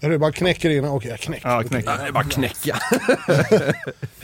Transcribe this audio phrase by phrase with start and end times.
[0.00, 0.84] Är det bara knäcker in?
[0.84, 1.48] Okej, jag knäcker.
[1.48, 1.84] Ja, knäck.
[1.86, 2.76] Det är bara knäcka.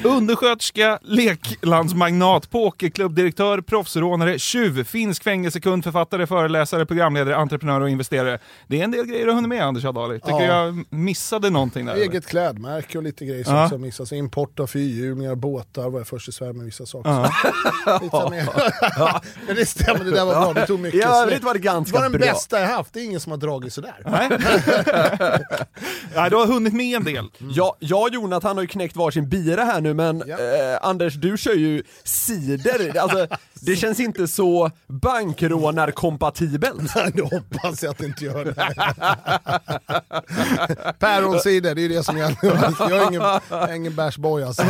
[0.08, 8.38] Undersköterska, leklandsmagnat, pokerklubbdirektör, proffsrånare, tjuv, finsk fängelsekund, författare, föreläsare, programledare, entreprenör och investerare.
[8.66, 10.20] Det är en del grejer du har hunnit med Anders Adali.
[10.20, 10.64] Tycker Ja.
[10.64, 11.92] jag missade någonting där?
[11.92, 12.02] eller?
[12.02, 13.64] Eget klädmärke och lite grejer som Ja.
[13.64, 14.12] också missas.
[14.12, 17.10] Import av fyrhjulingar, båtar var jag först i Sverige med vissa saker.
[18.02, 18.48] Lite mer.
[19.46, 20.52] Men det stämmer, det där var bra.
[20.52, 21.06] Det tog mycket.
[21.06, 22.20] Övrigt Så var det det ganska var den bra.
[22.20, 22.92] bästa jag haft.
[22.94, 23.96] Det är ingen som har dragit sådär.
[26.14, 27.28] Ja, du har hunnit med en del.
[27.38, 30.38] Ja, jag och Jonathan har ju knäckt varsin bira här nu men Ja.
[30.38, 33.26] eh, Anders du kör ju cider, alltså
[33.60, 36.92] det känns inte så bankrånarkompatibelt.
[37.14, 38.54] Nu hoppas jag att det inte gör det.
[40.98, 42.36] Päronsider, det är det som gäller.
[42.42, 44.62] Jag är ingen, jag är ingen bärsboy alltså.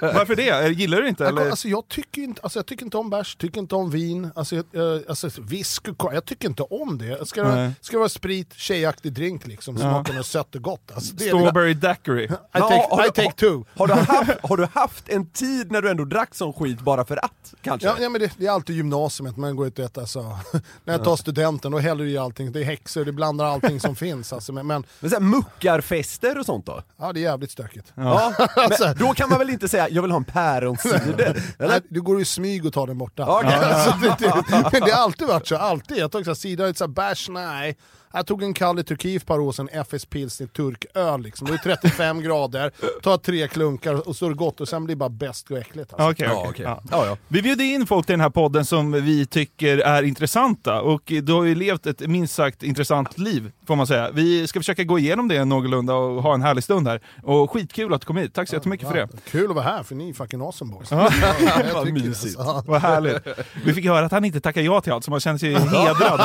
[0.00, 0.68] Varför det?
[0.68, 1.26] Gillar du inte?
[1.26, 1.50] Eller?
[1.50, 4.56] Alltså, jag, tycker inte, alltså, jag tycker inte om bärs, tycker inte om vin, alltså,
[4.56, 7.26] jag, jag- alltså, whisky, jag tycker inte om det.
[7.28, 7.70] Ska det, Nej.
[7.80, 10.90] ska det vara sprit, tjejaktig drink liksom, smakar något sött och gott.
[10.94, 11.40] Alltså, det är det.
[11.40, 12.24] Strawberry daiquiri.
[12.24, 13.64] I take, har, I take two.
[13.76, 17.04] Har du, haft, har du haft en tid när du ändå drack sån skit bara
[17.04, 17.54] för att?
[17.62, 17.88] Kanske?
[17.88, 20.20] Ja, ja, men det, det är alltid gymnasiet, man går ut och äter, alltså,
[20.84, 23.80] när jag tar studenten då häller du i allting, det är häxor, det blandar allting
[23.80, 24.32] som finns.
[24.32, 26.82] Alltså, men, men Men så här, muckarfester och sånt då?
[26.96, 27.92] ja, det är jävligt stökigt.
[27.94, 28.32] Ja.
[28.56, 31.42] Men då kan man väl inte säga jag vill ha en päronsider?
[31.58, 31.82] Eller?
[31.88, 33.26] Du går i smyg och tar den borta.
[33.26, 33.54] Okej.
[33.54, 35.96] Alltså, det, det, men det har alltid varit så, alltid.
[35.96, 37.76] Jag tog så här, sida, lite så här, bärs, nej.
[38.12, 41.46] Jag tog en kall i Turkiet ett par år sedan, FS Pilsner turköl liksom.
[41.46, 42.70] Det är 35 grader,
[43.02, 45.58] tar tre klunkar och så är det gott och sen blir det bara bäst och
[45.58, 45.92] äckligt.
[45.92, 46.10] Alltså.
[46.10, 46.50] Okej, Ja, okej.
[46.50, 46.64] okej.
[46.64, 46.82] Ja.
[46.90, 47.16] Ja, ja.
[47.28, 51.32] Vi bjuder in folk till den här podden som vi tycker är intressanta och du
[51.32, 54.10] har ju levt ett minst sagt intressant liv får man säga.
[54.10, 57.00] Vi ska försöka gå igenom det någorlunda och ha en härlig stund här.
[57.22, 59.08] Och skitkul att du kom hit, tack så jättemycket för det.
[59.30, 60.90] Kul att vara här för ni är fucking awesome boys.
[60.90, 61.10] Ja,
[61.40, 62.38] jag Vad det, mysigt.
[62.38, 62.70] alltså.
[62.70, 63.16] Vad härligt.
[63.64, 66.20] Vi fick höra att han inte tackar ja till allt så man känner sig hedrad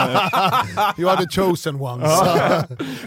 [0.98, 1.02] nu.
[1.04, 2.12] You are the chosen ones.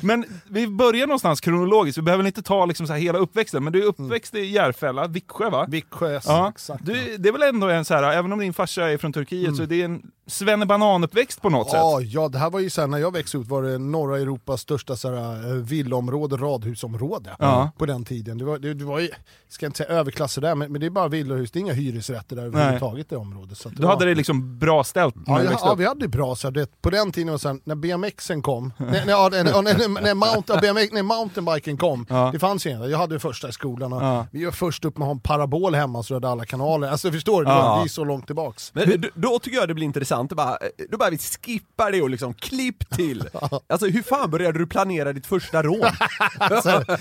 [0.00, 3.72] Men vi börjar någonstans kronologiskt, vi behöver inte ta liksom så här hela uppväxten, men
[3.72, 5.66] du är uppväxt i Järfälla, Viksjö va?
[5.68, 6.86] Viksjö, Ja, exakt.
[6.86, 9.56] du, det är väl ändå en så här, även om din farsa är från Turkiet
[9.56, 12.08] så är det en svennebanan-uppväxt på något Ja, sätt.
[12.12, 14.60] ja, det här var ju så här, när jag växte upp var det norra Europas
[14.60, 17.70] största så här, eh, villaområde, radhusområde Ja.
[17.78, 18.38] på den tiden.
[18.38, 19.08] Det var, det, det var ju,
[19.48, 22.36] ska inte säga överklasser där, men, men det är bara villahus, det är inga hyresrätter
[22.36, 23.58] där överhuvudtaget i det området.
[23.58, 25.78] Så Du var- hade det liksom bra ställt när Ja, du ja, växte ja, upp.
[25.78, 26.36] vi hade det bra.
[26.36, 29.44] Så det, på den tiden, var det så här, när BMXen kom, när, när, när,
[29.62, 32.30] när, när, när, mount, ja, BMX, när mountainbiken kom, Ja.
[32.32, 32.86] det fanns ju inga.
[32.86, 34.26] Jag hade det första i skolan och Ja.
[34.30, 36.88] vi var först upp med att ha en parabol hemma så hade alla kanaler.
[36.88, 37.62] Alltså förstår du, det Ja.
[37.68, 38.70] var vi är så långt tillbaks.
[38.74, 40.58] Men då, då tycker jag det blir intressant, att bara,
[40.90, 43.28] då bara vi skippar det och liksom klipp till.
[43.68, 45.80] Alltså hur fan började du planera ditt första rån?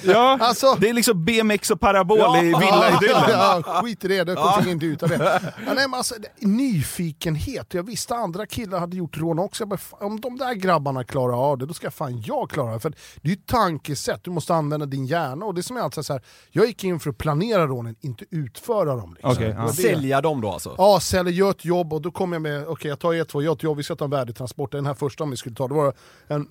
[0.04, 2.38] Ja, Alltså- det är liksom BMX och parabol Ja.
[2.38, 3.24] i villaidyllen.
[3.30, 5.42] Ja, ja, skit i det, det kommer inte ut av det.
[5.44, 9.62] Ja, nej, men alltså, nyfikenhet, jag visste andra killar hade gjort rån också.
[9.62, 12.80] Jag bara, om de där grabbarna klarar av det, då ska fan jag klara det.
[12.80, 12.90] För
[13.22, 15.46] det är ju tankesätt, du måste använda din hjärna.
[15.46, 16.22] Och det som är alltså så här,
[16.52, 19.14] jag gick in för att planera rånen, inte utföra dem.
[19.24, 19.44] Liksom.
[19.44, 19.62] Ja.
[19.68, 19.74] Det.
[19.74, 20.76] Sälja dem då alltså?
[20.78, 23.42] Ja, säljer, gör ett jobb och då kom jag med, okej jag tar er två,
[23.42, 24.72] gör ett jobb, vi ska ta en värdetransport.
[24.72, 25.94] Den här första om vi skulle ta, det var
[26.28, 26.48] en...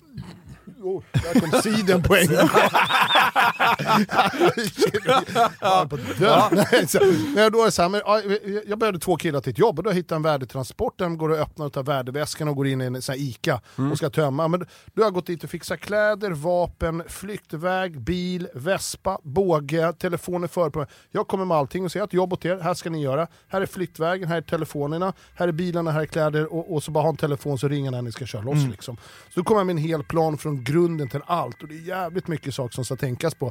[0.81, 2.49] Oh, där kom siden på en gång.
[6.19, 6.53] Jag.
[7.35, 10.15] Nej, då är så här, men, behövde två killar till ett jobb och då hittade
[10.15, 13.01] jag en värdetransport, den går att öppna och tar värdeväskan och går in i en
[13.01, 13.61] sån här ICA
[13.91, 14.47] och ska tömma.
[14.47, 14.59] Men
[14.93, 20.69] då har jag gått dit och fixat kläder, vapen, flyktväg, bil, vespa, båge, telefoner för
[20.69, 20.87] på mig.
[21.11, 23.27] Jag kommer med allting och säger att jobb åt er, här ska ni göra.
[23.47, 26.91] Här är flyktvägen, här är telefonerna, här är bilarna, här är kläder och, och så
[26.91, 28.65] bara ha en telefon så ringer när ni ska köra loss.
[28.71, 28.97] Liksom.
[29.33, 31.79] Så då kommer jag med en hel plan från grunden till allt och det är
[31.87, 33.45] jävligt mycket saker som ska tänkas på.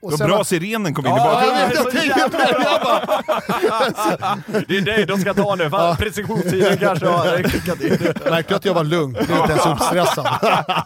[0.00, 1.60] Och Vad sen bra att- sirenen kom in i Ja, bakgrunden.
[1.60, 6.76] jag vet, jag det, jag bara, Det är dig de ska ta nu, fan preskriptionstiden
[6.78, 7.98] kanske har klickat in.
[8.30, 10.26] märkte att jag var lugn, jag blev inte ens uppstressad.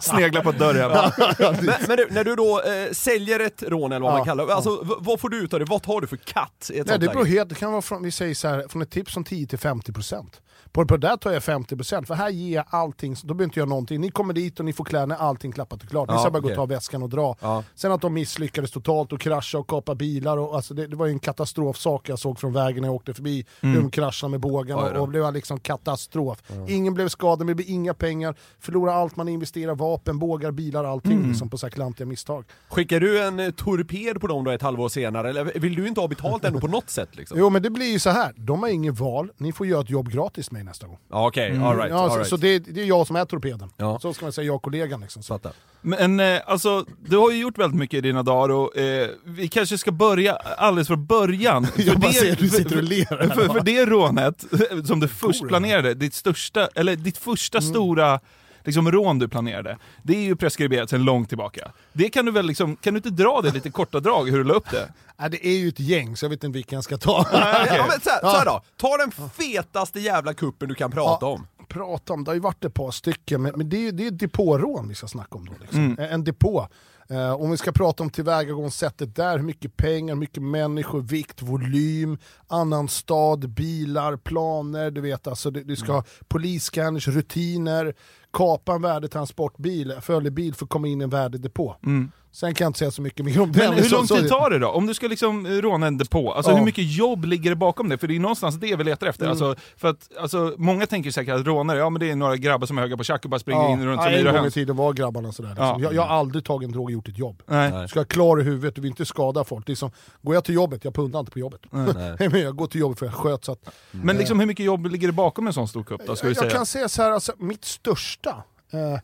[0.01, 1.11] Snegla på dörren.
[1.39, 1.55] Men,
[1.87, 4.53] men du, när du då eh, säljer ett rån eller vad Ja, man kallar det,
[4.55, 5.65] alltså, vad får du ut av det?
[5.65, 8.11] Vad tar du för katt i Nej, det beror helt, det kan vara från, vi
[8.11, 9.91] säger så här, från ett tips från 10 till 50%.
[9.91, 10.25] På,
[10.71, 13.69] på det där tar jag 50% för här ger jag allting, då behöver inte jag
[13.69, 14.01] någonting.
[14.01, 16.09] Ni kommer dit och ni får kläderna, allting klappat och klart.
[16.09, 16.57] Ni Ja, ska bara gå okej.
[16.57, 17.35] och ta väskan och dra.
[17.41, 17.63] Ja.
[17.75, 21.05] Sen att de misslyckades totalt och krascha och kapa bilar, och, alltså det, det var
[21.05, 23.45] ju en katastrofsak jag såg från vägen när jag åkte förbi.
[23.61, 26.43] Hur de kraschade med bågen Oj och, det var liksom katastrof.
[26.67, 31.27] Ingen blev skadad, det blev inga pengar, förlorade allt man investerar, vapen, bågar, bilar, allting
[31.27, 32.45] liksom, på så här klantiga misstag.
[32.69, 36.01] Skickar du en eh, torped på dem då ett halvår senare, eller vill du inte
[36.01, 37.37] ha betalt ändå på något sätt liksom?
[37.39, 38.33] Jo men det blir ju så här.
[38.35, 40.97] de har inget val, ni får göra ett jobb gratis med mig nästa gång.
[41.09, 41.89] Ja, Okej, alright.
[41.89, 42.29] Ja, all så, right.
[42.29, 43.69] så det, det är jag som är torpeden.
[43.77, 43.99] Ja.
[43.99, 45.01] Så ska man säga, jag och kollegan.
[45.01, 45.23] Liksom.
[45.23, 45.39] Så.
[45.81, 49.47] Men eh, alltså, du har ju gjort väldigt mycket i dina dagar och eh, vi
[49.47, 51.67] kanske ska börja alldeles från början.
[51.75, 54.45] Jag bara det- ser att du sitter och för- ler För, för det rånet
[54.87, 57.69] som du först planerade, ditt största, eller ditt första Mm.
[57.69, 58.19] stora
[58.63, 61.71] liksom, rån du planerade, det är ju preskriberat sedan långt tillbaka.
[61.93, 64.43] Det kan du väl liksom, kan du inte dra det lite korta drag hur du
[64.43, 64.93] la upp det?
[65.17, 67.25] Nej, det är ju ett gäng, så jag vet inte vilken jag ska ta.
[67.67, 71.25] Ja, men så, här, så här då, ta den fetaste jävla kuppen du kan prata
[71.25, 71.47] om.
[71.67, 74.07] Prata om, det har ju varit ett par stycken, men, men det är ju det
[74.07, 75.51] är depårån vi ska snacka om då.
[75.61, 75.79] Liksom.
[75.85, 76.11] Mm.
[76.13, 76.67] En- depå.
[77.09, 81.41] Eh, om vi ska prata om tillvägagångssättet där, hur mycket pengar, hur mycket människor, vikt,
[81.41, 82.17] volym,
[82.47, 85.95] annan stad, bilar, planer, du vet alltså, du, du ska Mm.
[85.95, 87.93] ha polisscanners, rutiner,
[88.33, 91.75] kapa en värdetransportbil, följebil för att komma in i en värdedepå.
[91.85, 92.11] Mm.
[92.35, 93.59] Sen kan jag inte säga så mycket mer om det.
[93.63, 93.75] Mm.
[93.75, 94.67] Men hur lång tid tar det då?
[94.67, 96.57] Om du ska liksom råna en depå, alltså Ja.
[96.57, 97.97] hur mycket jobb ligger det bakom det?
[97.97, 99.09] För det är någonstans det vi letar Mm.
[99.09, 99.27] efter.
[99.27, 102.67] Alltså, för att, alltså, många tänker säkert att rånare, ja men det är några grabbar
[102.67, 104.51] som är höga på tjack och bara springer in runt som ja, en gång i
[104.51, 105.49] tiden var grabbarna sådär.
[105.49, 105.65] Liksom.
[105.65, 105.79] Ja.
[105.79, 107.41] Jag, jag har aldrig tagit en drog och gjort ett jobb.
[107.45, 107.87] Nej.
[107.89, 109.65] Ska jag klar i huvudet, du vill inte skada folk.
[109.65, 109.91] Det är som,
[110.21, 111.61] går jag till jobbet, jag pundar inte på jobbet.
[111.71, 113.45] Men jag går till jobbet för jag sköt.
[113.45, 113.59] Så att,
[113.91, 116.33] Men liksom, hur mycket jobb ligger det bakom en sån stor kupp då, ska vi
[116.33, 118.43] jag, jag kan säga så här, alltså, mitt största,
[118.73, 118.99] eh,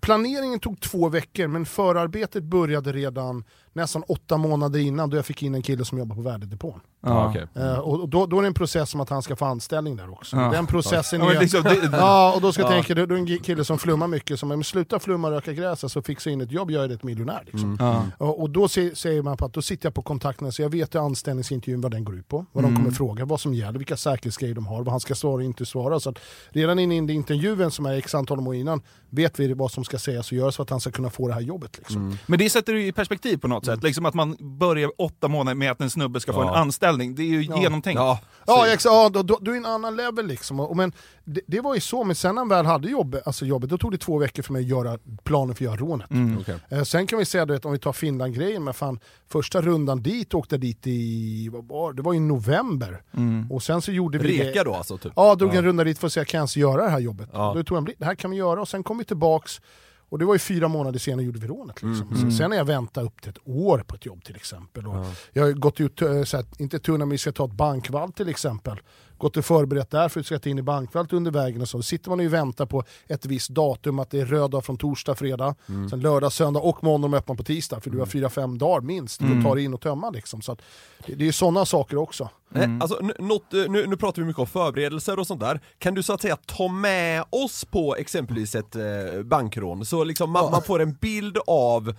[0.00, 5.42] planeringen tog två veckor men förarbetet började redan nästan åtta månader innan då jag fick
[5.42, 6.80] in en kille som jobbar på värdedepån.
[7.06, 10.10] Eh, och då, då är det en process som att han ska få anställning där
[10.12, 10.36] också.
[10.36, 10.50] Ja.
[10.50, 11.40] Den processen Ja, men är...
[11.40, 14.40] liksom, det, Ja, och då ska jag tänka, det är en kille som flummar mycket,
[14.40, 17.42] som sluta flumma och röka gräset så fixa in ett jobb, jag är ett miljonär.
[17.46, 17.76] Liksom.
[17.80, 18.02] ja.
[18.18, 20.70] Och, och då se, säger man på att då sitter jag på kontakterna så jag
[20.70, 22.74] vet i anställningsintervjun vad den går ut på, vad Mm.
[22.74, 25.42] de kommer fråga, vad som gäller, vilka säkerhetsgrejer de har, vad han ska svara och
[25.42, 26.00] inte svara.
[26.00, 26.18] Så att
[26.50, 29.98] redan in i intervjun som är x antal år innan vet vi vad som ska
[29.98, 31.78] sägas och göras för att han ska kunna få det här jobbet.
[31.78, 32.18] Liksom.
[32.26, 35.54] Men det sätter du i perspektiv på något sätt, liksom att man börjar åtta månader
[35.54, 36.48] med att en snubbe ska få Ja.
[36.48, 36.87] en anställning.
[36.96, 37.98] Det är ju genomtänkt.
[37.98, 40.60] Ja, Ja, ex- ja då, då, då är en annan level liksom.
[40.60, 40.92] Och, men
[41.24, 43.78] det, det var ju så, men sen när han väl hade jobb, alltså jobbet, då
[43.78, 46.06] tog det två veckor för mig att göra planen för att göra rånet.
[46.40, 46.54] okej.
[46.68, 50.02] Eh, sen kan vi säga du vet, om vi tar Finland-grejen, men fan, första rundan
[50.02, 52.02] dit åkte jag dit i, vad var, det?
[52.02, 53.02] var i november.
[53.50, 54.64] Och sen så gjorde vi Reka det.
[54.70, 54.98] då alltså?
[54.98, 55.12] Typ.
[55.16, 57.28] Ja, drog en runda dit för att se, kan jag ens göra det här jobbet?
[57.32, 57.52] Ja.
[57.56, 59.60] Då tog jag en blick, det här kan vi göra, och sen kom vi tillbaks,
[60.08, 61.82] och det var ju fyra månader senare gjorde vi rånet.
[61.82, 62.30] Liksom.
[62.30, 64.86] Så, sen har jag väntat upp till ett år på ett jobb till exempel.
[64.86, 67.52] Och Jag har gått ut, eh, så här, inte tunna men vi ska ta ett
[67.52, 68.80] bankvalv till exempel.
[69.18, 71.76] Gått och förberett där för att ska in i bankvalvet under vägen och så.
[71.78, 74.76] Då sitter man och väntar på ett visst datum, att det är röd dag från
[74.76, 75.54] torsdag, fredag,
[75.90, 77.80] sen lördag, söndag och måndag de öppnar på tisdag.
[77.80, 80.10] För du har fyra, fem dagar minst för att ta dig in och tömma.
[80.10, 80.42] Liksom.
[80.42, 80.62] Så att,
[81.06, 82.28] det, det är sådana saker också.
[82.48, 85.60] Nej, Alltså, något, eh, nu, nu pratar vi mycket om förberedelser och sånt där.
[85.78, 89.84] Kan du så att säga ta med oss på exempelvis ett eh, bankrån?
[89.86, 91.94] Så liksom man, man får en bild av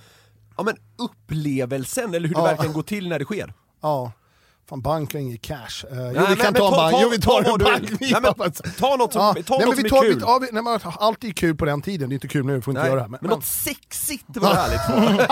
[0.57, 2.45] ja, men upplevelsen, eller hur det Ja.
[2.45, 3.54] verkligen går till när det sker.
[3.81, 4.12] Ja.
[4.69, 5.56] Fan, bank har ingen cash.
[5.56, 6.92] Uh, jo, Nej, vi men- kan men ta en bank.
[6.94, 8.00] ta- Jo, vi tar ta en bank.
[8.01, 8.33] Nej, men
[8.80, 10.16] ta något som- ta nej, något men som vi är tar, kul.
[10.16, 12.45] Vi, ja, vi, nej, men allt är kul på den tiden, det är inte kul
[12.45, 13.09] nu, vi får inte Nej, göra det.
[13.09, 14.81] men, Men, något sexigt var härligt.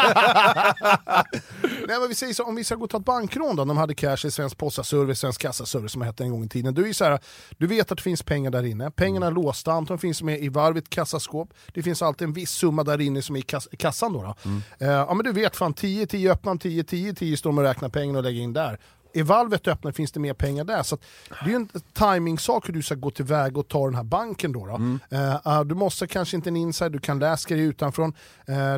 [1.87, 3.77] nej, men vi säger så, om vi ska gå och ta ett bankrån då, de
[3.77, 6.73] hade cash i Svensk Possaservice, Svensk Kassaservice som det hette en gång i tiden.
[6.73, 7.19] Du, är så här,
[7.57, 10.49] du vet att det finns pengar där inne, pengarna är låsta, antagligen finns med i
[10.49, 14.13] varvet kassaskåp, det finns alltid en viss summa där inne som är i kass, kassan.
[14.13, 14.35] Då, då.
[14.85, 17.63] Eh, ja, men du vet, fan 10, 10 öppnar, 10, 10, 10 står de och
[17.63, 18.79] räknar pengarna och lägger in där.
[19.13, 20.83] I valvet öppnar finns det mer pengar där.
[20.83, 20.95] Så
[21.29, 24.51] det är ju en timing-sak hur du ska gå tillväga och ta den här banken.
[24.51, 24.75] Då, då.
[25.17, 28.03] Eh, eh, du måste kanske inte en inside, du kan läska dig utanför.
[28.03, 28.11] Eh,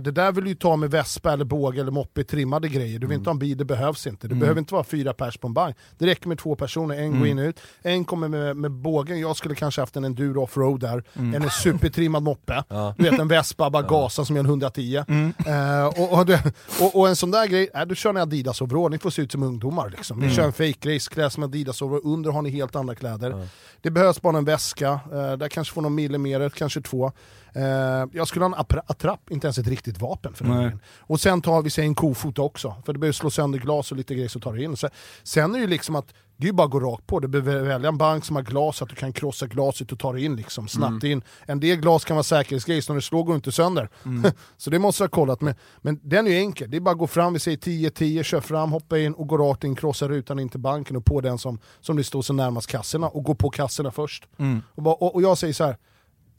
[0.01, 2.99] det där vill du ju ta med vespa eller båge eller moppe, trimmade grejer.
[2.99, 4.27] Du vill inte ha en bil, det behövs inte.
[4.27, 5.75] Det behöver inte vara fyra pers på en bank.
[5.97, 7.59] Det räcker med två personer, en går in och ut.
[7.81, 11.03] En kommer med, med bågen, jag skulle kanske haft en enduro offroad där.
[11.35, 12.63] En supertrimmad moppe.
[12.97, 15.03] Du vet en vespa, bara gasa som gör en 110.
[15.45, 18.61] Eh, och, och, det- och, och en sån där grej, äh, du kör en Adidas
[18.61, 19.89] overall, ni får se ut som ungdomar.
[19.89, 20.18] Liksom.
[20.19, 23.47] Ni kör en fake race, klär som Adidas och under har ni helt andra kläder.
[23.81, 27.11] Det behövs bara en väska, eh, där kanske får någon millimeter, kanske två.
[27.53, 27.63] Eh,
[28.11, 30.79] jag skulle ha en attrapp, inte ens ett riktigt vapen för den.
[30.99, 33.97] Och sen tar vi sig en kofota också, för det behöver slå sönder glas och
[33.97, 34.77] lite grejer så tar det in.
[34.77, 34.89] Så,
[35.23, 37.27] sen är det ju liksom att, det är ju bara att gå rakt på, du
[37.27, 40.13] behöver välja en bank som har glas så att du kan krossa glaset och ta
[40.13, 41.21] det in liksom, snabbt in.
[41.45, 43.89] En del glas kan vara säkerhetsgrej, så när det slår går inte sönder.
[44.57, 46.71] så det måste jag ha kollat, men, men den är ju enkel.
[46.71, 49.37] Det är bara att gå fram, vi säger 10-10, kör fram, hoppa in och gå
[49.37, 52.33] rakt in, krossa rutan in till banken och på den som, som det står så
[52.33, 54.27] närmast kassorna och gå på kassorna först.
[54.75, 55.77] Och, bara, och, och jag säger så här.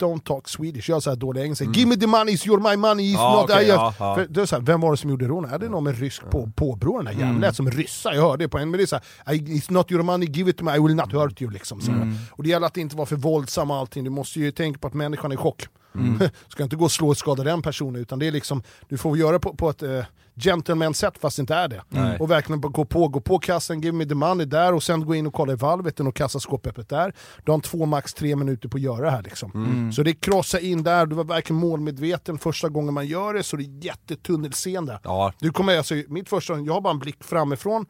[0.00, 1.64] Don't talk Swedish, jag har så här dålig engelska.
[1.64, 3.50] Give me the money, it's your my money, it's Ja, not...
[3.50, 3.92] okej, I-.
[3.98, 5.52] För det är så här, vem var det som gjorde rånet?
[5.52, 7.40] Är det någon med rysk på, påbrå den här jäveln?
[7.40, 9.92] Lät som ryssa, jag hörde det på en, men det är så här, It's not
[9.92, 11.50] your money, give it to me, I will not hurt you.
[11.50, 12.14] Liksom, så här.
[12.30, 14.86] Och det gäller att inte vara för våldsam och allting, du måste ju tänka på
[14.88, 15.66] att människan är i chock.
[16.48, 19.18] ska inte gå och slå och skada den personen, utan det är liksom, du får
[19.18, 20.04] göra på, på ett uh,
[20.36, 21.82] gentleman sätt fast det inte är det.
[21.88, 22.18] Nej.
[22.18, 25.14] Och verkligen gå på, gå på kassan, give me the money där och sen gå
[25.14, 27.14] in och kolla i valvet och kassaskåpet där.
[27.44, 29.22] Du har två, max tre minuter på att göra det här.
[29.22, 29.92] Liksom.
[29.96, 33.42] Så det är krossa in där, du var verkligen målmedveten första gången man gör det,
[33.42, 35.00] så det är jättetunnelseende.
[35.04, 35.32] Ja.
[35.38, 37.86] Du kommer, alltså, mitt första, jag har bara en blick framifrån,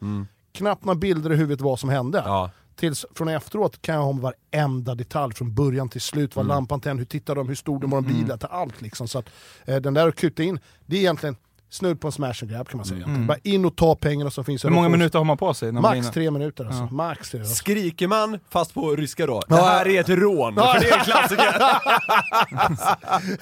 [0.53, 2.23] knappt några bilder i huvudet vad som hände.
[2.25, 2.51] Ja.
[2.75, 6.79] Tills från efteråt kan jag ha om varenda detalj från början till slut, var lampan
[6.79, 9.07] tänd, hur tittade de, hur stor den var, en bil, till allt liksom.
[9.07, 9.25] Så att,
[9.65, 11.35] eh, den där att kuta in, det är egentligen
[11.71, 13.07] snudd på en smash and grab kan man säga.
[13.27, 14.65] Bara in och ta pengarna som finns.
[14.65, 15.71] Hur många minuter har man på sig?
[15.71, 16.95] Max tre minuter alltså.
[16.95, 17.39] Max tre.
[17.39, 17.55] Alltså.
[17.55, 19.63] Skriker man, fast på ryska då, det Ja.
[19.65, 21.53] här är ett rån, för det är en klassiker.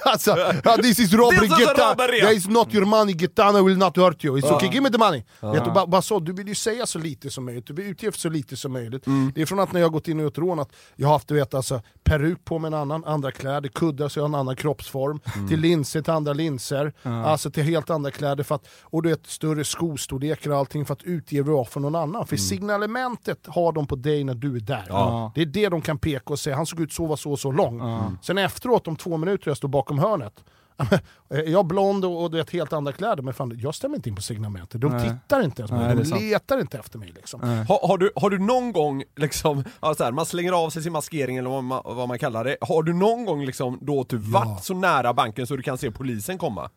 [0.00, 1.88] alltså, ja, this is robbery, down.
[1.90, 2.20] robbery.
[2.20, 4.38] That is not your money, get down, I will not hurt you.
[4.38, 5.22] It's okay, give me the money.
[5.40, 7.86] Vet du, bara, bara så, du vill ju säga så lite som möjligt, du vill
[7.86, 9.04] utge så lite som möjligt.
[9.34, 11.12] Det är från att när jag har gått in och gjort rån, att jag har
[11.12, 14.28] haft du vet, alltså, peruk på mig en annan, andra kläder, kuddar så jag har
[14.28, 16.92] en annan kroppsform, till linser till andra linser,
[17.26, 20.92] alltså till helt andra kläder, för att, och du vet, större skostorlekar och allting för
[20.94, 22.26] att utge vad för någon annan.
[22.26, 24.84] För signalementet har de på dig när du är där.
[24.88, 25.32] Ja.
[25.34, 27.38] Det är det de kan peka och säga, han såg ut så, var så och
[27.38, 27.82] så lång.
[28.22, 30.44] Sen efteråt, om två minuter, jag står bakom hörnet,
[31.28, 34.08] jag är blond och, och du vet, helt andra kläder, men fan, jag stämmer inte
[34.08, 34.80] in på signalementet.
[34.80, 35.10] De Nej.
[35.10, 36.22] tittar inte ens på mig, de sant.
[36.22, 37.12] letar inte efter mig.
[37.14, 37.40] Liksom.
[37.68, 40.82] Har, har, du, har du någon gång, liksom, ja, så här, man slänger av sig
[40.82, 44.06] sin maskering eller vad man, vad man kallar det, har du någon gång liksom då
[44.08, 46.70] du varit så nära banken så du kan se polisen komma?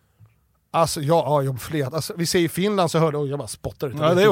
[0.76, 1.88] Alltså ja, ja jag flera.
[1.88, 3.96] Alltså, vi säger i Finland så hörde, oj jag bara spottar ut.
[4.00, 4.28] Ja, det är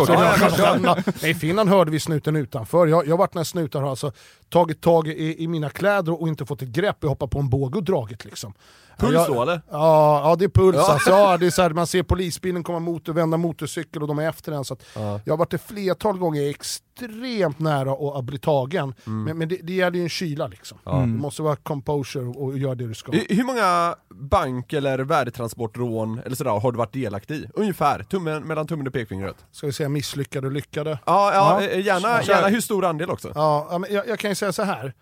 [1.22, 2.88] Nej, I Finland hörde vi snuten utanför.
[2.88, 4.12] Jag jag har varit när snutar har alltså
[4.50, 7.50] tagit tag i, i mina kläder och inte fått ett grepp, jag hoppar på en
[7.50, 8.54] båge och dragit liksom.
[8.98, 9.62] Puls jag, då eller?
[9.72, 10.94] Ja, ja det är puls Ja.
[10.94, 11.10] alltså.
[11.10, 14.20] Ja, det är så här, man ser polisbilen komma mot och vända motorcykel och de
[14.20, 14.66] är efter den.
[14.66, 14.84] Så att
[15.26, 19.24] Jag har varit ett flertal gånger extremt nära att, bli tagen, Mm.
[19.24, 20.78] men, men det, det gäller ju en kyla liksom.
[20.86, 23.12] Du måste vara composure och, göra det du ska.
[23.12, 27.48] Hur många bank eller värdetransportrån eller sådär har du varit delaktig i?
[27.54, 29.36] Ungefär, tummen, mellan tummen och pekfingret?
[29.52, 30.90] Ska vi säga misslyckade och lyckade?
[31.06, 31.68] Ja, ja, Ja.
[31.68, 33.32] eh, Gärna, gärna hur stor andel också?
[33.36, 34.94] Ja, ja, jag, jag kan ju säga så här.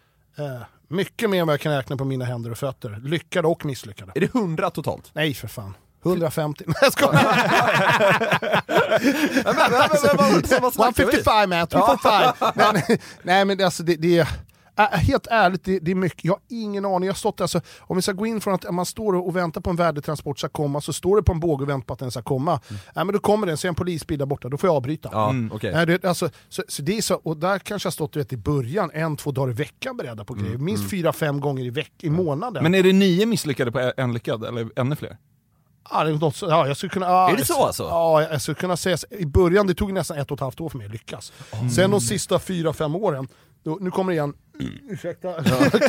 [0.89, 2.99] Mycket mer än vad jag kan räkna på mina händer och fötter.
[3.03, 4.11] Lyckade och misslyckade.
[4.15, 5.09] Är det 100 totalt?
[5.13, 5.73] Nej för fan.
[6.05, 6.63] 150.
[6.67, 7.23] Nej jag skojar.
[9.43, 11.11] Men, men, men, men, vad- vad snackar vi?
[11.11, 12.33] 155 man, 245.
[12.55, 14.27] men, nej men alltså, det, det.
[14.79, 17.07] Äh, Helt ärligt, det, det är mycket, jag har ingen aning.
[17.07, 19.61] Jag har stått alltså, om vi ska gå in från att man står och väntar
[19.61, 21.99] på en värdetransport ska komma, så står det på en båge och väntar på att
[21.99, 22.59] den ska komma.
[22.69, 25.09] Nej, men då kommer den, så är en polisbil där borta, då får jag avbryta.
[25.11, 25.71] Ja, okej.
[25.73, 28.37] Nej, det, alltså, så, så det är så, och där kanske jag stått vet, i
[28.37, 30.57] början, en, två dagar i veckan beredda på grejer.
[30.57, 32.63] Minst fyra, fem gånger i, veck, i månaden.
[32.63, 35.17] Men är det nio misslyckade på en lyckad, eller ännu fler?
[35.91, 37.83] Ja, det är, något, så- ja, jag skulle kunna, ja, Är det så alltså?
[37.83, 40.69] Ja, jag skulle kunna säga, i början det tog nästan ett och ett halvt år
[40.69, 41.33] för mig att lyckas.
[41.75, 43.27] Sen de sista fyra, fem åren,
[43.63, 44.33] då, nu kommer det igen,
[44.89, 45.27] ursäkta.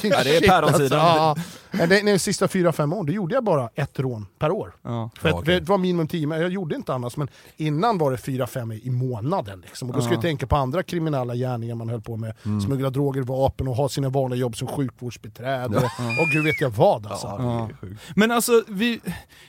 [0.02, 0.98] Ja, det är päronsidan.
[0.98, 1.36] Ja,
[1.70, 4.50] men det, nej, de sista fyra, fem åren, då gjorde jag bara ett rån per
[4.50, 4.74] år.
[4.82, 5.10] Ja.
[5.14, 5.60] För att Ja, okej.
[5.60, 7.16] Det var minimum tio, men jag gjorde inte annars.
[7.16, 9.60] Men innan var det fyra, fem i i månaden.
[9.60, 9.88] Liksom.
[9.88, 12.34] Och då ska jag tänka på andra kriminella gärningar man höll på med.
[12.44, 12.60] Mm.
[12.60, 15.76] Smuggla droger, vapen och ha sina vanliga jobb som sjukvårdsbiträde.
[15.76, 17.26] Och, och gud vet jag vad alltså.
[17.26, 17.68] Ja.
[18.16, 19.00] Men alltså, vi,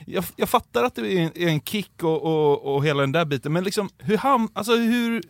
[0.06, 3.12] jag, jag fattar att det är en, är en kick och, och, och hela den
[3.12, 5.22] där biten, men liksom, hur, ham, alltså, hur,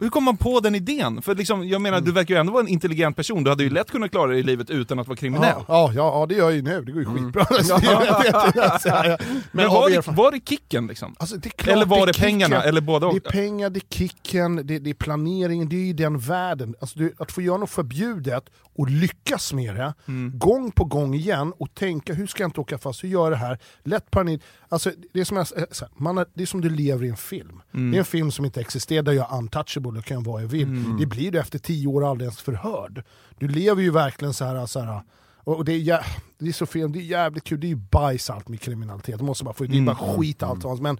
[0.00, 1.22] hur kom man på den idén?
[1.22, 3.70] För liksom, jag menar, du verkar ju ändå vara en intelligent person, du hade ju
[3.70, 5.54] lätt kunnat klara dig i livet utan att vara kriminell.
[5.56, 6.82] Ja, ja, ja, det gör jag ju nu.
[6.84, 7.46] Det går ju skitbra.
[7.92, 9.18] men
[9.52, 11.14] Men var det, var det kicken liksom?
[11.18, 12.68] Alltså, det klart Eller var är det pengarna, kicken.
[12.68, 15.92] eller båda Det är pengar, det är kicken, det, det är planeringen, det är ju
[15.92, 16.74] den världen.
[16.80, 18.44] Alltså, du, att få göra något förbjudet
[18.76, 20.38] och lyckas med det, Mm.
[20.38, 23.32] gång på gång igen och tänka hur ska jag inte åka fast, hur gör jag
[23.32, 23.58] det här?
[23.84, 24.42] Lätt panik.
[24.68, 25.64] Alltså, det, är som jag, eh,
[25.96, 27.62] man det är som du lever i en film.
[27.74, 27.90] Mm.
[27.90, 30.42] Det är en film som inte existerar, där jag är untouchable och kan göra vad
[30.42, 30.62] jag vill.
[30.68, 30.96] Mm.
[31.00, 33.02] Det blir du efter tio år aldrig ens förhörd.
[33.38, 35.00] Du lever ju verkligen så här, så här
[35.44, 36.04] och det är, jä-
[36.38, 39.18] det är så fel, det är jävligt kul, det är ju bajs allt med kriminalitet.
[39.18, 40.16] Det måste bara få det är bara Mm.
[40.20, 40.80] skit allt.
[40.80, 40.98] Men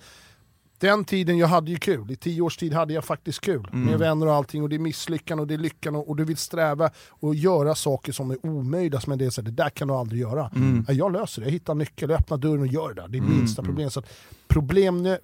[0.80, 3.98] den tiden jag hade ju kul, i tio års tid hade jag faktiskt kul med
[3.98, 6.36] vänner och allting och det är misslyckande och det är lyckan och, och du vill
[6.36, 9.94] sträva och göra saker som är omöjliga det är så här, det där kan du
[9.94, 10.50] aldrig göra.
[10.88, 13.08] Ja, jag löser det, jag hittar nyckel, öppnar dörren och gör det där.
[13.08, 13.90] Det är minsta problem.
[13.90, 14.06] Så att
[14.50, 15.16] problem,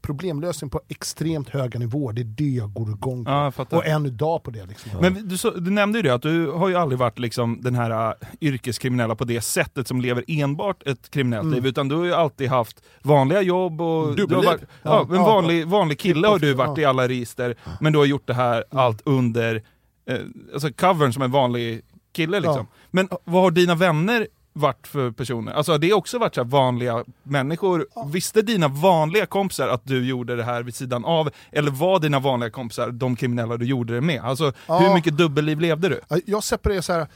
[0.00, 3.30] problemlösning på extremt höga nivåer, det är det jag går igång på.
[3.30, 4.66] Ja, jag och än idag på det.
[4.66, 4.90] Liksom.
[5.00, 7.74] Men du, så, du nämnde ju det, att du har ju aldrig varit liksom den
[7.74, 11.54] här uh, yrkeskriminella på det sättet som lever enbart ett kriminellt Mm.
[11.54, 14.02] liv, utan du har ju alltid haft vanliga jobb och...
[14.16, 14.44] Du har Dubbelliv.
[14.44, 16.82] varit, ja, Ja, en ja, vanlig, vanlig kille har du varit Ja.
[16.82, 19.62] i alla register, men du har gjort det här allt under
[20.08, 20.18] eh,
[20.52, 22.56] alltså covern som en vanlig kille liksom.
[22.56, 22.66] Ja.
[22.90, 25.52] Men vad har dina vänner varit för personer?
[25.52, 27.86] Alltså har det också varit så vanliga människor?
[28.12, 31.30] Visste dina vanliga kompisar att du gjorde det här vid sidan av?
[31.52, 34.20] Eller var dina vanliga kompisar de kriminella du gjorde det med?
[34.24, 34.78] Alltså Ja.
[34.78, 36.00] hur mycket dubbelliv levde du?
[36.08, 37.06] Ja, Jag separerar så här.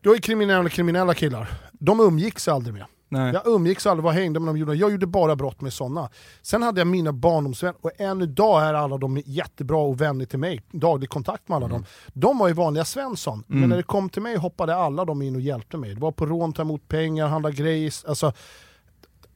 [0.00, 2.84] du har ju kriminella kriminella killar, de umgicks aldrig med.
[3.08, 3.32] Nej.
[3.32, 4.74] Jag umgicks aldrig, vad hängde med dem gjorde.
[4.74, 6.10] Jag gjorde bara brott med sådana.
[6.42, 10.38] Sen hade jag mina barndomsvänner, och än idag är alla de jättebra och vänner till
[10.38, 10.62] mig.
[10.70, 11.84] Daglig kontakt med alla dem.
[12.12, 15.34] De var ju vanliga Svensson, men när det kom till mig hoppade alla de in
[15.34, 15.94] och hjälpte mig.
[15.94, 17.92] Det var på rån, ta emot pengar, handla grejer.
[18.08, 18.32] Alltså,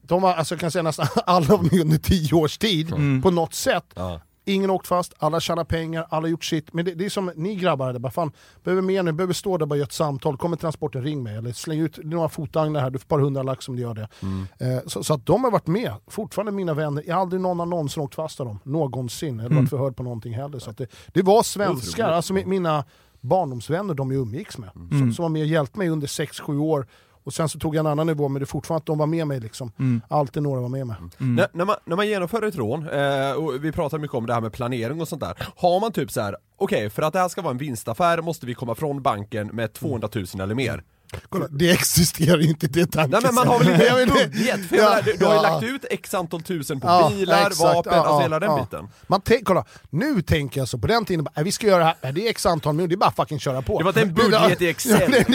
[0.03, 2.89] de var, alltså jag kan säga nästan alla av mig under tio års tid,
[3.23, 3.85] på något sätt.
[3.95, 4.21] Ja.
[4.55, 6.73] Ingen åkt fast, alla tjänar pengar, alla gjort sitt.
[6.73, 8.33] Men det, det är som ni grabbar, hade bara, fan,
[8.65, 11.37] behöver mer nu, behöver stå där och bara göra ett samtal, kommer transporten ring mig.
[11.37, 13.95] Eller släng ut några fotagnar här, du får ett par hundra lax om du gör
[13.95, 14.09] det.
[14.59, 17.05] Eh, så, så att de har varit med, fortfarande mina vänner.
[17.07, 19.41] Jag har aldrig någon någonsin åkt fast av dem, någonsin.
[19.41, 20.59] Eller varit förhörd på någonting heller.
[20.59, 22.85] Så det, det var svenskar, alltså mi- mina
[23.21, 24.71] barndomsvänner de jag umgicks med.
[24.73, 26.87] Som, som var med och hjälpte mig under 6-7 år.
[27.25, 29.07] Och sen så tog jag en annan nivå, men det är fortfarande att de var
[29.07, 29.41] med mig.
[29.41, 29.73] Liksom.
[30.09, 30.97] Alltid några var med mig.
[31.19, 34.35] När, när, man, när man genomför ett rån, eh, och vi pratar mycket om det
[34.35, 37.19] här med planering och sånt där, har man typ så här: okej för att det
[37.19, 40.83] här ska vara en vinstaffär måste vi komma från banken med 200 000 eller mer.
[41.29, 43.11] Kolla, det existerar ju inte det tanken.
[43.11, 44.69] Nej men man har väl inte en budget?
[44.69, 47.61] För Ja, du, du har ju lagt ut x antal tusen på Ja, bilar, exakt,
[47.61, 48.61] vapen, ja, alltså hela den ja.
[48.65, 48.89] biten.
[49.07, 51.97] Man kolla, nu tänker jag så på den tiden, bara, äh, vi ska göra det
[52.03, 53.79] här, det är x antal miljoner, det är bara fucking köra på.
[53.79, 55.25] Det var en budget i Excel.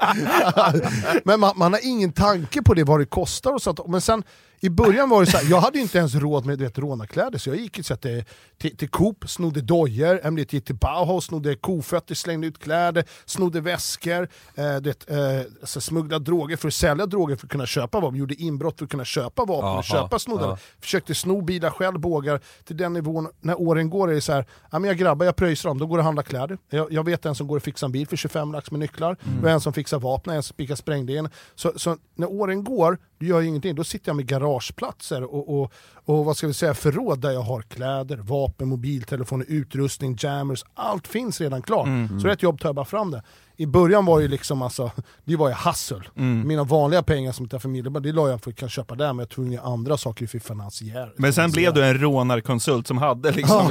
[1.24, 3.80] Men man, man har ingen tanke på det, vad det kostar och sånt.
[3.88, 4.22] Men sen
[4.62, 7.48] i början var det så här, jag hade inte ens råd med vet, rånarkläder så
[7.50, 8.24] jag gick så att, det-
[8.58, 10.20] till, till Coop, snodde dojor,
[10.54, 15.18] gick till Bauhaus, snodde kofötter, slängde ut kläder, snodde väskor, eh, vet, eh,
[15.60, 18.84] alltså, smugglade droger för att sälja droger för att kunna köpa vapen, gjorde inbrott för
[18.84, 20.44] att kunna köpa vapen, Aha, och köpa snodda.
[20.44, 20.58] ja.
[20.80, 22.40] Försökte sno bilar själv, bågar.
[22.64, 25.36] Till den nivån, när åren går är det så här, ja, men jag grabbar, jag
[25.36, 26.58] pröjsar dem, då går det att handla kläder.
[26.70, 29.16] Jag, jag vet en som går och fixar en bil för 25 lax med nycklar,
[29.26, 29.44] Mm.
[29.44, 31.28] och en som fixar vapen, en som spikar sprängdegen.
[31.54, 33.74] Så, så när åren går, du gör ju ingenting.
[33.74, 35.72] Då sitter jag med garageplatser och, och,
[36.04, 40.64] och vad ska vi säga, förråd där jag har kläder, vapen, mobiltelefoner, utrustning, jammers.
[40.74, 41.86] Allt finns redan klart.
[42.20, 43.22] Så det är ett jobb att ta bara fram det.
[43.56, 44.90] I början var ju liksom alltså,
[45.24, 46.02] det var ju hustle.
[46.44, 49.18] Mina vanliga pengar som är familjebar, det la jag för att kunna köpa där, men
[49.18, 51.12] jag tog inga andra saker för finansiär.
[51.16, 53.70] Men sen blev du en rånarkonsult som hade liksom,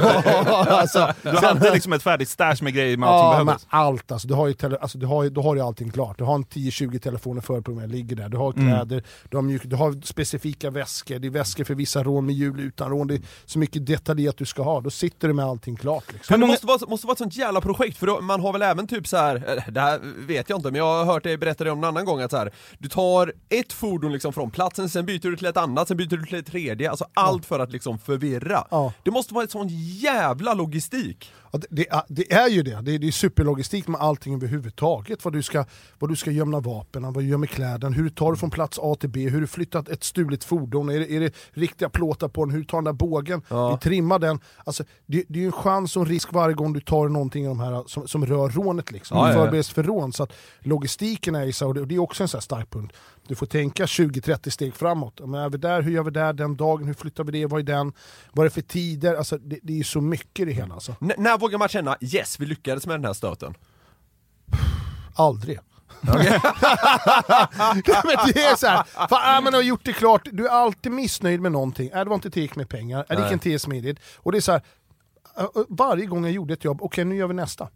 [0.54, 3.66] alltså, du hade liksom ett färdigt stash med grejer med allt som Ja, men behövdes.
[3.70, 4.28] allt alltså.
[4.28, 6.18] Du har ju, tele, alltså, du har du har ju allting klart.
[6.18, 8.28] Du har en 10-20 telefoner förprogrammerade, ligger där.
[8.28, 8.68] Du har Mm.
[8.68, 12.38] kläder, du, har mjuk, du har specifika väskor, det är väskor för vissa rån med
[12.38, 13.06] hjul utan rån.
[13.06, 14.80] Det är så mycket detaljerat du ska ha.
[14.80, 16.12] Då sitter du med allting klart.
[16.12, 16.32] Liksom.
[16.32, 18.62] Men det måste vara, måste vara ett sånt jävla projekt, för då, man har väl
[18.62, 21.36] även typ så här, eh, det här vet jag inte, men jag har hört dig
[21.36, 24.50] berätta det om en annan gång att så här, du tar ett fordon liksom från
[24.50, 27.46] platsen, sen byter du till ett annat, sen byter du till ett tredje, alltså allt
[27.46, 28.66] för att liksom förvirra.
[28.70, 28.92] Ja.
[29.02, 31.32] Det måste vara ett sån jävla logistik.
[31.50, 35.24] Ja, det, det, är- ju det, det är, det är superlogistik med allting överhuvudtaget.
[35.24, 35.64] Vad du ska,
[35.98, 38.50] vad du ska gömma vapen, vad du gör med kläderna, hur du tar det från
[38.50, 41.88] plats A till B, hur du flyttat ett stulet fordon, är det, är det riktiga
[41.88, 44.40] plåtar på den, hur du tar den där bågen, hur trimmar den.
[44.64, 47.48] Alltså, det, det är ju en chans och en risk varje gång du tar någonting
[47.48, 48.90] av de här som, som rör rånet.
[48.92, 49.18] Liksom.
[49.18, 49.44] Ja, du ja, ja.
[49.44, 50.12] förbereds för rån.
[50.12, 52.42] Så att logistiken är ju så, och det, och det är också en sån här
[52.42, 52.92] stark punkt.
[53.30, 55.20] Du får tänka 20-30 steg framåt.
[55.20, 57.60] Men är vi där, hur gör vi där, den dagen, hur flyttar vi det, vad
[57.60, 57.92] är den,
[58.32, 59.14] vad är det för tider?
[59.14, 60.74] Alltså, det, det är ju så mycket i det hela.
[60.74, 60.96] Alltså.
[61.00, 63.54] N- när vågar man känna yes, vi lyckades med den här stöten?
[65.14, 65.58] Aldrig.
[68.32, 71.52] det är så här, fan, men har gjort det klart, du är alltid missnöjd med
[71.52, 71.88] någonting.
[71.88, 73.98] Äh, det var inte tillräckligt med pengar, äh, det gick inte tillräckligt smidigt.
[74.16, 74.62] Och det är så här,
[75.68, 77.68] varje gång jag gjorde ett jobb, okej nu gör vi nästa.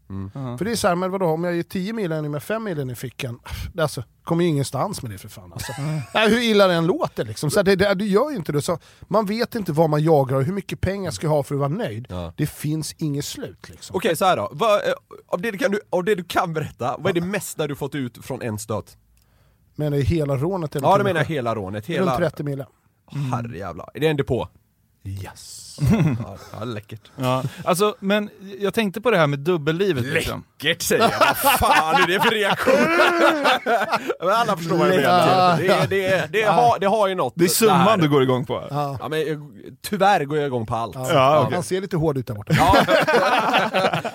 [0.59, 2.93] För det är så här, men vadå, om jag ger 10 miljoner med 5 miljoner
[2.93, 3.41] i fickan,
[3.73, 5.53] det alltså, kommer ju ingenstans med det för fan.
[5.53, 5.73] Alltså.
[6.15, 7.51] Äh, hur illa det än låter liksom.
[7.51, 8.63] Så det, det, du gör ju inte det.
[8.63, 11.55] Så man vet inte vad man jagar och hur mycket pengar ska jag ha för
[11.55, 12.07] att vara nöjd.
[12.11, 12.33] Ja.
[12.37, 13.69] Det finns inget slut.
[13.69, 13.97] Liksom.
[13.97, 14.93] Okej så här då, vad, eh,
[15.27, 17.77] av, det du kan, du- av det du kan berätta, vad är det mesta du
[17.77, 18.97] fått ut från en stöt?
[19.75, 22.17] Men i hela rånet eller Ja det menar jag hela rånet, Runt hela...
[22.17, 22.67] 30 miljoner.
[23.33, 24.49] Herrejävlar, är det en depå?
[25.05, 25.61] Yes.
[26.25, 27.11] Ja, ja, läckert.
[27.17, 27.43] Ja.
[27.65, 30.05] Alltså, men jag tänkte på det här med dubbellivet.
[30.05, 30.45] Liksom.
[30.63, 32.75] Läckert säger jag, vad fan är det för reaktion?
[34.21, 35.57] Men alla förstår vad jag menar.
[35.59, 37.33] Det, det, är- det, har, det har ju något.
[37.37, 38.65] Det är summan du går igång på.
[38.71, 39.51] Ja, men, jag-
[39.83, 40.95] tyvärr går jag igång på allt.
[40.95, 41.55] Ja, okej.
[41.55, 42.53] Han ser lite hård ut där borta.
[42.57, 42.77] Ja.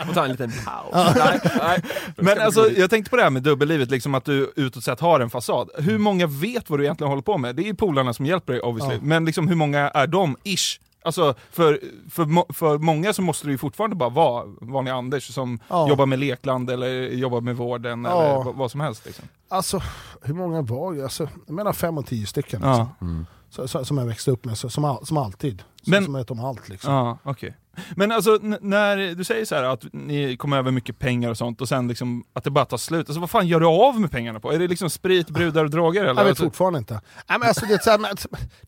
[0.06, 1.16] Får ta en liten paus.
[1.16, 1.82] Nej, nej.
[2.16, 5.20] Men alltså, jag tänkte på det här med dubbellivet, liksom att du utåt sett har
[5.20, 5.70] en fasad.
[5.78, 7.56] Hur många vet vad du egentligen håller på med?
[7.56, 9.02] Det är ju polarna som hjälper dig obviously, Ja.
[9.04, 10.79] men liksom, hur många är de, ish?
[11.04, 15.60] Alltså, för, för, för många så måste du ju fortfarande bara vara vanlig Anders som
[15.68, 15.90] Ja.
[15.90, 18.42] jobbar med lekland eller jobbar med vården Ja.
[18.42, 19.06] eller vad, som helst.
[19.06, 19.26] Liksom.
[19.50, 19.82] Alltså,
[20.22, 21.04] hur många var det?
[21.04, 22.62] Alltså, mellan fem och tio stycken.
[22.64, 22.70] Ja.
[23.00, 23.26] Liksom.
[23.26, 25.64] Så, så, som jag växte upp med, så, som, som alltid.
[25.84, 26.94] Så, Men- som vet om allt liksom.
[26.94, 27.56] Ja, okej.
[27.96, 31.62] Men alltså, när du säger så här att ni kommer över mycket pengar och sånt
[31.62, 34.12] och sen liksom att det bara tar slut, alltså vad fan gör du av med
[34.12, 34.52] pengarna på?
[34.52, 36.22] Är det liksom sprit, brudar och droger eller?
[36.22, 36.94] Jag vet fortfarande inte.
[37.30, 38.16] Nej, men alltså, det, är så här, men,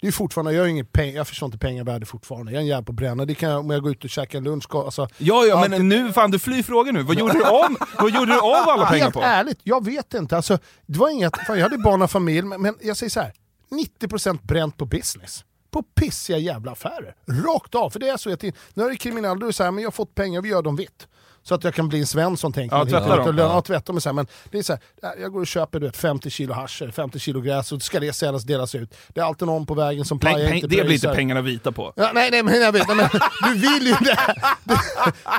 [0.02, 2.52] det är fortfarande, jag, har ingen peng, jag förstår inte pengar fortfarande.
[2.52, 3.26] Jag är en jävel på bränna.
[3.26, 4.76] Det kan jag, om jag går ut och käkar en lunch.
[4.76, 7.04] Alltså, Ja, ja, men Alltid- nu, fan du flyr frågan nu.
[7.04, 9.22] Vad gjorde du av, vad gjorde du av alla pengar Helt på?
[9.22, 10.36] ärligt, jag vet inte.
[10.36, 13.20] Alltså, det var inget, fan, jag hade barn och familj, men, men jag säger så
[13.20, 13.32] här.
[13.72, 15.46] 90% bränt på business.
[15.72, 17.16] På pissiga jävla affärer.
[17.26, 17.90] Rakt av.
[17.90, 19.88] För det är så att när är kriminell, då är det så här, men jag
[19.88, 21.08] har fått pengar, vi gör dem vitt.
[21.44, 23.38] Så att jag kan bli en Svensson tänker Ja, tvätta dem.
[23.38, 24.02] Ja, tvätta dem.
[24.02, 24.82] Så här, men det är så här,
[25.22, 28.00] jag går och köper du vet, 50 kilo hasch eller 50 kilo gräs och ska
[28.00, 28.94] det säljas delas ut.
[29.08, 31.94] Det är alltid någon på vägen som pajar inte det blir inte pengarna vita på.
[31.96, 32.98] Ja, nej, nej, men jag vet, men,
[33.44, 34.36] du vill ju det.
[34.64, 34.76] Du,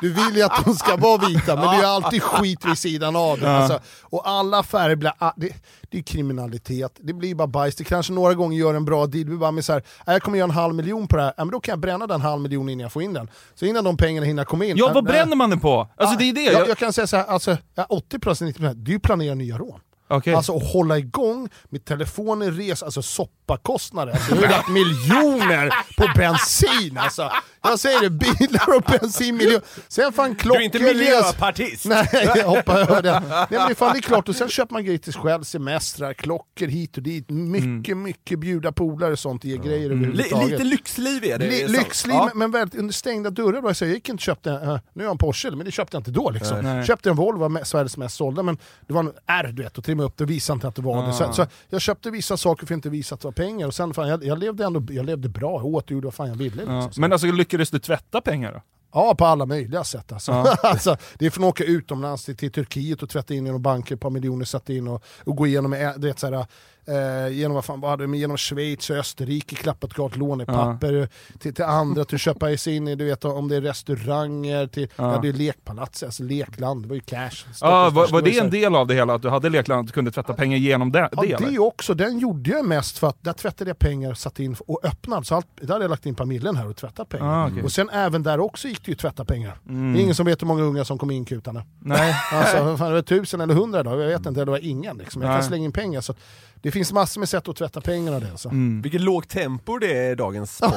[0.01, 3.17] du vill ju att de ska vara vita, men det är alltid skit vid sidan
[3.17, 3.51] av det.
[3.57, 5.53] Alltså, och alla affärer blir, ah, det,
[5.91, 7.77] det är kriminalitet, det blir bara bajs.
[7.77, 10.23] Det kanske några gånger gör en bra deal, vi bara med så här, "Ah, jag
[10.23, 12.43] kommer göra en halv miljon på det här, men då kan jag bränna den halv
[12.43, 13.31] miljon innan jag får in den.
[13.55, 14.77] Så innan de pengarna hinner komma in.
[14.77, 15.89] Ja, vad bränner man den på?
[15.97, 16.43] Alltså det är det.
[16.43, 19.59] Jag, Jag, kan säga så här, alltså, ja, 80% 90% det är ju planera nya
[19.59, 19.81] rån.
[20.17, 20.35] Okej.
[20.35, 24.13] Alltså att hålla igång med telefonen, res, alltså soppakostnader.
[24.13, 27.31] Alltså, jag har lagt miljoner på bensin alltså.
[27.65, 29.63] Jag säger det, bilar och bensin, miljoner.
[29.89, 31.85] Sen fan klockor, Du är inte miljöpartist!
[31.85, 33.23] Nej, jag hoppar över det.
[33.29, 35.43] Nej, men det, fan, det är klart, och sen köper man grejer till sig själv,
[35.43, 37.31] semestrar, klockor hit och dit.
[37.31, 40.51] Mycket, mycket bjuda polare och sånt, ge grejer Li, överhuvudtaget.
[40.51, 41.47] lite lyxliv är det.
[41.47, 42.31] Li- lyxliv, Ja.
[42.35, 43.63] men väldigt under stängda dörrar.
[43.63, 43.75] Då.
[43.75, 46.01] Så jag gick inte köpte, uh, nu har jag en Porsche, men det köpte jag
[46.01, 46.31] inte då.
[46.31, 46.59] Liksom.
[46.61, 46.87] Nej.
[46.87, 50.13] Köpte en Volvo, Sveriges mest sålda, men det var en R du vet, och trimmade
[50.13, 51.13] upp det och visade inte att det var det.
[51.13, 53.75] Så, så jag köpte vissa saker för att inte visa att det var pengar, och
[53.75, 56.29] sen fan, jag, jag levde ändå jag levde bra, jag åt och gjorde vad fan
[56.29, 56.57] jag ville.
[56.57, 56.93] Liksom.
[56.93, 58.63] Så- Men alltså lyckades du tvätta pengar då?
[58.95, 60.13] Ja, på alla möjliga sätt.
[60.13, 60.33] Alltså.
[60.33, 60.57] Ja.
[60.63, 63.59] alltså, det är från att åka utomlands till, till Turkiet och tvätta in i några
[63.59, 66.47] banker, ett par miljoner sätta in och, och gå igenom, eh, du vet, så här,
[66.87, 71.55] eh, genom, vad fan, vad hade, de, genom Schweiz och Österrike, klappat klart lånepapper till,
[71.55, 74.89] till andra, till att köpa sig in i, du vet, om det är restauranger, till,
[74.97, 75.05] Ja.
[75.05, 77.19] jag hade ju lekpalats, alltså lekland, det var ju cash.
[77.21, 79.87] Ja, Stockholms var, var det en del av det hela, att du hade lekland att
[79.87, 81.09] du kunde tvätta pengar genom det?
[81.13, 81.51] Ja, det, eller?
[81.51, 81.95] det också.
[81.95, 85.25] Den gjorde jag mest för att där tvättade jag pengar, satte in och öppnade.
[85.25, 87.45] Så allt, där hade jag lagt in familjen här och tvättat pengar.
[87.45, 87.47] Ah.
[87.47, 87.65] Mm.
[87.65, 89.59] Och sen även där också gick det ju att tvätta pengar.
[89.65, 91.65] Det är ingen som vet hur många unga som kom in kutarna.
[91.79, 92.15] Nej.
[92.33, 93.91] Alltså, fan, det var tusen eller hundra då?
[93.91, 94.97] Jag vet inte, det var ingen.
[94.97, 95.23] Liksom.
[95.23, 96.01] Jag kan slänga in pengar.
[96.01, 96.19] Så att
[96.63, 98.21] det finns massor med sätt att tvätta pengarna.
[98.21, 98.49] Det, alltså.
[98.49, 98.83] Mm.
[98.83, 100.61] Vilket lågt tempo det är i dagens.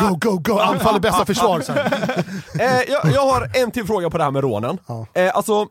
[0.00, 0.58] Go, go, go!
[0.58, 1.62] Anfall är bästa försvar.
[2.60, 4.78] Eh, jag, jag har en till fråga på det här med rånen.
[4.86, 5.06] Ja.
[5.14, 5.66] Eh, alltså,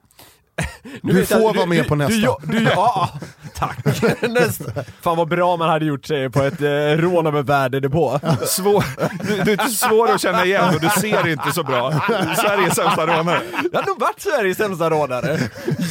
[0.83, 2.13] nu Du vet jag- får vara med på nästa.
[2.41, 3.09] Du, du, du, ja,
[3.55, 3.77] tack.
[4.21, 4.83] Nästa.
[5.01, 6.67] Fan vad bra man hade gjort sig på ett eh,
[7.01, 8.19] rån av en värdedepå.
[8.47, 8.83] Svår,
[9.27, 11.89] du, du är svår att känna igen och du ser inte så bra.
[12.07, 13.41] Du är Sveriges sämsta rånare.
[13.71, 15.39] Jag hade nog varit Sveriges sämsta rånare.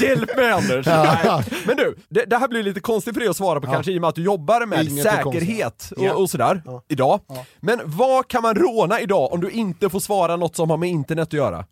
[0.01, 0.87] Hjälp mig Anders!
[0.87, 1.45] Nej.
[1.67, 3.97] Men du, det, det här blir lite konstigt för dig att svara på kanske i
[3.97, 6.13] och med att du jobbar med Inget säkerhet och, Ja.
[6.15, 7.21] och sådär idag.
[7.61, 10.89] Men vad kan man råna idag om du inte får svara något som har med
[10.89, 11.65] internet att göra?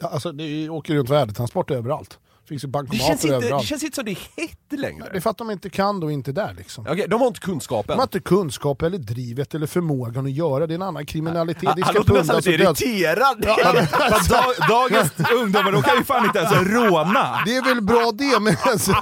[0.00, 2.18] Alltså, det åker runt värdetransport överallt.
[2.46, 3.66] Det finns ju bankomater inte, det överallt.
[3.66, 5.08] känns inte som det är hett längre.
[5.12, 6.86] Det är för att de inte kan då inte där liksom.
[6.88, 7.86] Okej, de har inte kunskapen.
[7.88, 10.74] De har inte kunskap eller drivet eller förmågan att göra det.
[10.74, 11.62] är en annan kriminalitet.
[11.76, 13.40] Det Han ska låter nästan lite och irriterad.
[14.28, 17.40] Dag, dagens ungdomar, de kan ju fan inte ens råna.
[17.46, 18.92] Det är väl bra det, men alltså,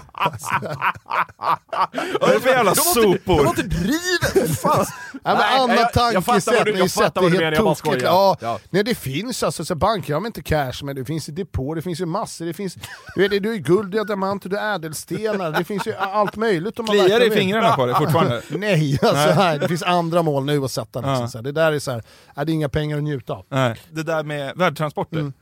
[2.21, 3.47] Vad är det för jävla inte, de har sopor?
[3.49, 4.59] inte drivet!
[4.61, 4.87] Fan.
[5.27, 8.03] Ja, men Nej, annat tankesätt, du- ni sätter helt tokigt.
[8.05, 8.59] Ja, Ja.
[8.71, 11.83] Nej, det finns alltså, så banker har inte cash, men det finns i depå, det
[11.83, 12.75] finns ju massor, det finns
[13.15, 15.95] du vet, du har ju guld, du har diamanter, du har ädelstenar, det finns ju
[15.95, 16.79] allt möjligt.
[16.79, 18.43] Om man Kliar i fingrarna på det fortfarande?
[18.49, 19.59] Nej, alltså, nej.
[19.59, 20.99] det finns andra mål nu att sätta.
[20.99, 21.29] Liksom, Ja.
[21.35, 21.43] här.
[21.43, 22.03] Det där är så här,
[22.35, 23.45] är det är inga pengar att njuta av.
[23.49, 23.81] Nej.
[23.91, 25.33] Det där med värdtransporter.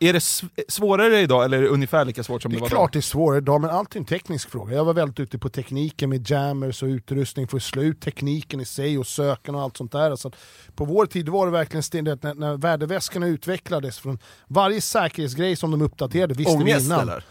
[0.00, 2.60] Är det sv- svårare idag eller är det ungefär lika svårt som Det det, är
[2.60, 4.74] var klart det är svårare idag, men allt är en teknisk fråga.
[4.76, 8.60] Jag var väldigt ute på tekniken med jammers och utrustning för att slå ut tekniken
[8.60, 10.10] i sig och söken och allt sånt där.
[10.10, 10.30] Alltså,
[10.74, 15.70] på vår tid var det verkligen ständigt när, när värdeväskorna utvecklades från varje säkerhetsgrej som
[15.70, 17.00] de uppdaterade visste vi Ångest innan.
[17.00, 17.24] eller?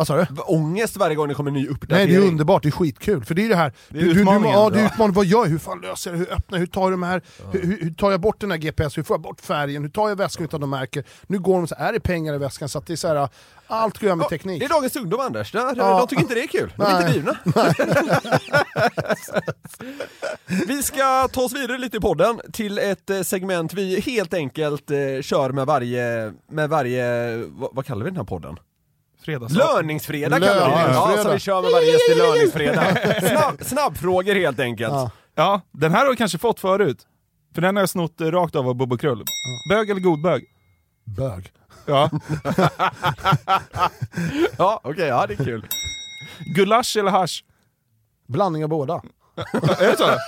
[0.00, 0.26] Vad sa du?
[0.46, 2.08] Ångest varje gång det kommer en ny uppdatering.
[2.08, 3.24] Nej det är underbart, det är skitkul.
[3.24, 4.58] För det är det här, är utmaningen.
[4.58, 5.14] ja, det är utmaningen.
[5.14, 5.46] Vad gör jag?
[5.50, 6.24] Hur fan löser jag det?
[6.24, 6.60] Hur öppnar jag?
[6.60, 7.22] Hur tar jag de här?
[7.52, 8.98] Hur, hur, hur tar jag bort den här GPS?
[8.98, 9.82] Hur får jag bort färgen?
[9.82, 11.04] Hur tar jag väskan utan de märker?
[11.26, 12.68] Nu går de så här, är det pengar i väskan?
[12.68, 13.28] Så att det är så här,
[13.66, 14.60] allt går jag med Ja, teknik.
[14.60, 15.98] Det är dagens ungdom Anders, de, Ja.
[15.98, 16.72] de tycker inte det är kul.
[16.76, 17.36] De är inte drivna.
[20.66, 24.90] vi ska ta oss vidare lite i podden till ett eh, segment vi helt enkelt
[24.90, 28.56] eh, kör med varje, med varje, vad, vad kallar vi den här podden?
[29.24, 29.54] Fredags.
[29.54, 30.92] Löningsfredag kallar vi det.
[30.92, 31.22] Ja, Löningsfredag.
[31.24, 32.96] så vi kör med varje gäst i löningsfredag.
[33.30, 34.92] Snabb, snabbfrågor helt enkelt.
[34.92, 35.10] Ja.
[35.34, 37.06] Ja, den här har du kanske fått förut.
[37.54, 39.24] För den har jag snott rakt av av Bobo Krull.
[39.70, 40.44] Bög eller godbög?
[41.04, 41.52] Bög.
[41.86, 42.10] Ja.
[44.58, 45.66] Ja, okej, ja det är kul.
[46.54, 47.44] Gulasch eller hasch?
[48.28, 49.02] Blandning av båda.
[49.52, 50.18] Är det så?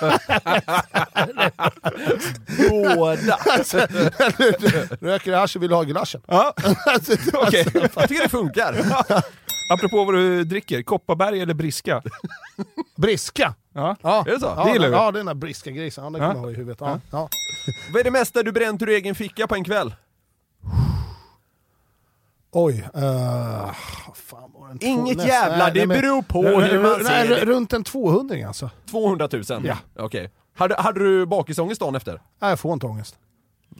[2.71, 3.37] Båda.
[5.01, 6.21] Röker du hasch och vill ha gulaschen.
[6.27, 6.55] Ja,
[7.35, 7.67] okej.
[7.97, 8.77] Jag tycker det funkar.
[9.71, 12.03] Apropå vad du dricker, Kopparberg eller Briska?
[12.97, 13.55] Briska.
[13.75, 13.97] Ja.
[14.03, 14.25] Ja.
[14.27, 14.53] Är det så?
[14.57, 14.95] Ja, Det gillar vi.
[14.95, 16.79] ja, den där briska grisen, ja, den kommer jag ha i huvudet.
[16.81, 17.01] Ja.
[17.11, 17.29] Ja.
[17.93, 19.95] Vad är det mesta du bränt ur egen ficka på en kväll?
[22.55, 23.73] Oj, uh,
[24.15, 26.93] fan var det en två- Inget nästan- jävla, nej, det men- beror på hur man
[27.03, 27.45] Nej, ser det.
[27.45, 28.71] runt en 200 alltså.
[28.91, 29.43] 200 000?
[29.67, 29.77] Ja.
[29.99, 30.31] Okej.
[30.55, 32.21] Hade, hade du bakisångest dagen efter?
[32.41, 33.17] Nej, jag får inte ångest.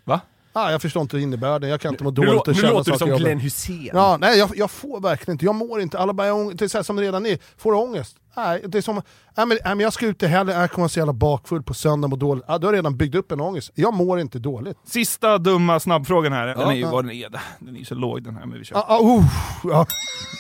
[0.05, 0.21] Va?
[0.53, 2.93] Ah, jag förstår inte innebörden, jag kan inte må Nu, dåligt och nu känna låter
[2.93, 3.91] du som jag- Glenn Hussein.
[3.93, 6.69] Ja, nej jag, jag får verkligen inte, jag mår inte, alla bara ång- det är
[6.69, 8.17] så här som det redan är, får du ångest?
[8.37, 9.03] Nej, det är som, nej
[9.37, 11.75] men, nej, men jag ska ut i helgen, jag kommer vara så jävla bakfull på
[11.75, 12.45] söndag och dåligt.
[12.49, 14.77] Ja, du har redan byggt upp en ångest, jag mår inte dåligt.
[14.87, 16.47] Sista dumma snabbfrågan här.
[16.47, 16.91] Den är ju Ja.
[16.91, 17.29] vad den är.
[17.59, 18.77] Den är så låg den här, men vi kör.
[18.79, 19.25] Ah, ah, uh,
[19.65, 19.87] ja.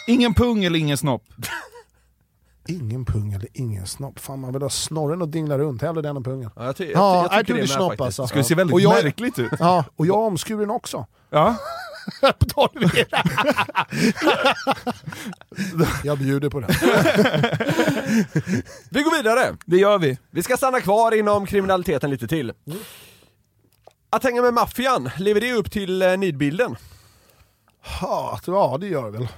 [0.06, 1.24] Ingen pung eller ingen snopp?
[2.68, 6.16] Ingen pung eller ingen snopp, fan man vill ha snorren och dingla runt, hellre den
[6.16, 6.50] än pungen.
[6.56, 8.00] Ja, jag, ty- jag, Ja, jag jag tycker det det med snopp faktiskt.
[8.20, 8.26] alltså.
[8.26, 9.52] Skulle se väldigt Och jag- märkligt ut.
[9.58, 11.06] Ja, och jag är omskuren också.
[11.30, 11.56] Ja.
[12.38, 13.06] På tal om det.
[16.04, 16.66] jag bjuder på det.
[18.90, 19.56] Vi går vidare!
[19.66, 20.18] Det gör vi.
[20.30, 22.52] Vi ska stanna kvar inom kriminaliteten lite till.
[24.10, 26.76] Att hänga med maffian, lever det upp till eh, nidbilden?
[28.00, 29.28] Ja, ja, det gör det väl.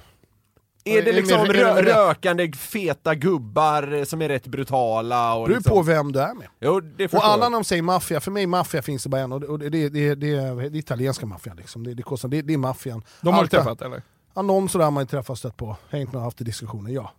[0.87, 5.33] Är det liksom mer- är det rö- rökande feta gubbar som är rätt brutala?
[5.35, 5.73] Och Det beror liksom...
[5.75, 6.47] på vem du är med.
[6.59, 9.31] Jo, det Och alla när de säger maffia, för mig maffia finns det bara en
[9.31, 11.57] och det, och det, det, det, det, är det italienska maffian.
[11.57, 11.83] Liksom.
[11.83, 13.03] Det, det, kostar- det, det är maffian.
[13.21, 14.01] De har du träffat eller?
[14.33, 17.11] Ja, någon sådär har man ju träffat stött på, hängt med och haft diskussioner, ja.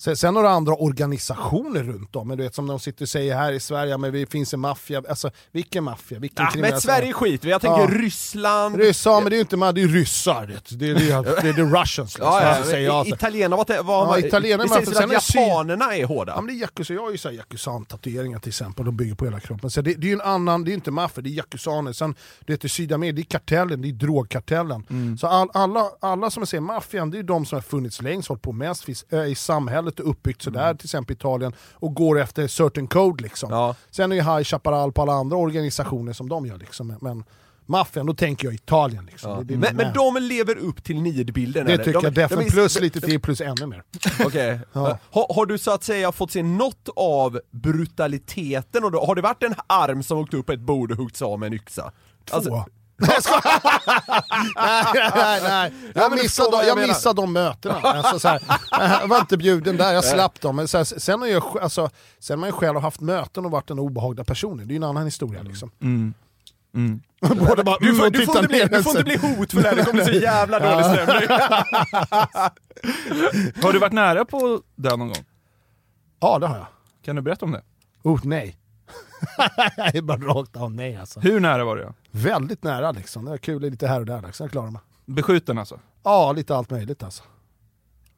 [0.00, 3.36] Sen, sen du andra organisationer runt om, men du vet som de sitter och säger
[3.36, 6.18] här i Sverige, men det finns en maffia, alltså vilken maffia?
[6.18, 7.50] Vilken Ah, men Sverige skit vi.
[7.50, 7.86] jag tänker Ja.
[8.04, 8.76] Ryssland...
[8.76, 10.46] Ryssar, men det är ju inte man, det är ryssar.
[10.46, 13.06] Det, det, det, är- det är the russians liksom, Ja, alltså, ja, säger jag.
[13.06, 16.32] I- Italienarna, vad, Ja, italienarna, det sägs att japanerna är hårda?
[16.36, 19.14] Ja, men det är yakuza, jag har ju så här yakusan-tatueringar till exempel, de bygger
[19.14, 19.70] på hela kroppen.
[19.70, 21.92] Så det, det är ju en annan, det är inte maffia, det är yakuzaner.
[21.92, 22.14] Sen
[22.46, 24.86] det heter Sydamerika, det är kartellen, det är drogkartellen.
[24.90, 25.18] Mm.
[25.18, 28.28] Så all, alla, alla som jag säger maffian, det är de som har funnits längst,
[28.28, 32.48] hållit på mest, finns i samhället och uppbyggt sådär, till exempel Italien, och går efter
[32.48, 33.50] certain code liksom.
[33.52, 33.60] Mm.
[33.62, 33.74] Ja.
[33.90, 36.94] Sen är ju High Chaparral på alla andra organisationer som de gör liksom.
[37.00, 37.24] Men-
[37.66, 39.30] maffian, då tänker jag Italien liksom.
[39.30, 41.84] Är Men, men de lever upp till nidbilden det eller?
[41.84, 43.82] tycker de, jag definitivt, de är- plus lite till, plus ännu mer.
[44.26, 44.60] Okej.
[44.72, 44.98] Ja.
[45.10, 48.84] Har, har du så att säga fått se något av brutaliteten?
[48.84, 51.22] Och då, har det varit en arm som åkt upp på ett bord och huggits
[51.22, 51.92] av med en yxa?
[52.30, 52.56] Alltså, Två.
[52.56, 52.64] Nej,
[53.00, 53.22] jag
[54.56, 54.84] nej,
[55.14, 55.72] nej, nej.
[55.94, 57.74] Ja, Jag missade, de, jag missade de mötena.
[57.74, 58.40] Alltså, så här,
[59.00, 60.56] jag var inte bjuden där, jag slapp dem.
[60.56, 63.50] Men så här, sen, har jag, alltså, sen har man ju själv haft möten och
[63.50, 65.42] varit den obehagliga personen, det är ju en annan historia.
[65.42, 65.70] Liksom.
[65.82, 66.14] Mm.
[66.74, 67.00] Mm.
[67.20, 69.64] Båda bara, du, mm, får, och du, får inte bli, du får inte bli hotfull
[69.64, 71.28] här, det kommer bli så jävla dålig stämning.
[73.62, 75.24] Har du varit nära på dö någon gång?
[76.20, 76.66] Ja, det har jag.
[77.04, 77.62] Kan du berätta om det?
[78.02, 78.56] Oh, nej.
[79.76, 81.20] jag är bara rakt av nej alltså.
[81.20, 81.92] Hur nära var du?
[82.10, 84.22] Väldigt nära liksom, det är kul lite här och där.
[84.22, 84.44] Liksom.
[84.44, 84.80] Jag klarar mig.
[85.06, 85.80] Beskjuten alltså?
[86.02, 87.22] Ja, lite allt möjligt alltså.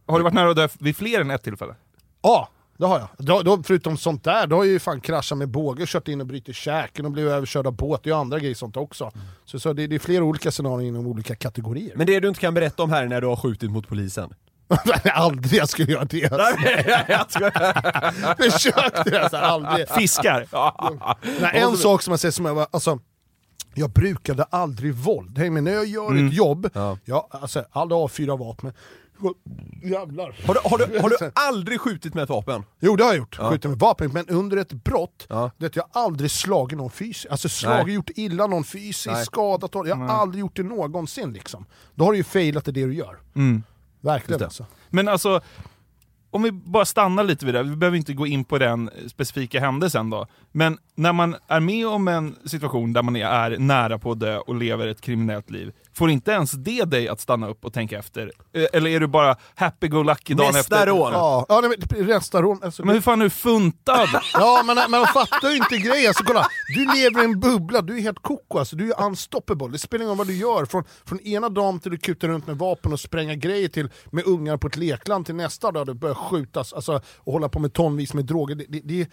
[0.06, 1.74] Har du varit nära att dö vid fler än ett tillfälle?
[2.22, 3.08] Ja, det har jag.
[3.18, 6.20] Då, då, förutom sånt där, då har jag ju fan kraschat med båge, kört in
[6.20, 8.00] och brutit käken och blivit överkörd av båt.
[8.04, 9.10] Det är andra grejer sånt också.
[9.44, 11.96] Så, så det, det är flera olika scenarier inom olika kategorier.
[11.96, 14.34] Men det du inte kan berätta om här är när du har skjutit mot polisen?
[15.14, 16.32] aldrig jag skulle göra det.
[17.12, 17.40] Alltså.
[17.40, 18.34] jag skojar.
[18.50, 19.88] Försökte alltså, aldrig.
[19.88, 20.46] Fiskar?
[21.40, 22.98] Nej, en sak som jag säger som jag var, alltså,
[23.74, 25.38] jag brukade aldrig våld.
[25.38, 26.98] Häng med, när jag gör ett jobb, Ja.
[27.04, 28.72] jag alltså, aldrig har fyra vapen.
[29.82, 30.36] Jävlar.
[30.46, 32.64] Har du, har, du, har du aldrig skjutit med ett vapen?
[32.80, 35.50] Jo det har jag gjort, skjutit med vapen, men under ett brott, Ja.
[35.58, 37.94] det jag har aldrig slagit någon fysiskt, alltså slagit, Nej.
[37.94, 39.24] gjort illa någon fysiskt, Nej.
[39.24, 39.86] skadat någon.
[39.86, 41.66] jag har aldrig gjort det någonsin liksom.
[41.94, 43.18] Då har du ju failat i det du gör.
[43.34, 43.62] Mm.
[44.02, 44.66] Verkligen alltså.
[44.90, 45.40] Men alltså,
[46.30, 49.60] om vi bara stannar lite vid det, vi behöver inte gå in på den specifika
[49.60, 50.26] händelsen då.
[50.52, 54.38] Men när man är med om en situation där man är nära på att dö
[54.38, 57.98] och lever ett kriminellt liv, får inte ens det dig att stanna upp och tänka
[57.98, 58.32] efter?
[58.54, 60.86] Eh, Eller är du bara happy-go-lucky dagen Nästa efter?
[60.86, 61.12] rån.
[61.12, 62.58] Ja, ja nej, nästa rån.
[62.62, 64.08] Alltså, Men hur fan är du funtad?
[64.34, 66.08] Ja men, de fattar ju inte grejen.
[66.08, 68.76] Alltså, kolla, du lever i en bubbla, du är helt koko alltså.
[68.76, 69.68] Du är unstoppable.
[69.68, 70.64] Det spelar ingen roll vad du gör.
[70.64, 74.26] Från, från ena dagen till du kutar runt med vapen och spränga grejer till med
[74.26, 77.72] ungar på ett lekland till nästa dag du börjar skjutas alltså, och hålla på med
[77.72, 78.54] tonvis med droger.
[78.54, 79.08] Det, det, det,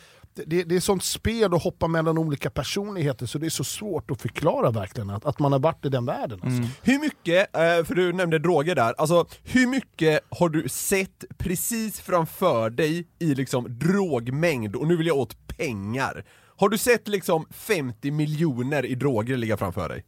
[0.46, 4.12] det, det är sånt spel att hoppa mellan olika personligheter så det är så svårt
[4.12, 6.40] att förklara verkligen att, att man har varit i den världen.
[6.44, 6.69] Alltså.
[6.84, 12.00] Hur mycket, eh, för du nämnde droger där, alltså hur mycket har du sett precis
[12.00, 16.26] framför dig i liksom drogmängd, och nu vill jag åt pengar.
[16.58, 20.06] Har du sett liksom 50 miljoner i droger ligga framför dig?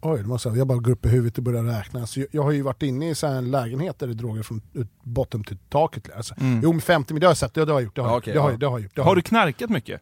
[0.00, 2.00] Oj, det måste jag, jag bara går upp i huvudet och börjar räkna.
[2.00, 4.14] Alltså, jag, jag har ju varit inne i så här en lägenhet där det är
[4.14, 4.60] droger från
[5.02, 6.10] botten till taket.
[6.16, 6.34] Alltså.
[6.62, 7.94] Jo, men 50 miljoner, har jag sett, det, det har jag gjort.
[7.96, 8.52] Det har, Ja, jag- okej, det har, ja.
[8.52, 8.94] jag- det har jag gjort.
[8.94, 10.00] Det har Har jag du knarkat mycket?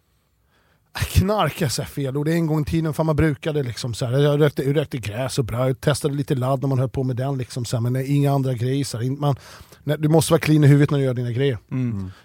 [0.94, 3.94] Knarka så här fel och det är en gång i tiden för man brukade liksom
[3.94, 4.18] så här.
[4.18, 7.02] Jag rökte, jag rökte gräs och bra, jag testade lite ladd när man höll på
[7.02, 8.84] med den liksom så här, men är inga andra grejer.
[8.84, 9.10] Så här.
[9.10, 9.36] Man,
[9.84, 11.58] nej, du måste vara clean i huvudet när du gör dina grejer.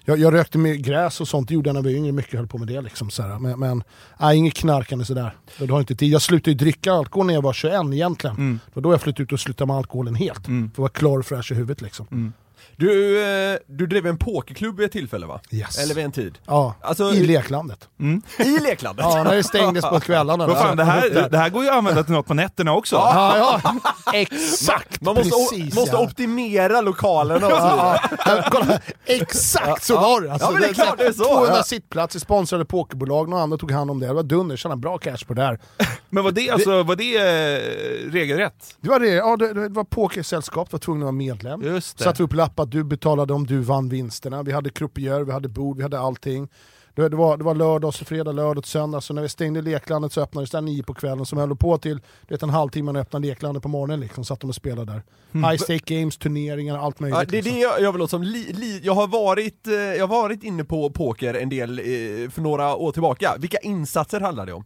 [0.05, 2.33] Jag, jag rökte med gräs och sånt, det gjorde jag när jag var yngre, mycket
[2.39, 3.39] höll på med det liksom så här.
[3.39, 3.83] Men, men
[4.19, 5.35] nej, inget knarkande sådär.
[5.59, 6.09] Det har inte tid.
[6.11, 8.35] Jag slutade ju dricka alkohol när jag var 21 egentligen.
[8.65, 10.45] Det var då jag flyttade ut och slutade med alkoholen helt.
[10.45, 12.33] För att vara klar och fräsch i huvudet liksom.
[12.79, 15.39] Du, eh, du drev en pokerklubb vid ett tillfälle va?
[15.51, 15.77] Yes.
[15.83, 16.37] Eller vid en tid?
[16.45, 17.89] Ja, Alltså- i leklandet.
[18.37, 19.05] I leklandet?
[19.09, 20.47] Ja, när det stängdes på kvällarna.
[20.47, 22.95] Vad fan, det, här, det här går ju att använda till något på nätterna också.
[22.95, 23.73] Ja, ja.
[24.13, 25.01] Exakt!
[25.01, 26.01] Man måste, precis, måste ja.
[26.03, 27.99] optimera lokalerna och så vidare.
[28.25, 30.31] Ja, kolla, exakt så var det!
[30.31, 31.63] Alltså, Ja, men det är klart det är så, 200 ja.
[31.63, 34.07] sittplatser, sponsrade pokerbolag, några andra tog hand om det.
[34.07, 35.59] Det var dunder, tjänade bra cash på det här.
[36.09, 38.75] Men var det, alltså, var det eh, regelrätt?
[38.81, 41.61] Det var det, ja, det, det var pokersällskap, var tvungna att vara medlem.
[41.61, 42.03] Just det.
[42.03, 44.43] Satte upp lappar, du betalade om du vann vinsterna.
[44.43, 46.49] Vi hade croupier, vi hade bord, vi hade allting.
[46.95, 49.01] Det, det, var, det var lördag, så fredag, lördag, söndag.
[49.01, 51.25] Så när vi stängde leklandet så öppnades det nio på kvällen.
[51.25, 51.95] Som höll på till
[52.27, 53.99] du vet, en halvtimme när öppnade leklandet på morgonen.
[53.99, 55.03] Liksom, satt de och spelade där.
[55.49, 57.19] High stake games, turneringar, allt möjligt.
[57.19, 57.53] Ja, det är liksom.
[57.53, 60.43] det jag, jag vill låta som, li, li, jag, har varit, eh, jag har varit
[60.43, 61.85] inne på poker en del eh,
[62.29, 63.35] för några år tillbaka.
[63.39, 64.63] Vilka insatser handlar det om?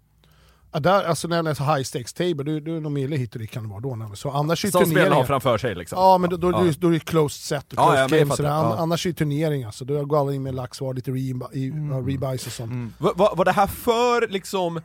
[0.73, 3.15] Ja, där, alltså när det är så high stakes table, du, du är nog mille
[3.15, 4.15] hit och dit kan det vara då.
[4.15, 5.99] Så annars är Som spelarna har framför sig liksom?
[5.99, 6.57] Ja men då, då, Ja.
[6.63, 8.29] då, då är det closed set och Ja, closed ja, games.
[8.29, 8.35] fattar.
[8.35, 8.49] sådär.
[8.49, 8.83] An- Ja.
[8.83, 11.47] Annars är det turneringar, så då går alla in med laxvar, lite re-
[11.91, 12.93] ja, rebuys och sånt.
[12.97, 14.81] Va, va, var det här för liksom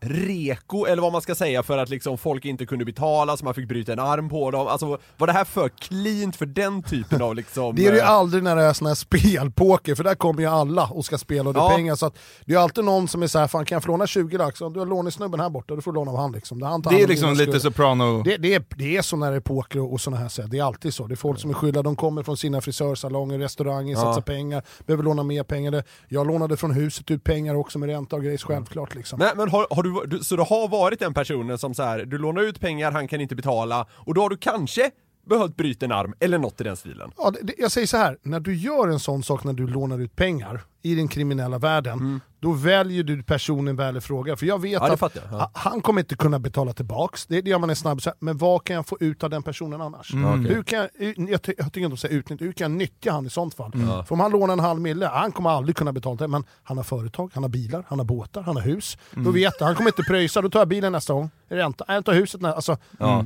[0.00, 3.54] reko, eller vad man ska säga, för att liksom folk inte kunde betala så man
[3.54, 4.66] fick bryta en arm på dem?
[4.66, 7.74] Alltså var det här för cleant för den typen av liksom...
[7.76, 8.94] Det är det ju eh, aldrig när det är sån här
[9.40, 11.70] spelpoker, för där kommer ju alla och ska spela och det är Ja.
[11.76, 11.94] pengar.
[11.94, 14.06] Så att det är alltid någon som är så här, fan kan jag få låna
[14.06, 14.58] 20 lax?
[14.58, 16.60] Du har lånesnubben här borta, du får låna av han liksom.
[16.60, 18.22] Det, han Det är om liksom lite soprano...
[18.22, 20.50] Det, det, är, det är så när det är poker och, och såna här sätt.
[20.50, 21.06] Det är alltid så.
[21.06, 24.00] Det är folk som är skyldiga, de kommer från sina frisörsalonger, restauranger, Ja.
[24.00, 25.84] satsar pengar, behöver låna mer pengar.
[26.08, 29.18] Jag lånade från huset ut pengar också med ränta och grejer, självklart liksom.
[29.18, 31.98] Men, men har, har du, du, så du har varit den personen som så här,
[32.04, 34.90] du lånar ut pengar, han kan inte betala, och då har du kanske
[35.26, 37.10] behövt bryta en arm, eller något i den stilen?
[37.16, 39.66] Ja, det, det, jag säger så här, när du gör en sån sak när du
[39.66, 44.36] lånar ut pengar i den kriminella världen, då väljer du personen väl i fråga.
[44.36, 44.96] För jag vet Mm.
[45.00, 45.24] Ja, att jag.
[45.30, 45.36] Ja.
[45.38, 48.64] ha- han kommer inte kunna betala tillbaks, det, det gör man en snabb men vad
[48.64, 50.12] kan jag få ut av den personen annars?
[50.12, 50.44] Mm.
[50.44, 53.26] Hur kan jag, jag, jag tycker inte att säga utnyttja, hur kan jag nyttja han
[53.26, 53.72] i sånt fall?
[53.74, 53.88] Mm.
[54.04, 56.76] För om han lånar en halv mille, han kommer aldrig kunna betala det, men han
[56.76, 58.98] har företag, han har bilar, han har båtar, han har hus.
[59.12, 59.24] Mm.
[59.24, 61.30] Då vet jag, han kommer inte pröjsa, då tar jag bilen nästa gång.
[61.48, 62.54] Ränta, jag tar huset nästa.
[62.56, 62.76] Alltså,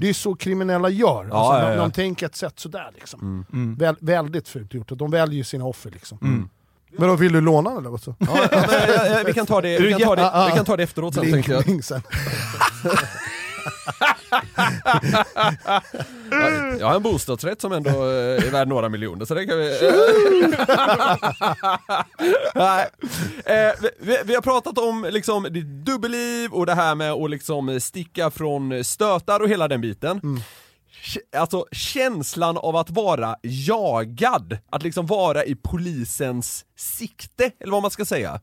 [0.00, 1.20] Det är så kriminella gör.
[1.22, 1.76] Alltså, Ja, ja, de-.
[1.78, 3.44] De tänker ett sätt sådär liksom.
[3.78, 6.18] Väl, väldigt fult gjort, de väljer sina offer liksom.
[6.90, 7.90] Men då vill du låna eller?
[7.90, 8.14] Vad så?
[8.18, 10.76] Ja, ja, men, eh, vi, kan ta det, vi, kan ta det, vi kan ta
[10.76, 11.84] det efteråt sen tänkte jag.
[11.84, 12.02] sen.
[16.80, 19.78] Jag har en bostadsrätt som ändå eh, är värd några miljoner, så det kan vi...
[22.54, 22.88] Nej.
[23.44, 27.80] Eh, vi- vi, har pratat om liksom ditt dubbelliv och det här med att liksom
[27.80, 30.20] sticka från stötar och hela den biten.
[30.20, 30.28] K-
[31.36, 37.90] Alltså känslan av att vara jagad, att liksom vara i polisens sikte, eller vad man
[37.90, 38.40] ska säga.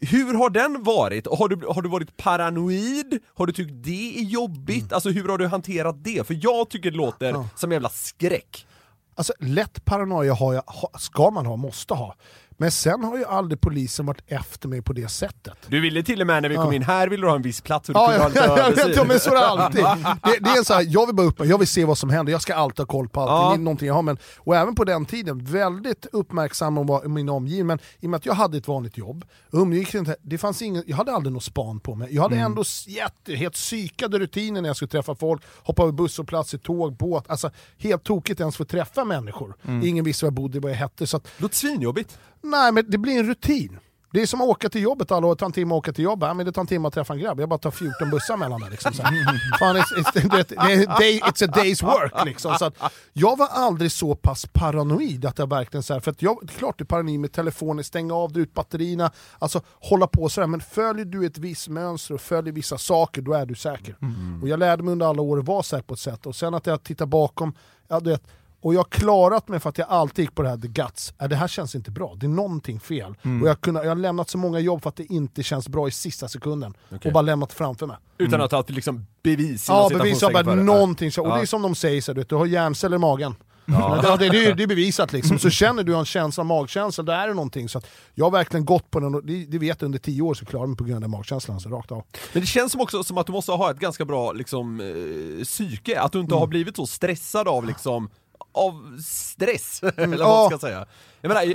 [0.00, 1.26] Hur har den varit?
[1.26, 3.18] Har du, har du varit paranoid?
[3.34, 4.92] Har du tyckt det är jobbigt?
[4.92, 6.26] Alltså hur har du hanterat det?
[6.26, 8.66] För jag tycker det låter som en jävla skräck.
[9.14, 10.64] Alltså lätt paranoia har jag,
[10.98, 12.14] ska man ha, måste ha.
[12.60, 15.54] Men sen har ju aldrig polisen varit efter mig på det sättet.
[15.68, 17.60] Du ville till och med när vi kom in här ville du ha en viss
[17.60, 18.88] plats och du Ja, kunde ha ja, lite ja, jag översikt.
[18.88, 19.84] vet, ja, men så är det alltid.
[20.22, 22.32] Det, det är så här, jag vill bara upp jag vill se vad som händer,
[22.32, 23.34] jag ska alltid ha koll på allting.
[23.36, 23.50] Ja.
[23.50, 27.10] Det är någonting jag har, men, och även på den tiden, väldigt uppmärksam om vad-
[27.10, 27.66] min omgivning.
[27.66, 30.84] Men i och med att jag hade ett vanligt jobb, umgicks inte, det fanns ingen,
[30.86, 32.14] jag hade aldrig något span på mig.
[32.14, 35.92] Jag hade ändå s- jätte, helt psykade rutiner när jag skulle träffa folk, hoppa över
[35.92, 37.24] busshållplatser, tåg, båt.
[37.30, 39.54] Alltså helt tokigt ens att träffa människor.
[39.84, 41.06] Ingen visste var jag bodde, vad jag hette.
[41.06, 42.18] Så att, låter svinjobbigt.
[42.50, 43.78] Nej, men det blir en rutin.
[44.12, 45.92] Det är som att åka till jobbet alla år, det tar en timme att åka
[45.92, 46.26] till jobbet.
[46.26, 48.36] Ja, men det tar en timme att träffa en grabb, jag bara tar 14 bussar
[48.36, 48.70] mellan där.
[48.70, 48.92] Liksom.
[49.58, 52.24] Fan, it's, it's, det, det är en day, it's a day's work.
[52.24, 52.54] Liksom.
[52.58, 52.74] Så att
[53.12, 56.52] jag var aldrig så pass paranoid att jag verkligen så här, för att jag, det
[56.52, 60.28] är klart du är paranoid med telefonen, stänga av, dra ut batterierna, alltså hålla på
[60.28, 60.46] sådär.
[60.46, 63.96] Men följer du ett visst mönster och följer vissa saker, då är du säker.
[64.42, 66.26] Och jag lärde mig under alla år att vara säker på ett sätt.
[66.26, 67.54] Och sen att jag tittar bakom,
[67.88, 68.22] ja, du vet,
[68.62, 71.14] och jag har klarat mig för att jag alltid gick på det här the guts.
[71.20, 73.14] Äh, det här känns inte bra, det är någonting fel.
[73.42, 75.88] Och jag, kunde, jag har lämnat så många jobb för att det inte känns bra
[75.88, 76.74] i sista sekunden.
[77.04, 77.96] Och bara lämnat framför mig.
[78.18, 81.12] Utan att ha till liksom bevis Ja, bevis citationstecken bara någonting.
[81.12, 81.34] Så, och Ja.
[81.36, 83.34] det är som de säger, så, du, vet, du har hjärnceller i magen.
[83.64, 84.16] Ja.
[84.18, 85.38] Det, det, det är bevisat liksom.
[85.38, 87.68] Så känner du en känsla, magkänsla, då är det någonting.
[87.68, 90.22] Så att jag har verkligen gått på den, och det, det vet jag under tio
[90.22, 92.02] år så klarar jag mig på grund av den magkänslan, alltså, rakt av.
[92.32, 95.44] Men det känns som också som att du måste ha ett ganska bra liksom, eh,
[95.44, 96.40] psyke, att du inte Mm.
[96.40, 98.10] har blivit så stressad av liksom
[98.52, 100.86] av stress, eller vad man ska säga.
[101.22, 101.54] Jag menar,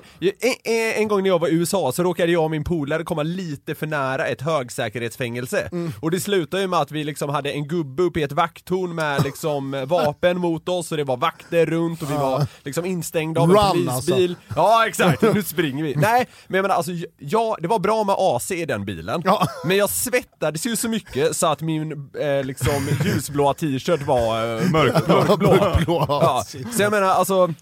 [0.64, 3.24] en, en gång när jag var i USA så råkade jag och min polare komma
[3.24, 5.70] lite för nära ett högsäkerhetsfängelse.
[5.72, 5.92] Mm.
[6.00, 8.96] Och det slutade ju med att vi liksom hade en gubbe uppe i ett vakttorn
[8.96, 13.42] med liksom vapen mot oss och det var vakter runt och vi var liksom instängda
[13.42, 14.36] av en Run, polisbil.
[14.56, 15.96] Ja exakt, nu springer vi.
[15.96, 19.22] Nej, men jag menar alltså, ja, det var bra med AC i den bilen.
[19.26, 19.48] Ja.
[19.66, 24.72] Men jag svettades ju så mycket så att min eh, liksom ljusblåa t-shirt var eh,
[24.72, 25.16] mörkblå.
[25.40, 26.44] Mörkblå, Ja.
[26.72, 27.54] Så jag menar alltså,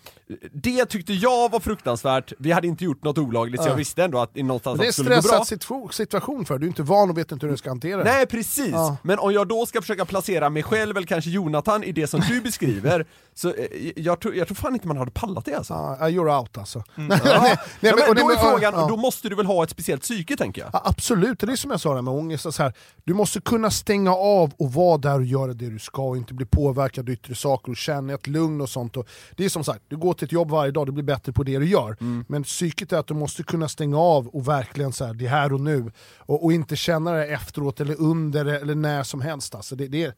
[0.53, 2.33] det tyckte jag var fruktansvärt.
[2.37, 4.89] Vi hade inte gjort något olagligt så jag visste ändå att någonstans Det är att
[4.89, 5.21] det skulle gå bra.
[5.21, 7.97] stressad situ- situation för du är inte van och vet inte hur du ska hantera
[7.97, 8.03] det.
[8.03, 8.97] Nej precis, Ja.
[9.03, 12.19] men om jag då ska försöka placera mig själv eller kanske Jonathan i det som
[12.29, 13.05] du beskriver,
[13.35, 15.73] så eh, jag, tror, jag tror fan inte man hade pallat det alltså.
[15.73, 16.83] Ja, you're out alltså.
[16.95, 17.41] Nej, Ja.
[17.41, 18.87] nej, ja, men och det- då är frågan, ja.
[18.87, 20.69] då måste du väl ha ett speciellt psyke tänker jag?
[20.73, 22.53] Ja, absolut, det är som jag sa där med ångest.
[22.53, 22.73] Så här,
[23.03, 26.33] du måste kunna stänga av och vara där och göra det du ska och inte
[26.33, 28.97] bli påverkad av yttre saker och känna ett lugn och sånt.
[28.97, 31.31] Och det är som sagt, du går till ett jobb varje dag, du blir bättre
[31.33, 31.97] på det du gör.
[32.27, 35.29] Men psyket är att du måste kunna stänga av och verkligen så här, det är
[35.29, 35.91] här och nu.
[36.17, 39.55] Och, och inte känna det efteråt eller under eller när som helst.
[39.55, 40.13] Alltså, det, det,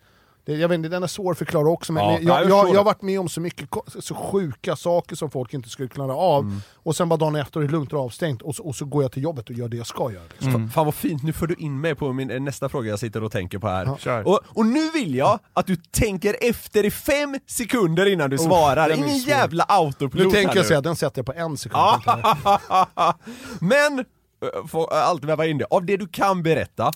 [0.46, 2.76] det, jag vet inte, den är svår att förklara också, men Ja, jag, jag jag,
[2.78, 3.70] har varit med om så mycket
[4.00, 7.64] så sjuka saker som folk inte skulle klara av, och sen bara dagen efter är
[7.66, 9.78] det lugnt och avstängt, och så, och så går jag till jobbet och gör det
[9.78, 10.24] jag ska göra.
[10.32, 10.52] Liksom.
[10.52, 13.00] Fan- Fan vad fint, nu får du in mig på min eh, nästa fråga jag
[13.00, 13.90] sitter och tänker på här.
[14.00, 14.28] Kör.
[14.28, 18.90] Och, och nu vill jag att du tänker efter i fem sekunder innan du svarar.
[18.90, 21.82] den är Ingen jävla autopilot Nu tänker jag säga, den sätter jag på en sekund.
[23.60, 24.06] Men,
[24.54, 26.92] eh, får alltid väva in det, av det du kan berätta,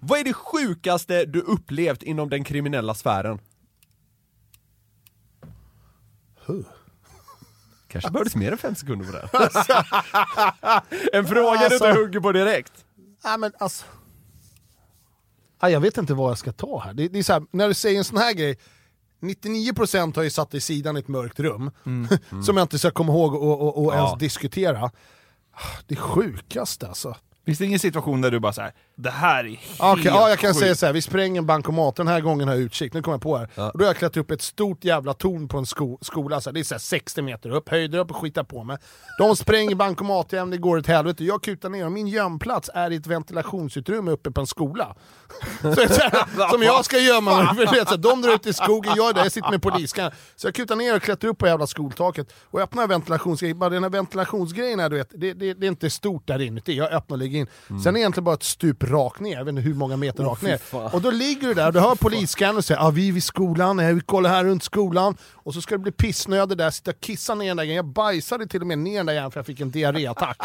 [0.00, 3.38] vad är det sjukaste du upplevt inom den kriminella sfären?
[6.46, 6.64] Huh.
[7.88, 9.18] Kanske behövdes mer än fem sekunder på det.
[11.18, 12.72] en fråga du Alltså- inte hugger på direkt.
[13.24, 13.84] Nej men alltså...
[15.60, 16.94] Ja, jag vet inte vad jag ska ta här.
[16.94, 18.58] Det, det är så här, när du säger en sån här grej,
[19.20, 21.70] 99% har ju satt i sidan i ett mörkt rum,
[22.44, 23.96] som jag inte ska komma ihåg och, och, och Ja.
[23.96, 24.90] ens diskutera.
[25.86, 27.16] Det sjukaste alltså.
[27.46, 28.72] Finns det ingen situation där du bara såhär,
[29.02, 30.60] det här är helt Okej, ja, jag kan sjukt.
[30.60, 30.92] säga så här.
[30.92, 33.44] vi spränger en bankomat, den här gången har jag utkik, nu kommer jag på här.
[33.72, 36.50] Och då har jag klättrat upp ett stort jävla torn på en sko skola, så
[36.50, 38.76] här, det är så här 60 meter upp, höjder upp och skitar på mig.
[39.18, 42.90] De spränger bankomat igen, det går ett helvete, jag kutar ner och min gömplats är
[42.90, 44.96] i ett ventilationsutrymme uppe på en skola.
[45.62, 48.52] Så så här, som jag ska gömma mig, för så här, de drar ut i
[48.52, 50.10] skogen, jag är där, jag sitter med poliskan.
[50.36, 53.82] Så jag kutar ner och klättrar upp på jävla skoltaket och öppnar ventilationsgrejen, bara den
[53.82, 57.14] här ventilationsgrejen här, du vet, det, det, det är inte stort där inuti, jag öppnar
[57.14, 57.46] och lägger in.
[57.68, 60.24] Sen är det egentligen bara ett stup rakt ner, jag vet inte hur många meter
[60.24, 60.56] rakt ner.
[60.56, 60.90] fan.
[60.92, 63.24] Och då ligger du där och du hör polisscannern och säger ah, vi är vid
[63.24, 65.16] skolan, vi kollar här runt skolan.
[65.32, 67.76] Och så ska det bli pissnödig där, sitta och kissa ner den där grejen.
[67.76, 70.36] Jag bajsade till och med ner den där jäveln för jag fick en diarréattack.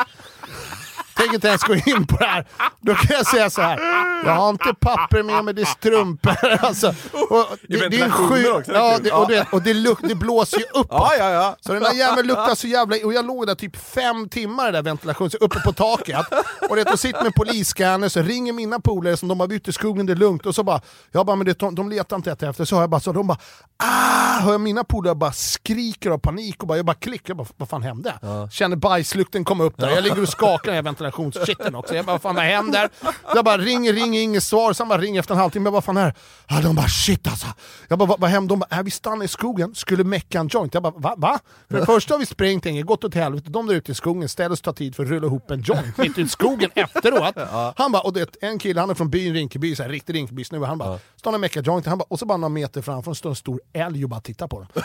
[1.18, 2.48] Tänker inte ens gå in på det här.
[2.82, 3.80] Då kan jag säga så här.
[4.26, 6.38] jag har inte papper med mig, det är strumpor.
[6.68, 6.88] Alltså,
[7.30, 8.44] och det, det är sju...
[8.44, 10.88] ventilationen Ja, det, och det, och det, luk, det blåser ju uppåt.
[10.90, 11.56] Ja, ja, ja.
[11.60, 12.96] Så den där jäveln luktar så jävla...
[13.06, 16.26] Och jag låg där typ fem timmar i där ventilationen, uppe på taket.
[16.70, 20.06] Och det, sitter med polisscanner, så ringer mina polare som de har bytt i skogen,
[20.06, 20.46] det är lugnt.
[20.46, 22.66] Och så bara, jag bara, men det, de, letar inte efter.
[22.66, 23.38] Så hör jag bara, så de bara,
[23.78, 24.40] ah!
[24.40, 27.70] Hör jag mina polare bara skriker av panik och bara, jag bara klickar, jag vad
[27.70, 28.14] fan hände?
[28.52, 31.96] Känner bajslukten komma upp där, jag ligger och skakar i den här ventilationsshitten också.
[31.96, 32.90] Jag bara, fan vad händer?
[33.36, 34.74] Jag bara ringer, ringer, inget svar.
[34.74, 35.66] Sen bara ringer efter en halvtimme.
[35.66, 36.14] Jag bara, fan är?
[36.48, 37.48] Ja, de bara shit alltså.
[37.88, 38.54] Jag bara, vad, vad hände?
[38.54, 40.74] De bara, äh, vi stannade i skogen, skulle mecka en joint.
[40.74, 41.14] Jag bara, va?
[41.18, 41.40] va?
[41.70, 43.50] För det första har vi sprängt inget, gått åt helvete.
[43.50, 45.98] De där ute i skogen ställer sig ta tid för att rulla ihop en joint
[45.98, 47.36] mitt ute i skogen efteråt.
[47.78, 50.66] Han bara, och det, en kille, han är från byn Rinkeby, så här, riktig Rinkeby-snubbe.
[50.66, 51.86] Han bara, står och meckar joint.
[51.86, 54.48] Han bara, och så bara några meter framför står en stor älg och bara tittar
[54.48, 54.68] på den.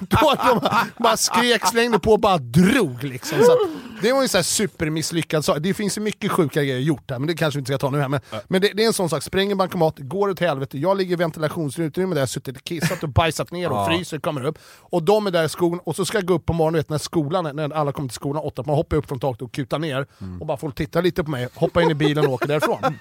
[0.00, 3.38] Då de bara skrek, slängde på och bara drog liksom.
[3.38, 3.58] Så
[4.02, 5.58] det var ju en sån här supermisslyckad sak.
[5.60, 7.90] Det finns ju mycket sjuka grejer gjort här, men det kanske vi inte ska ta
[7.90, 8.08] nu här.
[8.08, 11.12] Men, men det, det är en sån sak, spränger bankomat, går åt helvete, jag ligger
[11.12, 14.58] i ventilationsutrymme där jag suttit och kissat och bajsat ner och fryser, kommer upp.
[14.80, 16.88] Och de är där i skogen, och så ska jag gå upp på morgonen, vet,
[16.88, 19.52] när skolan, är- när alla kommer till skolan åtta, man hoppar upp från taket och
[19.52, 20.06] kutar ner,
[20.40, 22.78] och bara får titta lite på mig, hoppa in i bilen och åker därifrån.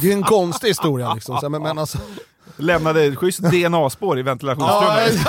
[0.00, 1.98] Det är en konstig historia liksom, så, men, men alltså...
[2.56, 5.26] Lämnade ett schysst DNA-spår i ventilationstrummet.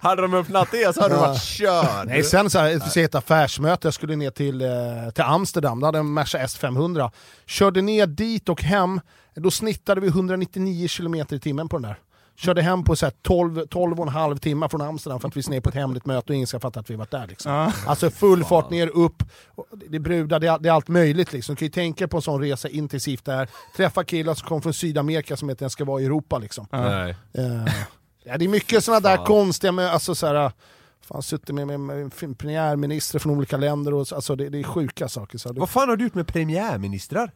[0.00, 2.06] Hade de öppnat det så hade du varit körd.
[2.06, 4.68] Nej, sen så här, ett, ett affärsmöte, jag skulle ner till, eh,
[5.14, 7.10] till Amsterdam, då hade en Merca S500.
[7.46, 9.00] Körde ner dit och hem,
[9.34, 11.98] då snittade vi 199 km i timmen på den där.
[12.40, 15.36] Körde hem på så här 12, 12 och en halv timme från Amsterdam för att
[15.36, 17.26] vi är ner på ett hemligt möte och ingen ska fatta att vi varit där.
[17.26, 17.52] Liksom.
[17.86, 19.22] Alltså full fart ner, upp,
[19.90, 21.32] det är brudar, det är, det är allt möjligt.
[21.32, 21.54] Liksom.
[21.54, 24.74] Du kan ju tänka på en sån resa intensivt där, träffa killar som kom från
[24.74, 26.38] Sydamerika som inte ens ska vara i Europa.
[26.38, 26.66] Liksom.
[26.72, 27.10] Nej.
[27.34, 27.72] Eh,
[28.24, 30.52] ja, det är mycket sådana där konstiga, med, alltså så här,
[31.00, 34.62] fan, suttit med, med, med premiärministrar från olika länder, och, så- alltså, det, det är
[34.64, 35.38] sjuka saker.
[35.38, 37.30] Så Vad fan har du gjort med premiärministrar?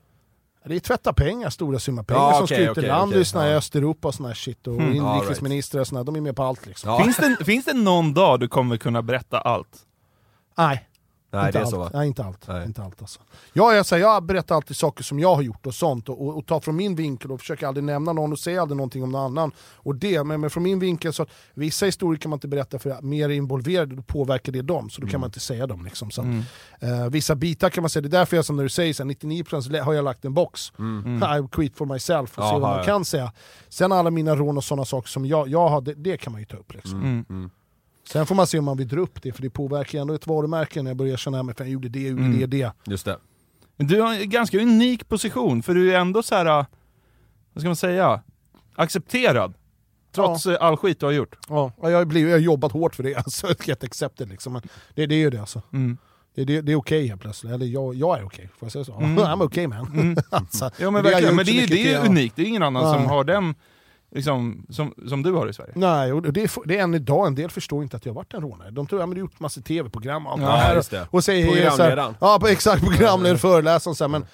[0.65, 3.13] Det är tvätta pengar, stora summor pengar Ja, som okej, ska ut i okej, land
[3.13, 3.57] okej, i ja.
[3.57, 6.67] Östeuropa och såna här shit, och Mm, inrikesministrar och såna, de är med på allt
[6.67, 6.91] liksom.
[6.91, 7.03] Ja.
[7.05, 9.79] Finns, det, finns det någon dag du kommer kunna berätta allt?
[10.59, 10.89] Nej.
[11.33, 11.71] Nej inte det är allt.
[11.71, 11.91] så va?
[11.93, 12.49] Nej, inte allt.
[12.49, 12.67] Nej.
[12.67, 13.21] Inte allt alltså.
[13.53, 16.39] jag, jag, säger, jag berättar alltid saker som jag har gjort och sånt och, och,
[16.39, 19.11] och tar från min vinkel och försöker aldrig nämna någon och säger aldrig någonting om
[19.11, 19.53] någon annan.
[19.75, 22.79] Och det, men, men från min vinkel så att vissa historier kan man inte berätta
[22.79, 25.85] för mer involverade, då påverkar det dem, så då kan man inte säga dem.
[25.85, 26.11] Liksom.
[26.11, 26.27] Så att,
[26.81, 29.03] eh, vissa bitar kan man säga, det är därför jag som när du säger så
[29.03, 30.73] här, 99% har jag lagt en box.
[31.39, 32.85] I quit for myself och se Jaha, vad man ja.
[32.85, 33.33] kan säga.
[33.69, 36.41] Sen alla mina rån och sådana saker som jag, jag har, det, det kan man
[36.41, 36.75] ju ta upp.
[36.75, 37.51] Liksom.
[38.03, 38.09] Mm.
[38.13, 40.27] Sen får man se om man vill dra upp det, för det påverkar ändå ett
[40.27, 42.41] varumärke när jag börjar känna mig för jag gjorde det, jag gjorde Mm.
[42.41, 42.73] det, det.
[42.85, 43.19] Just det.
[43.77, 46.45] Du har en ganska unik position, för du är ändå så här,
[47.53, 48.23] vad ska man säga,
[48.75, 49.55] accepterad.
[50.15, 51.37] Trots äh, all skit du har gjort.
[51.49, 54.53] Ja, jag har, blivit, jag har jobbat hårt för det, alltså, get accepted liksom.
[54.53, 54.63] Men
[54.95, 55.63] det, det är ju det alltså.
[55.73, 55.99] Mm.
[56.35, 58.85] Det, det, det är okej helt plötsligt, eller jag, jag är okej, får jag säga
[58.85, 58.95] så?
[58.95, 59.19] Mm.
[59.19, 60.17] I'm okay man.
[60.31, 62.07] alltså, Ja men verkligen, men det är, det är ja.
[62.07, 62.37] unikt.
[62.37, 63.09] Det är ingen annan som Nej.
[63.09, 63.55] har den,
[64.15, 65.73] liksom, som, som du har i Sverige.
[65.75, 68.17] Nej, och det, är- det är än idag, en del förstår inte att jag har
[68.17, 68.71] varit en rånare.
[68.71, 70.75] De tror att ja, du har gjort massa tv-program och allt Ja, det här.
[70.75, 71.07] just det.
[71.11, 72.15] Och säger Programledaren.
[72.21, 74.27] Ja, på, exakt, programledare, föreläsaren så här, men,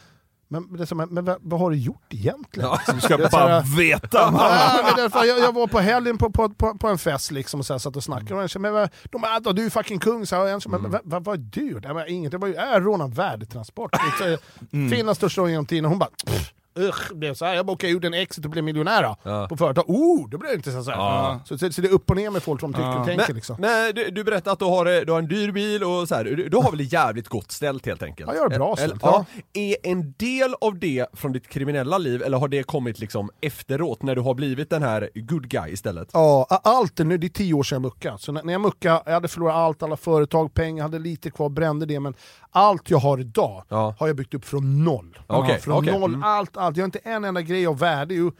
[0.50, 2.68] men, det är så, men, men vad, vad har du gjort egentligen?
[2.86, 2.92] Ja.
[2.94, 4.08] Du ska bara här- veta!
[4.12, 7.60] Ja, men därför, jag, jag var på helgen på, på, på, på en fest liksom
[7.60, 9.66] och så här, satt och snackade och jag sa, men vad- de bara, "Ah, du
[9.66, 11.80] är fucking kung, så här, och jag sa, men vad, vad, vad är du?
[11.80, 13.92] Det var inget, det var ju, jag rånade värdetransport.
[14.18, 14.38] Det är
[14.72, 14.90] Mm.
[14.96, 17.54] Finlands största rån genom tiden, och hon bara, "Pff, Det blev så här.
[17.54, 19.46] Jag bara, okej, jag gjorde en exit och blev miljonär då, Ja.
[19.48, 19.84] på företag.
[19.90, 20.98] Oh, det blev inte så här.
[20.98, 21.40] Ja.
[21.44, 22.98] Så, så, så det är upp och ner med folk som tycker Ja.
[23.00, 23.56] och tänker Men, liksom.
[23.60, 26.14] men du, du berättade att du har, eh, du har en dyr bil och så
[26.14, 28.28] här, du, du har väl det jävligt gott ställt helt enkelt?
[28.30, 29.24] Ja, jag har det bra ställt, ja.
[29.52, 34.02] Är en del av det från ditt kriminella liv, eller har det kommit liksom efteråt
[34.02, 36.10] när du har blivit den här good guy istället?
[36.12, 38.18] Ja, allt är nu, det är tio år sedan jag muckade.
[38.18, 41.48] Så när, när jag muckade, jag hade förlorat allt, alla företag, pengar, hade lite kvar,
[41.48, 42.00] brände det.
[42.00, 42.14] Men
[42.50, 45.18] allt jag har idag har jag byggt upp från noll.
[45.26, 45.98] Okej, från okej.
[45.98, 46.22] noll, Mm.
[46.22, 46.67] allt, allt.
[46.76, 48.14] Jag har inte en enda grej av värde.
[48.14, 48.32] Jo,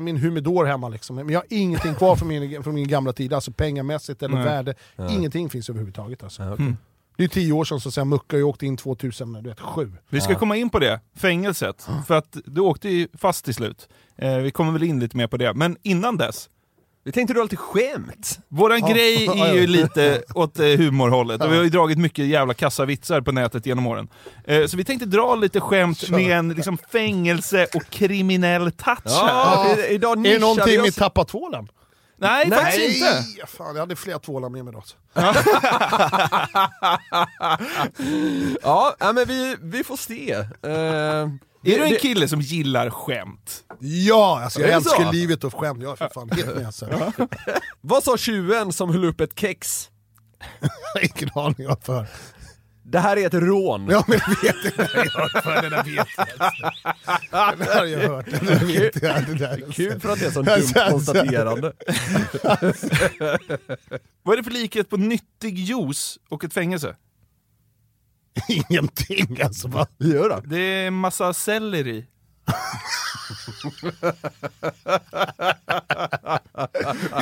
[0.00, 1.16] min humidor hemma liksom.
[1.16, 4.44] Men jag har ingenting kvar från min, från min gamla tid, alltså pengamässigt eller Nej.
[4.44, 4.74] värde.
[5.10, 6.42] Ingenting finns överhuvudtaget alltså.
[6.42, 6.64] Ja, okej.
[6.64, 6.76] Mm.
[7.16, 9.92] Det är tio år sedan så jag muckade och åkte in 2007.
[10.08, 11.88] Vi ska komma in på det, fängelset.
[12.06, 13.88] För att du åkte ju fast till slut.
[14.16, 15.54] Eh, vi kommer väl in lite mer på det.
[15.54, 16.48] Men innan dess,
[17.10, 18.38] Vi tänkte du alltid skämt?
[18.48, 18.88] våran Ja.
[18.88, 21.42] grej är ju lite åt eh, humorhållet.
[21.42, 24.08] Och vi har ju dragit mycket jävla kassavitsar på nätet genom åren.
[24.44, 26.16] Eh, så vi tänkte dra lite skämt Kör.
[26.16, 29.28] med en liksom, fängelse och kriminell touch här.
[29.28, 31.68] Ja, idag Är det någonting med tappa tvålen?
[32.16, 32.58] Nej, Nej.
[32.58, 33.14] faktiskt inte.
[33.14, 34.82] Nej, fan, jag hade flera tvålar med mig då.
[38.62, 40.32] Ja, men vi, vi får se.
[40.32, 41.28] Eh,
[41.64, 43.64] Är du en kille som gillar skämt?
[43.80, 45.12] Ja, alltså jag älskar så?
[45.12, 45.82] livet och skämt.
[45.82, 47.12] Jag är för fan helt med alltså.
[47.80, 49.90] Vad sa tjuven som höll upp ett kex?
[51.02, 52.06] Ingen aning vad för.
[52.82, 53.88] Det här är ett rån.
[53.90, 56.26] Ja men jag vet det där det där vet jag.
[57.58, 59.38] Där har jag hört, det där vet jag.
[59.38, 59.72] Där.
[59.72, 60.90] Kul för att det är så Alltså, dumt alltså.
[60.90, 61.72] konstaterande.
[64.22, 66.96] Vad är det för likhet på nyttig juice och ett fängelse?
[68.48, 69.68] Ingenting alltså.
[69.68, 69.86] Va?
[69.98, 70.42] Gör det?
[70.44, 72.06] Det är massa selleri.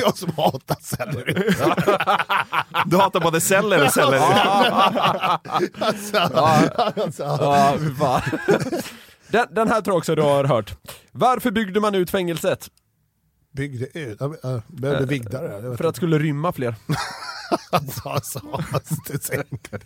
[0.01, 1.33] Jag som hatar selleri.
[2.85, 4.19] Du hatar både celler och celler.
[5.79, 8.21] Alltså, alltså, Ja, fy fan.
[9.27, 10.73] Den, den här tror jag också du har hört.
[11.11, 12.69] Varför byggde man ut fängelset?
[13.51, 15.15] byggde ut, jag äh, behövde.
[15.15, 16.75] Jag vet För att skulle rymma fler.
[17.71, 18.39] Alltså, alltså,
[18.73, 19.79] alltså, det sänkte.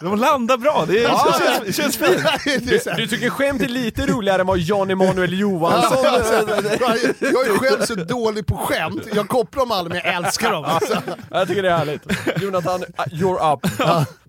[0.00, 2.22] De landar bra, det känns, det känns fint.
[2.66, 6.06] Det är så här- Du tycker skämt är lite roligare än vad Jan Emanuel Johansson...
[6.06, 6.34] Alltså,
[7.20, 10.64] jag, är själv så dålig på skämt, jag kopplar dem aldrig men jag älskar dem.
[10.64, 11.02] Alltså.
[11.30, 12.02] Jag tycker det är härligt.
[12.42, 13.66] Jonathan, you're up.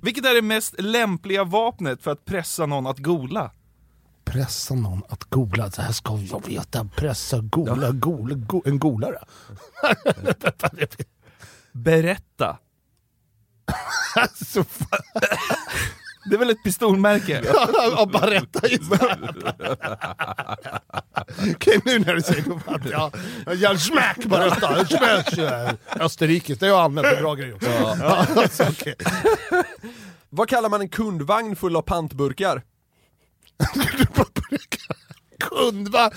[0.01, 3.51] Vilket är det mest lämpliga vapnet för att pressa någon att gola?
[4.25, 6.85] Pressa någon att googla, det här ska jag veta.
[6.95, 9.19] Pressa, googla, googla, go, en golare.
[11.71, 12.57] Berätta.
[14.15, 14.65] Alltså.
[16.29, 17.43] Det är väl ett pistolmärke?
[17.95, 19.19] Ja, Baretta istället.
[21.55, 22.43] Okej, nu när du säger
[22.79, 22.89] det.
[22.89, 23.11] Ja,
[23.53, 25.75] ja, smack Baretta, smash.
[25.99, 27.69] Österrike, det har jag använt för bra grejer också.
[27.69, 28.95] Ja, alltså, okej.
[30.29, 32.61] Vad kallar man en kundvagn full av pantburkar?
[35.39, 36.15] Kundvagn,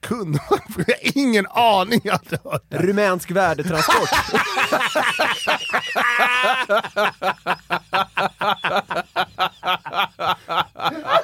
[0.00, 2.00] kundvagn, jag har ingen aning.
[2.04, 2.60] Jag hade.
[2.70, 4.08] Rumänsk värdetransport.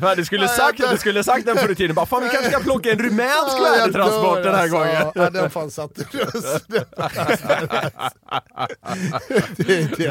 [0.00, 2.50] Fan, du skulle sagt, du skulle sagt den förr i tiden, bara fan vi kanske
[2.50, 4.76] ska plocka en rumänsk Ja, värdetransport den här alltså.
[4.78, 5.12] gången.
[5.14, 6.84] Ja, den fan satt i rösten.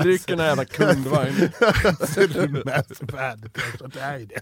[0.03, 1.35] Ryck en jävla kundvagn.
[1.39, 1.51] det
[2.21, 2.27] är
[3.93, 4.41] det är det.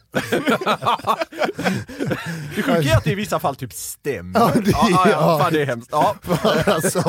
[2.56, 4.40] Det sjuka är att det i vissa fall typ stämmer.
[4.40, 5.40] Ja, Ja, det- ja, ja, ja.
[5.40, 5.90] fan det är hemskt.
[5.92, 6.16] Ja.
[6.66, 7.02] Alltså.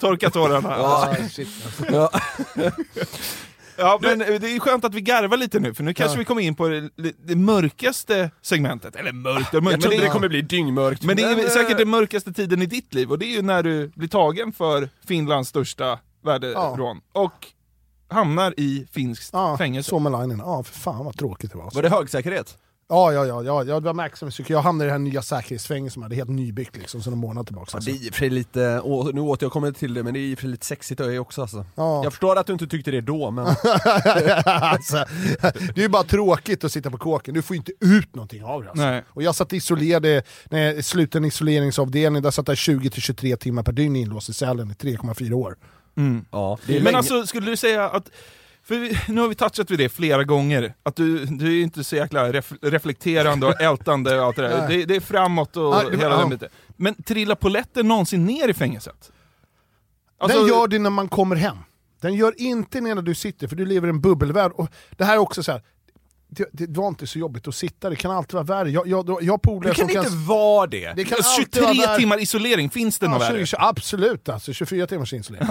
[0.00, 0.68] Torka tårarna.
[0.78, 1.14] Ja.
[1.30, 1.48] Shit,
[3.82, 4.08] alltså.
[4.08, 4.26] men det
[4.56, 6.90] är skönt att vi garvar lite nu, för nu kanske vi kommer in på det,
[7.26, 8.96] det mörkaste segmentet.
[8.96, 11.02] Eller mörkt och mörkt, Jag men trodde det, det kommer bli dyngmörkt.
[11.02, 13.42] men det är eh, säkert den mörkaste tiden i ditt liv, och det är ju
[13.42, 17.00] när du blir tagen för Finlands största värderån.
[17.12, 17.46] Och
[18.10, 19.90] hamnar i finskt Ja, fängelse.
[19.90, 20.38] Suomalainen.
[20.38, 21.70] Ja, för fan vad tråkigt det var.
[21.74, 22.58] Var det högsäkerhet?
[22.90, 25.22] Ja, ja, ja, ja, ja det var Max som jag hamnade i det här nya
[25.22, 27.68] säkerhetsfängelset som hade helt nybyggt liksom, sedan en månad tillbaka.
[27.72, 27.90] Ja, Alltså.
[27.90, 30.36] det är i lite, å- nu åt jag kommer till det, men det är i
[30.36, 31.66] sig lite sexigt öje också alltså.
[31.74, 32.04] Ja.
[32.04, 33.46] Jag förstår att du inte tyckte det då, men...
[34.44, 35.04] alltså,
[35.74, 38.44] det är ju bara tråkigt att sitta på kåken, du får ju inte ut någonting
[38.44, 38.68] av det.
[38.70, 38.84] Alltså.
[38.84, 39.04] Nej.
[39.08, 40.02] Och jag satt isolerad,
[40.50, 44.70] när jag slutade en isoleringsavdelning, där satt jag 20-23 timmar per dygn inlåst i cellen
[44.70, 45.56] i 3,4 år.
[45.96, 46.24] Mm.
[46.30, 46.96] Ja, Men länge.
[46.96, 48.10] alltså, skulle du säga att,
[48.68, 51.84] för vi, nu har vi touchat vid det flera gånger, att du, du är inte
[51.84, 54.68] så jäkla ref, reflekterande och ältande och allt det där.
[54.68, 56.18] Det, det är framåt och det- hela ja.
[56.18, 56.48] den biten.
[56.76, 59.12] Men trillar poletten någonsin ner i fängelset?
[60.18, 61.56] Alltså, Den gör det när man kommer hem.
[62.00, 64.52] Den gör inte när du sitter, för du lever i en bubbelvärld.
[64.52, 65.62] Och det här är också så här.
[66.30, 68.70] Det, det var inte så jobbigt att sitta, det kan alltid vara värre.
[68.70, 70.92] Jag, jag, jag polare Det kan inte vara det!
[70.96, 71.98] Det kan 23 alltid vara värre.
[71.98, 73.46] timmar isolering, finns det något Ja, värre?
[73.46, 75.42] 20, absolut alltså, 24 timmars insulin.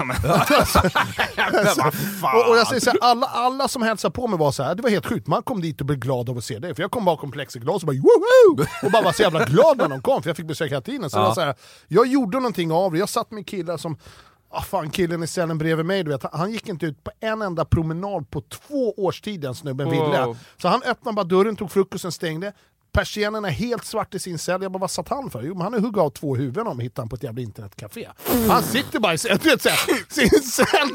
[2.34, 4.74] och, och jag säger så här, alla, alla som hälsade på mig var så här,
[4.74, 6.74] det var helt sjukt, man kom dit och blev glad av att se det.
[6.74, 8.66] För jag kom bakom plexiglas och bara woho!
[8.82, 11.10] Och bara var så jävla glad när de kom, för jag fick besök hela tiden.
[11.10, 11.54] Så var så här,
[11.88, 13.98] jag gjorde någonting av det, jag satt med killar som
[14.50, 17.42] Ah, fan, killen i cellen bredvid mig, du vet, han, gick inte ut på en
[17.42, 20.24] enda promenad på två års tid den snubben ville.
[20.24, 20.38] Wow.
[20.56, 22.52] Så han öppnade bara dörren, tog frukosten, stängde.
[22.92, 25.42] Persiennen är helt svart i sin cell, jag bara vad satt han för?
[25.42, 28.08] Jo men han är hugga av två huvuden om hittar han på ett jävla internetcafé.
[28.48, 29.78] Han sitter bara i sin, vet, såhär,
[30.12, 30.88] sin cell.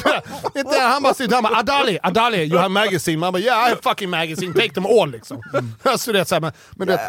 [0.56, 3.18] Inte, han bara sitter han bara Adali, Adali, you have magazine.
[3.18, 5.42] Man bara yeah I have fucking magazine, take them all liksom.
[5.84, 7.00] Alltså, det är så här, men, men, vet,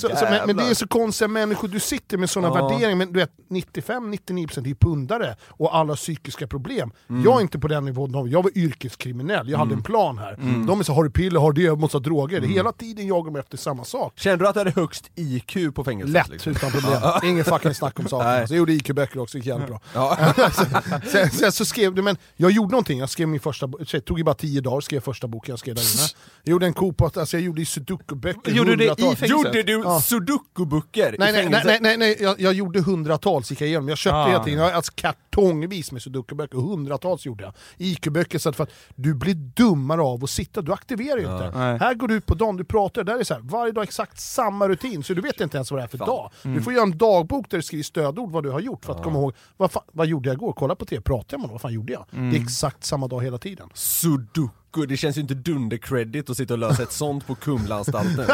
[0.00, 2.68] så, så, men, men det är så konstiga människor, du sitter med sådana Ja.
[2.68, 6.92] värderingar, men du vet 95-99% är pundare och alla psykiska problem.
[7.24, 10.36] Jag är inte på den nivån, jag var yrkeskriminell, jag hade en plan här.
[10.66, 12.40] De är så har du piller, har du det, jag måste ha droger.
[12.40, 14.09] Hela tiden jagar de efter samma sak.
[14.16, 16.12] Kände du att du hade högst IQ på fängelset?
[16.12, 16.52] Lätt, liksom?
[16.52, 17.00] utan problem.
[17.24, 18.26] Ingen fucking snack om saken.
[18.28, 18.40] Nej.
[18.40, 19.80] Alltså, jag gjorde IQ-böcker också, gick jävligt bra.
[19.94, 20.18] Ja.
[21.06, 24.00] sen, sen så skrev du, men jag gjorde någonting, jag skrev min första, bo- det
[24.00, 26.08] tog ju bara tio dagar, skrev första boken jag skrev där inne.
[26.42, 28.52] Jag gjorde en Coop, alltså jag gjorde i sudoku-böcker.
[28.52, 29.28] Gjorde du det i fängelset?
[29.30, 30.00] Gjorde du Ja.
[30.00, 32.16] sudoku-böcker Nej, nej, nej, nej, nej, nej.
[32.20, 33.88] Jag, jag gjorde hundratals, gick jag igenom.
[33.88, 34.28] Jag köpte Ah.
[34.28, 37.52] hela tiden, alltså kartongvis med sudoku-böcker, hundratals gjorde jag.
[37.78, 41.50] IQ-böcker, så att för att du blir dummare av att sitta, du aktiverar ju inte.
[41.58, 41.78] Nej.
[41.78, 43.99] Här går du ut på dagen, du pratar, där är så här, varje dag exakt
[44.14, 46.30] samma rutin, så du vet inte ens vad det är för dag.
[46.42, 49.02] Du får göra en dagbok där du skriver stödord vad du har gjort för att
[49.02, 50.52] komma ihåg, vad, fan, vad gjorde jag igår?
[50.52, 51.54] Kolla på tv, pratade jag med någon?
[51.54, 52.06] Vad fan gjorde jag?
[52.10, 53.68] Det är exakt samma dag hela tiden.
[53.74, 54.86] Sudoku.
[54.88, 58.24] det känns ju inte dunder-credit att sitta och lösa ett sånt på Kumlaanstalten.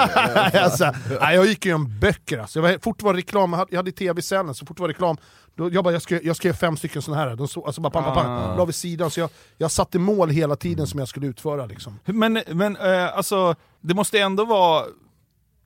[0.53, 2.59] alltså, nej, jag gick igenom böcker alltså.
[2.59, 5.17] Jag var, fort var reklam, jag hade, hade tv-sändning, så fort var reklam,
[5.57, 7.91] då, jag, bara, jag, skrev, jag skrev fem stycken sådana här, de så, alltså bara
[7.91, 11.09] pang, pang, pang, la vid sidan, så jag, jag satte mål hela tiden som jag
[11.09, 11.67] skulle utföra.
[11.67, 11.99] Liksom.
[12.05, 14.85] Men, men eh, alltså, det måste ändå vara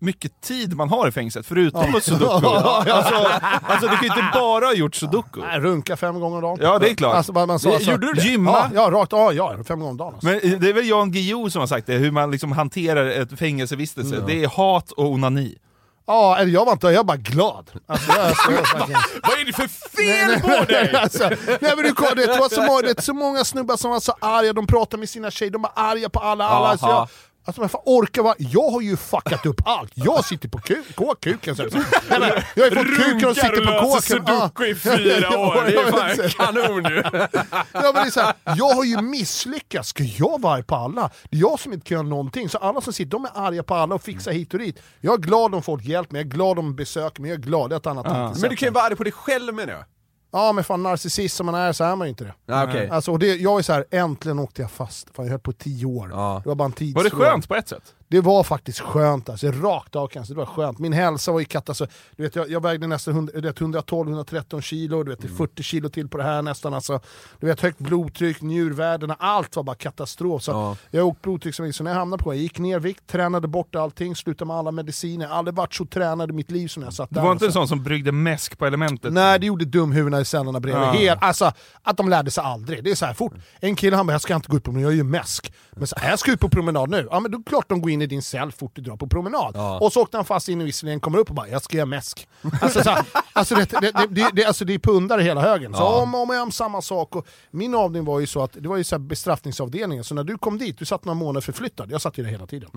[0.00, 2.00] mycket tid man har i fängelset, förutom ja.
[2.00, 2.46] sudoku.
[2.46, 3.14] alltså,
[3.62, 5.40] alltså du kan ju inte bara ha gjort sudoku.
[5.40, 6.58] Nej, runka fem gånger om dagen.
[6.60, 7.14] Ja det är klart.
[7.14, 8.22] Alltså, man, man sa, alltså, Gjorde du det?
[8.22, 8.50] Gymma?
[8.50, 10.14] Ja, ja, rakt, ja, ja, fem gånger om dagen.
[10.14, 10.26] Alltså.
[10.26, 13.38] Men det är väl Jan Guillou som har sagt det, hur man liksom hanterar ett
[13.38, 14.14] fängelsevistelse.
[14.14, 14.26] Mm.
[14.26, 15.58] Det är hat och onani.
[16.06, 17.70] Ja, eller jag var inte jag var bara glad.
[17.86, 18.50] Alltså, jag, alltså,
[18.92, 20.96] jag, Vad är det för fel på dig?
[20.96, 21.28] alltså,
[21.60, 24.14] nej, men du, det, var så många, det är så många snubbar som var så
[24.20, 26.48] arga, de pratar med sina tjejer, de är arga på alla.
[26.48, 27.08] alla så jag,
[27.50, 29.92] Alltså man får orka vara, jag har ju fuckat upp allt.
[29.94, 31.56] Jag sitter på ku- k-kuken.
[31.56, 31.62] Så.
[31.62, 31.72] Nej,
[32.20, 34.02] men, jag har ju fått kuken och sitter på kåken.
[34.02, 34.74] sudoku i
[35.14, 37.02] fyra år, det är fan kanon ju!
[37.72, 40.74] Ja, men det är så här, jag har ju misslyckats, ska jag vara arg på
[40.74, 41.10] alla?
[41.30, 43.62] Det är jag som inte kan göra någonting, så alla som sitter de är arga
[43.62, 44.78] på alla och fixar hit och dit.
[45.00, 47.42] Jag är glad om folk hjälper mig, jag är glad om besöker mig, jag är
[47.42, 48.06] glad, ett annat
[48.40, 49.84] Men du kan ju vara arg på dig själv menar jag.
[50.32, 52.34] Ja men fan narcissist som man är så är man ju inte det.
[52.46, 52.88] Ja, okej.
[52.88, 55.08] Alltså, och det jag är så här, äntligen åkte jag fast.
[55.14, 56.08] Fan, jag höll på i tio år.
[56.12, 56.40] Ja.
[56.44, 57.10] Det var bara en tidsfråga.
[57.10, 57.94] Var det skönt på ett sätt?
[58.10, 60.78] Det var faktiskt skönt alltså, rakt av kanske, det var skönt.
[60.78, 61.90] Min hälsa var ju katastrof.
[62.16, 65.36] Du vet, jag, jag vägde nästan 100 du vet, 112-113 kilo, du vet, det är
[65.36, 66.74] 40 kilo till på det här nästan.
[66.74, 67.00] Alltså.
[67.40, 70.42] Du vet, högt blodtryck, njurvärdena, allt var bara katastrof.
[70.42, 70.76] Så Ja.
[70.90, 73.74] Jag har åkt blodtryck så när jag hamnade på jag gick ner vikt, tränade bort
[73.74, 75.26] allting, slutade med alla mediciner.
[75.26, 77.22] Jag aldrig varit så tränad i mitt liv som när jag satt Du där.
[77.22, 77.60] var inte en alltså.
[77.60, 79.12] sån som bryggde mäsk på elementet?
[79.12, 80.82] Nej, det gjorde dumhuvudena i cellerna bredvid.
[80.82, 80.92] Ja.
[80.92, 81.52] Helt, alltså,
[81.82, 82.84] att de lärde sig aldrig.
[82.84, 83.32] Det är så här fort.
[83.60, 85.52] En kille han bara, jag ska inte gå ut på promenad, jag är ju mäsk.
[85.70, 87.08] Men så, här, jag ska ut på promenad nu.
[87.10, 89.06] Ja men då det klart de går in i din cell fort du drar på
[89.06, 89.56] promenad.
[89.80, 91.86] Och så åkte han fast in i visserligen, kommer upp och bara, jag ska göra
[91.86, 92.28] mäsk.
[92.62, 92.90] Alltså, så
[93.32, 95.74] alltså, det, det, det, det, alltså det är pundare hela högen.
[95.74, 97.16] Så om och om igen samma sak.
[97.16, 100.38] Och min avdelning var ju så att, det var ju så bestraffningsavdelningen, så när du
[100.38, 101.90] kom dit, du satt några månader förflyttad.
[101.90, 102.70] Jag satt ju där hela tiden.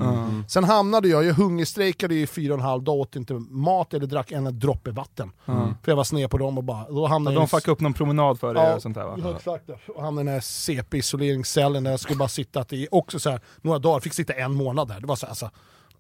[0.49, 4.08] Sen hamnade jag, jag hungerstrejkade i fyra och en halv dag, åt inte mat eller
[4.08, 5.32] drack en droppe vatten.
[5.45, 8.39] För jag var sned på dem och bara, då hamnade De fuckade upp någon promenad
[8.39, 9.18] för dig och sånt där va?
[9.24, 9.70] Ja, exakt.
[9.95, 13.30] Och hamnade i den här CP-isoleringscellen där jag skulle bara sitta att det också så
[13.30, 14.99] här, några dagar, fick sitta en månad där.
[14.99, 15.49] Det var så här, alltså,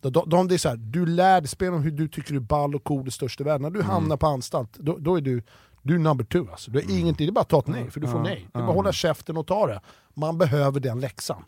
[0.09, 2.37] de, de, det är så här, du lär dig spela om hur du tycker du
[2.37, 3.61] är ball och cool, det största i världen.
[3.61, 5.41] När du hamnar på anstalt, då, då är du
[5.85, 6.71] du är number two alltså.
[6.71, 8.47] Du är ingenting, det är bara att ta ett nej, för du får nej.
[8.53, 9.81] Det är bara att hålla käften och ta det.
[10.13, 11.43] Man behöver den läxan.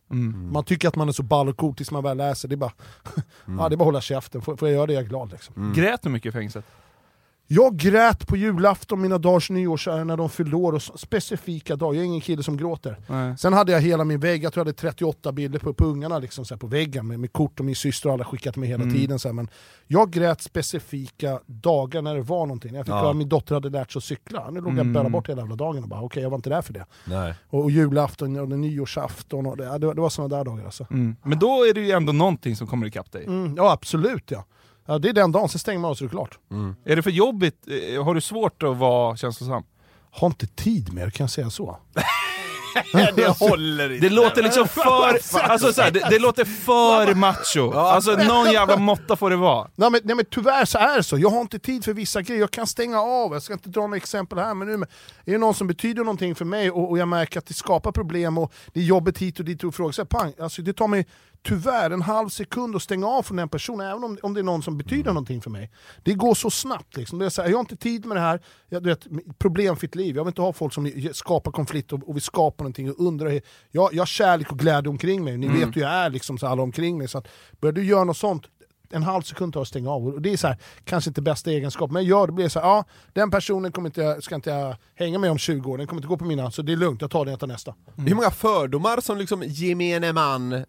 [0.52, 2.58] Man tycker att man är så ball och cool tills man väl läser, det är
[2.58, 2.72] bara,
[3.14, 4.42] ja, det är bara att hålla käften.
[4.42, 5.32] Får, får jag göra det jag är glad.
[5.32, 5.74] Liksom.
[5.76, 6.66] Grät du mycket i fängelset?
[7.48, 11.94] Jag grät på julafton, mina dagars nyårsär när de fyllde år, och specifika dagar.
[11.94, 12.98] Jag är ingen kille som gråter.
[13.08, 13.38] Nej.
[13.38, 16.20] Sen hade jag hela min vägg, jag tror jag hade 38 bilder på, på ungarna
[16.20, 18.84] liksom, så på väggen med, med kort och min syster och alla skickat mig hela
[18.84, 19.20] tiden.
[19.20, 19.48] Så här, men
[19.88, 22.76] jag grät specifika dagar när det var någonting.
[22.76, 23.00] Jag fick Ja.
[23.00, 24.50] höra att min dotter hade lärt sig att cykla.
[24.52, 26.50] Nu låg jag och bölade bort hela jävla dagen och bara okej, jag var inte
[26.50, 26.86] där för det.
[27.06, 27.34] Nej.
[27.50, 30.88] Och, och julafton och nyårsafton, och det, det, var- det var sådana där dagar alltså.
[30.92, 31.16] Mm.
[31.24, 33.26] Men då är det ju ändå någonting som kommer ikapp dig.
[33.26, 34.46] Mm, ja absolut ja.
[34.86, 35.00] Ja.
[35.00, 36.40] Det är den dagen, sen stänger man av så är det klart.
[36.86, 37.68] Är det för jobbigt?
[37.96, 39.64] Eh, Har du svårt att vara känslosam?
[40.12, 41.78] Har inte tid med det, kan jag säga så?
[43.16, 44.08] Det håller inte.
[44.10, 44.68] Det låter liksom
[45.22, 47.72] för, alltså så här, det, det låter för macho.
[47.72, 49.68] Alltså någon jävla måtta får det vara.
[49.76, 52.22] Nej men, nej men tyvärr så är det så, jag har inte tid för vissa
[52.22, 54.90] grejer, jag kan stänga av, jag ska inte dra några exempel här men nu men
[55.26, 57.92] är det någon som betyder någonting för mig och, och jag märker att det skapar
[57.92, 60.88] problem och det är jobbigt hit och dit och fråga sig, pang, alltså det tar
[60.88, 61.06] mig
[61.46, 64.44] tyvärr en halv sekund att stänga av från den personen, även om, om det är
[64.44, 65.72] någon som betyder någonting för mig.
[66.04, 67.20] Det går så snabbt liksom.
[67.20, 69.08] Det är så här, jag har inte tid med det här, jag, du vet,
[69.40, 72.92] problemfritt liv, jag vill inte ha folk som skapar konflikt och, och vill skapa någonting
[72.92, 73.42] och undrar,
[73.72, 76.48] jag, jag har kärlek och glädje omkring mig, ni vet hur jag är liksom, så
[76.48, 77.28] alla omkring mig, så att
[77.62, 78.44] börjar du göra något sånt,
[78.90, 80.08] en halv sekund tar att stänga av.
[80.08, 82.84] Och det är så här, kanske inte bästa egenskap, men jag blir så här, ja,
[83.14, 86.00] den personen kommer inte, jag- ska inte jag hänga med om 20 år, den kommer
[86.02, 87.74] inte gå på mina, så det är lugnt, jag tar den, jag tar nästa.
[87.96, 90.62] Hur många fördomar som liksom gemene man eh,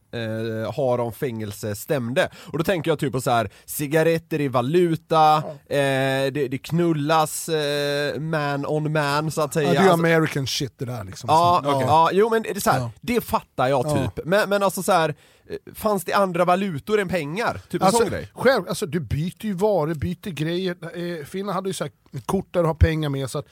[0.77, 2.29] har om fängelse stämde?
[2.53, 5.43] Och då tänker jag typ på så här cigaretter i valuta, eh,
[6.33, 9.67] det, det knullas eh, man on man så att säga.
[9.75, 11.27] Ja, det är Alltså- American shit det där liksom.
[11.31, 12.11] Ja, Så, ja.
[12.13, 12.91] jo men det, är så här, Ja.
[13.01, 13.97] det fattar jag Ja.
[14.15, 14.25] typ.
[14.25, 15.15] Men, men alltså så här,
[15.75, 17.61] fanns det andra valutor än pengar?
[17.69, 18.29] Typ en Alltså, sån grej?
[18.35, 20.77] själv, alltså, du byter ju varor, byter grejer.
[21.19, 21.93] Eh, Finland hade ju så här,
[22.27, 23.31] kort där du har pengar med.
[23.31, 23.47] Så att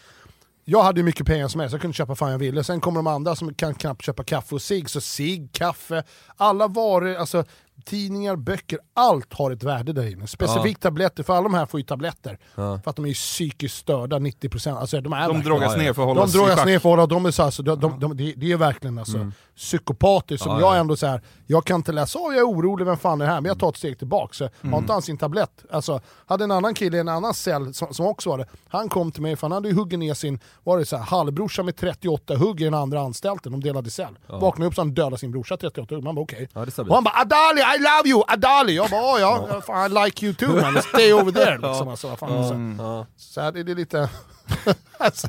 [0.65, 2.65] jag hade ju mycket pengar som helst, jag kunde köpa fan jag ville.
[2.65, 6.03] Sen kommer de andra som kan knappt köpa kaffe och cigg, så cigg, kaffe,
[6.37, 7.45] alla varor, alltså
[7.85, 10.27] tidningar, böcker, allt har ett värde där inne.
[10.27, 12.39] Specifikt tabletter, för alla de här får ju tabletter.
[12.55, 12.81] Ja.
[12.85, 14.79] För att de är ju psykiskt störda, 90%.
[14.79, 15.83] Alltså, de är De drogas Ja, ja.
[15.83, 16.67] ner för att de hålla sig i drogas schack.
[16.67, 20.51] ner för att de är så de, de, de, det, är verkligen alltså, psykopater som
[20.55, 20.61] Mm.
[20.63, 20.81] Ja, jag ja.
[20.81, 23.33] ändå så här, jag kan inte läsa, åh jag är orolig, vem fan är det
[23.33, 23.41] här?
[23.41, 24.73] Men jag tar ett steg tillbaka, så Mm.
[24.73, 25.65] har inte han sin tablett.
[25.71, 28.89] Alltså, hade en annan kille i en annan cell som, som också var det, han
[28.89, 31.63] kom till mig för han hade ju huggit ner sin, var det så här, halvbrorsa
[31.63, 34.19] med 38 hugg i den andra anstalten, de delade cell.
[34.29, 36.49] Vaknade upp så han dödade sin brorsa 38 hugg, man bara okej.
[36.53, 36.89] Ja, stabilt.
[36.91, 38.77] och han bara Adali, I love you, Adali!
[38.77, 41.59] Jag bara "Ja, ja, I like you too man, stay over there.
[41.59, 42.49] Liksom, alltså, vad fan,
[42.79, 43.07] så, Ja.
[43.17, 44.11] så här, det är lite...
[44.99, 45.29] alltså,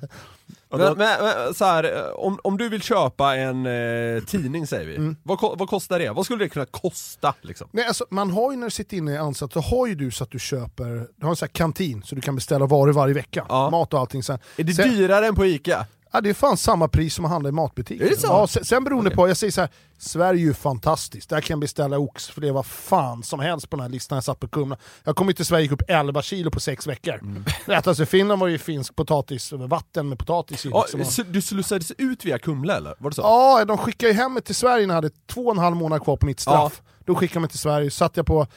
[0.70, 4.96] Men, men, men så här, om, om du vill köpa en eh, tidning säger vi,
[4.96, 5.16] Mm.
[5.24, 6.10] vad, vad kostar det?
[6.10, 7.34] Vad skulle det kunna kosta?
[7.42, 7.68] Liksom?
[7.72, 10.12] Nej, alltså, man har ju när du sitter inne i anstalt, så har ju du
[10.12, 12.94] så att du köper, du har en sån här kantin så du kan beställa varor
[12.94, 13.46] varje vecka.
[13.50, 13.70] Ja.
[13.70, 14.24] Mat och allting.
[14.24, 15.86] Sen, Är det sen, dyrare än på Ica?
[16.16, 18.02] Ja, det är fan samma pris som man handlar i matbutik.
[18.02, 18.28] Är det så?
[18.28, 21.54] Ja, sen, sen beroende på, jag säger så här, Sverige är ju fantastiskt, där kan
[21.56, 24.40] jag beställa ox för det var fan som helst på den här listan jag satt
[24.40, 24.78] på Kumla.
[25.04, 27.14] Jag kom ju till Sverige gick upp 11 kilo på 6 veckor.
[27.14, 27.46] Mm.
[27.66, 30.70] Rätt, alltså, Finland var ju finsk potatis, vatten med potatis i.
[30.70, 31.26] Ja, Liksom.
[31.32, 32.96] du slussades ut via Kumla eller?
[33.00, 33.22] Var det så?
[33.22, 35.76] Ja, de skickade ju hem mig till Sverige när jag hade två och en halv
[35.76, 36.82] månad kvar på mitt straff.
[37.06, 38.48] Då skickade de mig till Sverige, satt jag på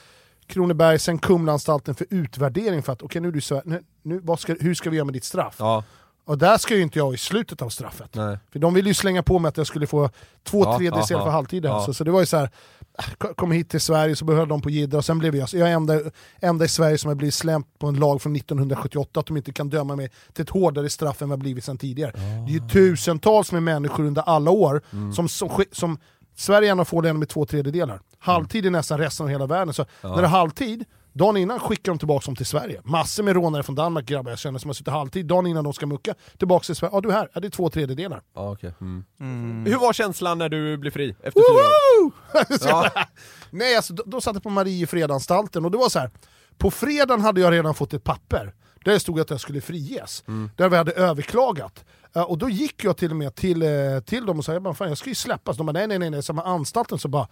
[0.47, 4.37] Kronoberg, sen Kumlaanstalten för utvärdering för att okej nu är du i Sverige, nu, nu,
[4.39, 5.57] ska, hur ska vi göra med ditt straff?
[5.59, 5.85] Ja,
[6.29, 8.15] Och där ska ju inte jag i slutet av straffet.
[8.15, 8.39] nej.
[8.53, 10.11] För de ville ju slänga på mig att jag skulle få
[10.45, 11.33] två Ja, tredjedels ja, istället för ja.
[11.33, 11.65] halvtid.
[11.65, 11.83] Ja.
[11.87, 12.51] Så, så det var ju så här,
[12.99, 15.69] äh, kom hit till Sverige så behöll de på Jidra och sen blev jag, jag
[15.69, 16.01] är enda,
[16.41, 19.53] enda i Sverige som har blivit slämpt på en lag från 1978 att de inte
[19.53, 22.11] kan döma mig till ett hårdare straff än vad jag blivit sedan tidigare.
[22.47, 25.13] Det är ju tusentals med människor under alla år Mm.
[25.13, 25.99] som, som, som
[26.37, 28.01] Sverige är en av få länder med två tredjedelar.
[28.19, 29.75] Halvtid är nästan resten av hela världen.
[29.75, 30.85] Så när det är halvtid,
[31.19, 32.81] dagen innan skickar de tillbaka dem till Sverige.
[32.85, 35.73] Massor med rånare från Danmark grabbar jag känner som har suttit halvtid, dagen innan de
[35.73, 36.95] ska mucka tillbaka till Sverige.
[36.95, 38.23] Ja du är här, ja, det är två tredjedelar.
[38.35, 38.75] Ja, okej.
[38.81, 39.65] Mm.
[39.67, 41.11] Hur var känslan när du blev fri?
[41.23, 41.67] Efter fyra
[42.07, 42.13] år?
[42.69, 42.91] Ja.
[43.51, 46.11] Nej, alltså, då, då satt jag på Mariefredanstalten och det var så här.
[46.59, 48.55] på fredagen hade jag redan fått ett papper
[48.85, 50.25] där det stod att jag skulle friges.
[50.57, 51.85] Där vi hade överklagat.
[52.15, 53.69] Eh, och då gick jag till och med till, eh,
[54.07, 55.57] till dem och sa jag, bara, fan, jag ska ju släppas.
[55.57, 56.23] De bara nej nej nej, nej.
[56.23, 57.29] Så med anstalten så bara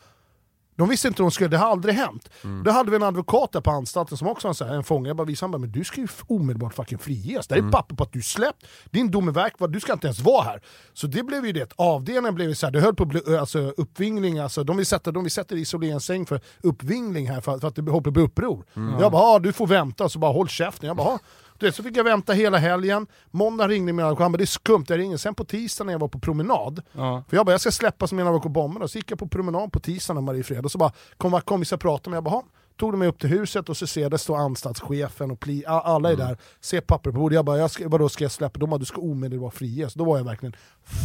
[0.77, 2.31] de visste inte hur de skulle, det har aldrig hänt.
[2.65, 5.09] Då hade vi en advokat där på anstalten som också var så här, en fånge,
[5.09, 7.47] jag bara visade, bara, men du ska ju omedelbart fucking friges.
[7.47, 10.21] Det är papper på att du släppt, din dom är verkvad, du ska inte ens
[10.21, 10.61] vara här.
[10.93, 13.37] Så det blev ju det, avdelningen blev ju så här, det höll på att bli
[13.37, 17.41] alltså, uppvingling, alltså, de vill sätta, de vill sätta dig i isoleringssäng för uppvingling här
[17.41, 18.65] för, för att det håller på att bli uppror.
[19.01, 20.87] Jag bara, ja, du får vänta, så bara håll käften.
[20.87, 21.19] Jag bara, "Ja."
[21.59, 24.47] Du vet, så fick jag vänta hela helgen, måndag ringde min advokat, bara det är
[24.47, 25.17] skumt, jag ringer.
[25.17, 27.23] Sen på tisdag när jag var på promenad, Ja.
[27.29, 29.29] för jag bara, jag ska släppa som en av bomberna, och så gick jag på
[29.29, 32.43] promenad på tisdagen med Mariefred och så bara kom kompisar prata med mig, jag bara.
[32.77, 35.65] Tog de mig upp till huset och så ser jag, där står anstaltschefen och pli,
[35.67, 38.59] alla är där, ser papper på bordet, jag bara, jag ska, vadå ska jag släppa?
[38.59, 39.95] De bara, du ska omedelbart friges.
[39.95, 40.57] Då var jag verkligen,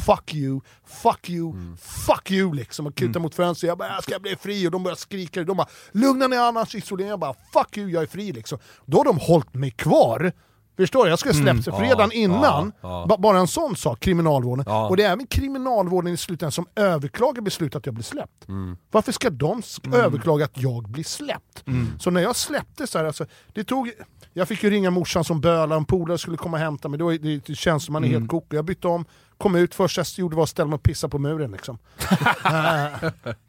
[0.05, 4.19] fuck you, fuck you, fuck you liksom, och kutade mot fönstret, jag bara, jag ska
[4.19, 7.77] bli fri, och de började skrika, de bara, lugna ner annars isolering, jag bara, fuck
[7.77, 8.59] you, jag är fri liksom.
[8.85, 10.31] Då har de hållit mig kvar,
[10.77, 11.09] Förstår du?
[11.09, 12.71] Jag skulle släppts mm, fredagen ja, innan,
[13.19, 14.65] bara en sån sak, kriminalvården.
[14.89, 18.47] Och det är även kriminalvården i slutändan som överklagar beslutet att jag blir släppt.
[18.47, 18.77] Mm.
[18.91, 21.63] Varför ska de sk- överklaga att jag blir släppt?
[21.99, 23.91] Så när jag släpptes så här, alltså, det tog,
[24.33, 27.13] jag fick ju ringa morsan som bölade, en polare skulle komma och hämta mig, då,
[27.13, 28.55] är- det, det känns som man är helt koko.
[28.55, 29.05] Jag bytte om,
[29.41, 31.77] kom ut, första jag gjorde var att ställa mig och pissa på muren liksom.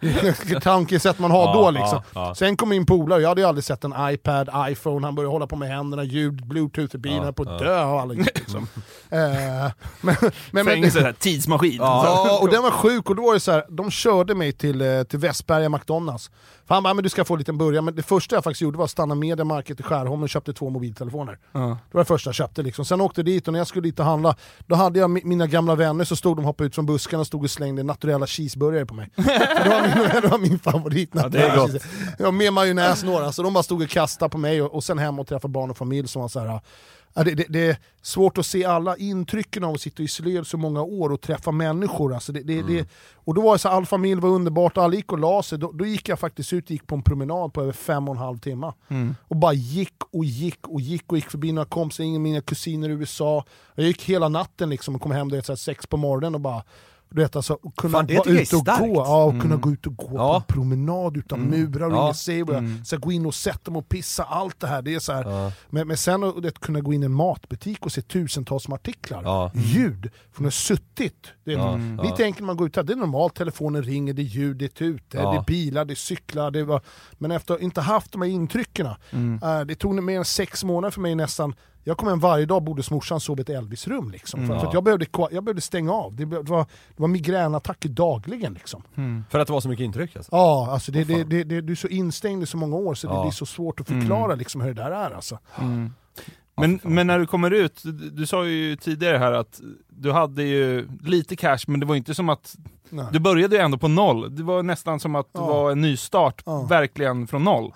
[0.62, 2.00] Tankesätt man har Ja, då liksom.
[2.14, 2.34] ja, ja.
[2.34, 5.46] Sen kom min polare, jag hade ju aldrig sett en iPad, iPhone, han började hålla
[5.46, 8.66] på med händerna, ljud, bluetooth i bilen, på att dö av alla ljud liksom.
[9.12, 11.76] Eh, men, men, men, Fängelse, här, tidsmaskin.
[11.80, 14.80] Ja, och den var sjuk och då var det så här, de körde mig till,
[14.80, 16.30] eh, till Västberga McDonalds.
[16.66, 18.60] För han bara, men du ska få en liten början, men det första jag faktiskt
[18.60, 21.38] gjorde var att stanna Media Market i Skärholmen och köpte två mobiltelefoner.
[21.52, 21.60] Ja.
[21.60, 22.84] Det var det första jag köpte liksom.
[22.84, 24.36] Sen åkte jag dit och när jag skulle dit och handla,
[24.66, 27.26] då hade jag mi- mina gamla vänner så stod de hoppade ut från buskarna och
[27.26, 29.10] stod och slängde naturella cheeseburgare på mig.
[29.16, 31.10] Det, var min, det var min favorit.
[31.12, 31.82] Ja, det är gott.
[32.18, 34.98] Ja, med majonnäs några, så de bara stod och kastade på mig och, och sen
[34.98, 36.60] hem och träffa barn och familj som var så här.
[37.14, 40.56] Ja, det, det, det är svårt att se alla intrycken av att sitta isolerad så
[40.56, 42.14] många år och träffa människor.
[42.14, 44.94] Alltså det, det, det, och då var det så här, all familj var underbart, alla
[44.94, 45.58] gick och la sig.
[45.58, 48.20] Då, då gick jag faktiskt ut gick på en promenad på över fem och en
[48.20, 48.72] halv timme.
[49.28, 52.92] Och bara gick och gick och gick och gick förbi några kompisar, mina kusiner i
[52.92, 53.44] USA.
[53.74, 56.40] Jag gick hela natten liksom och kom hem vet, så här, sex på morgonen och
[56.40, 56.62] bara
[57.14, 59.70] du vet, alltså, och kunna Fan, det vara ute och gå, ja, och kunna gå
[59.70, 60.36] ut och gå på Ja.
[60.36, 62.02] en promenad utan murar och Ja.
[62.02, 64.82] ingen säger vad jag ska gå in och sätta mig och pissa, allt det här.
[64.82, 65.52] Det är så här.
[65.70, 68.74] Men, men sen att det, kunna gå in i en matbutik och se tusentals med
[68.74, 69.50] artiklar, Ja.
[69.54, 71.26] ljud, för man har suttit.
[71.44, 72.16] Det är, Ja, Ni ja.
[72.16, 74.64] tänker när man går ut här, det är normalt, telefonen ringer, det är ljud, det
[74.64, 75.30] är tutor, Ja.
[75.32, 76.50] det är bilar, det är cyklar.
[76.50, 76.80] Det var,
[77.18, 79.40] men efter att inte haft de här intrycken, Mm.
[79.42, 81.54] eh, det tog mer än sex månader för mig nästan
[81.84, 84.10] jag kom hem varje dag, bodde hos morsan, sov i ett Elvis-rum.
[84.10, 84.60] Liksom, för, Mm.
[84.60, 86.66] för att jag, behövde, jag behövde stänga av, det, det, var,
[86.96, 88.54] det var migränattacker dagligen.
[88.54, 88.82] Liksom.
[89.30, 90.28] För att det var så mycket intryck alltså.
[90.32, 92.94] Ja, alltså det, Åh, det, det, det, du är så instängd i så många år
[92.94, 93.22] så det Ja.
[93.22, 95.10] blir så svårt att förklara liksom, hur det där är.
[95.10, 95.38] Alltså.
[95.60, 95.92] Mm.
[96.56, 100.42] Men, men när du kommer ut, du, du sa ju tidigare här att du hade
[100.42, 102.56] ju lite cash, men det var inte som att...
[102.90, 103.06] Nej.
[103.12, 104.36] Du började ju ändå på noll.
[104.36, 105.46] Det var nästan som att det Ja.
[105.46, 106.62] var en nystart, Ja.
[106.62, 107.72] verkligen från noll.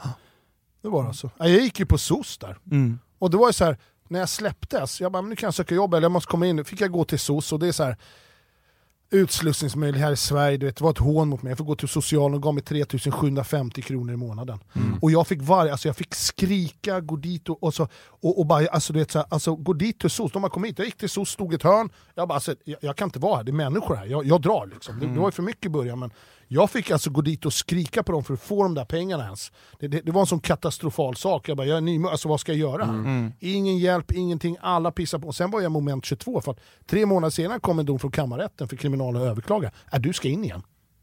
[0.83, 1.31] Det var det alltså.
[1.39, 2.57] Ja, Jag gick ju på SOS där.
[2.71, 2.99] Mm.
[3.19, 3.77] Och det var ju så här,
[4.09, 6.65] när jag släpptes, jag bara, nu kan jag söka jobb eller jag måste komma in.
[6.65, 7.97] Fick jag gå till SOS och det är så här
[9.11, 11.51] utslussningsmöjlighet här i Sverige, du vet, det var ett hån mot mig.
[11.51, 14.59] Jag fick gå till socialen och gav mig 3750 kronor i månaden.
[15.03, 18.47] Och jag fick varje, alltså jag fick skrika, gå dit och, och, så, och, och
[18.47, 20.79] bara, alltså, du vet, så här, alltså gå dit till SOS, de har kommit hit,
[20.79, 23.37] jag gick till SOS, stod ett hörn, jag bara, alltså, jag, jag kan inte vara
[23.37, 25.01] här, det är människor här, jag, jag drar liksom.
[25.01, 26.11] Det, det var för mycket i början men
[26.49, 29.25] jag fick alltså gå dit och skrika på dem för att få de där pengarna
[29.25, 29.53] ens.
[29.81, 32.41] Det, det, det var en sån katastrofal sak, jag bara, jag är ny, alltså vad
[32.41, 32.85] ska jag göra?
[32.85, 33.33] här?
[33.41, 35.27] Ingen hjälp, ingenting, alla pissar på.
[35.27, 38.11] Och sen var jag moment 22 för att tre månader senare kom en dom från
[38.11, 39.71] kammarrätten för kriminal och överklaga.
[39.93, 40.63] Äh, du ska in igen.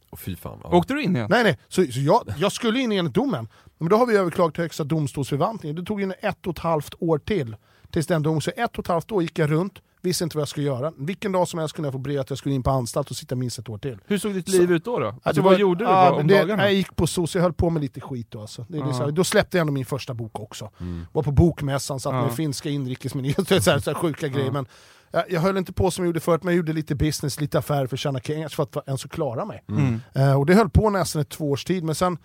[0.10, 0.60] Och fy fan.
[0.64, 0.78] Ja.
[0.78, 1.28] Åkte du in igen?
[1.30, 3.48] Nej nej, så, så jag, jag skulle in enligt domen.
[3.78, 5.76] Men då har vi överklagat till högsta domstolsförvaltningen.
[5.76, 7.56] Det tog in ett och ett halvt år till.
[7.91, 10.41] Tills den domen, så ett och ett halvt år gick jag runt, visste inte vad
[10.41, 10.93] jag skulle göra.
[10.97, 13.18] Vilken dag som helst kunde jag få brev att jag skulle in på anstalt och
[13.18, 13.97] sitta minst ett år till.
[14.06, 14.99] Hur såg ditt liv ut då?
[14.99, 15.08] då?
[15.08, 16.64] Alltså, det vad gjorde du på, om det, dagarna?
[16.64, 18.66] Jag gick på SOS, jag höll på med lite skit då alltså.
[18.70, 20.70] det, det så här, Då släppte jag ändå min första bok också.
[20.80, 21.06] Mm.
[21.12, 24.51] Var på bokmässan, satt med finska inrikesministern, så här, så här sjuka grejer.
[24.51, 24.66] Men
[25.12, 27.60] jag, jag höll inte på som jag gjorde förut, men jag gjorde lite business, lite
[27.60, 29.64] affärer för att tjäna pengar för att ens klara mig.
[29.70, 30.01] Mm.
[30.14, 32.18] Eh, och det höll på nästan ett två års tid, men sen,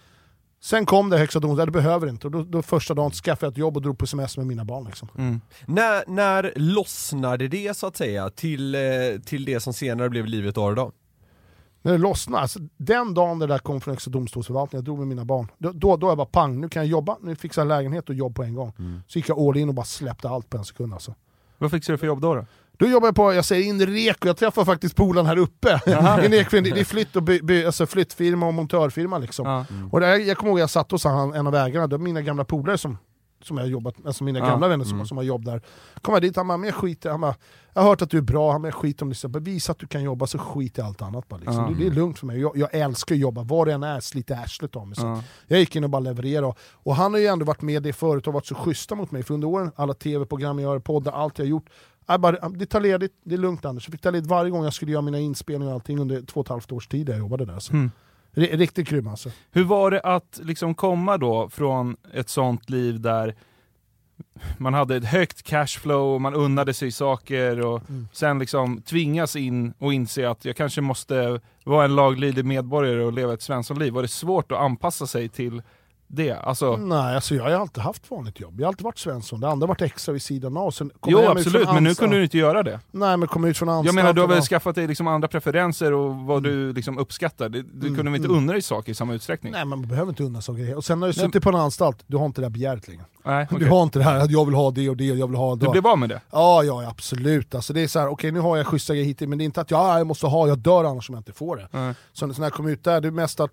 [0.60, 2.26] sen kom det högsta domstolen, det behöver inte.
[2.26, 4.64] Och då, då första dagen skaffade jag ett jobb och drog på semester med mina
[4.64, 4.84] barn.
[4.84, 5.08] Liksom.
[5.18, 5.40] Mm.
[5.66, 8.80] När, när lossnade det så att säga till, eh,
[9.24, 10.92] till det som senare blev livet år då?
[11.82, 15.06] När det lossnade, alltså, den dagen det där kom från högsta domstolsförvaltningen, jag drog med
[15.08, 17.68] mina barn, då, då, då jag bara pang, nu kan jag jobba, nu fixar jag
[17.68, 18.72] lägenhet och jobb på en gång.
[19.06, 21.14] Så gick jag all in och bara släppte allt på en sekund alltså.
[21.58, 22.34] Vad fixade du för jobb då?
[22.34, 22.46] då?
[22.78, 25.80] Då jobbar jag på, jag säger in Reko, jag träffar faktiskt polaren här uppe.
[26.36, 29.46] Ekvind, det är flytt och by, by, alltså flyttfirma och montörfirma liksom.
[29.46, 29.64] Ja.
[29.92, 32.22] Och där, jag kommer ihåg jag satt hos han, en av ägarna, det var mina
[32.22, 32.98] gamla polare som,
[33.42, 34.46] som jag jobbat alltså mina Ja.
[34.46, 35.62] gamla vänner som, som har jobb där.
[36.02, 37.34] Kom jag dit, han bara, men jag skiter, han bara,
[37.74, 39.78] jag har hört att du är bra, han bara, jag skiter om bara, visa att
[39.78, 41.56] du kan jobba så skit i allt annat bara, liksom.
[41.56, 41.68] Ja.
[41.68, 44.00] det, det är lugnt för mig, jag, jag älskar att jobba, var det än är,
[44.00, 44.96] sliter arslet av mig.
[44.96, 45.22] Så Ja.
[45.46, 46.54] jag gick in och bara levererade.
[46.72, 49.22] Och, han har ju ändå varit med det förut och varit så schyssta mot mig.
[49.22, 51.66] För under åren, alla tv-program jag gör, poddar, allt jag har gjort.
[52.10, 53.86] Jag bara, det tar ledigt, det är lugnt Anders.
[53.86, 56.40] Jag fick ta ledigt varje gång jag skulle göra mina inspelningar och allting under två
[56.40, 57.58] och ett halvt års tid jag jobbade där.
[57.58, 57.72] Så.
[57.72, 57.90] Mm.
[58.32, 59.30] Riktigt grym alltså.
[59.50, 63.34] Hur var det att liksom komma då från ett sånt liv där
[64.58, 68.08] man hade ett högt cashflow, och man unnade sig saker och Mm.
[68.12, 73.12] sen liksom tvingas in och inse att jag kanske måste vara en laglydig medborgare och
[73.12, 73.92] leva ett svenssonliv.
[73.92, 75.62] Var det svårt att anpassa sig till
[76.08, 76.32] det?
[76.32, 78.60] Alltså, Nej, alltså jag har alltid haft vanligt jobb.
[78.60, 79.40] Jag har alltid varit Svensson.
[79.40, 80.70] Det andra har varit extra vid sidan av.
[80.70, 82.80] Sen kom jo absolut, men nu kunde du inte göra det.
[82.90, 83.86] Nej, men kom ut från anstalt.
[83.86, 87.48] Jag menar, du har väl skaffat dig liksom andra preferenser och vad du liksom uppskattar.
[87.48, 88.38] Du, du Mm, kunde väl inte mm.
[88.42, 89.52] unna dig saker i samma utsträckning?
[89.52, 90.74] Nej, man behöver inte unna saker.
[90.76, 91.26] Och sen när du Nej.
[91.26, 93.04] suttit på en anstalt, du har inte det här begäret längre.
[93.24, 93.68] Nej, Du okej.
[93.68, 95.56] har inte det här att jag vill ha det och det och jag vill ha
[95.56, 95.66] det.
[95.66, 96.20] Du blev av med det?
[96.30, 97.54] Ja, ja absolut.
[97.54, 99.46] Alltså det är så här, okej nu har jag schyssta grejer hit, men det är
[99.46, 101.68] inte att jag, jag måste ha, jag dör annars om jag inte får det.
[101.70, 101.94] Nej.
[102.12, 103.52] Så, när jag kom ut där, det är mest att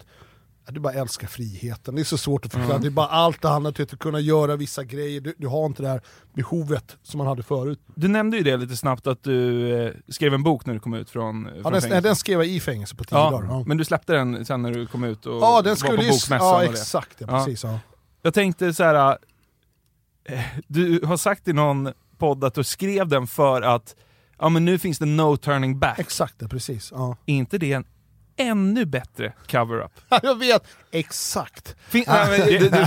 [0.73, 1.95] du bara älskar friheten.
[1.95, 2.77] Det är så svårt att förklara.
[2.77, 5.21] Det är bara allt det handlar om att kunna göra vissa grejer.
[5.21, 6.01] Du, du har inte det här
[6.33, 7.79] behovet som man hade förut.
[7.95, 10.93] Du nämnde ju det lite snabbt att du eh, skrev en bok när du kom
[10.93, 12.03] ut från, från Ja, den, fängelset.
[12.03, 13.47] den skrev jag i fängelse på tio Ja, dagar.
[13.49, 15.97] Ja, men du släppte den sen när du kom ut och ja den var skulle
[15.97, 16.09] på ju...
[16.09, 17.63] bokmässan Ja exakt, ja, precis.
[17.63, 17.79] Ja.
[18.21, 19.17] Jag tänkte så här.
[20.29, 23.95] eh, du har sagt i någon podd att du skrev den för att
[24.39, 25.99] ja, men nu finns det no turning back.
[25.99, 26.91] Exakt, precis.
[26.95, 27.17] Ja.
[27.25, 27.85] Är inte det en
[28.37, 29.91] ännu bättre cover-up?
[30.23, 31.75] jag vet, exakt.
[31.87, 32.79] Fin- nej, men, du, du, du, du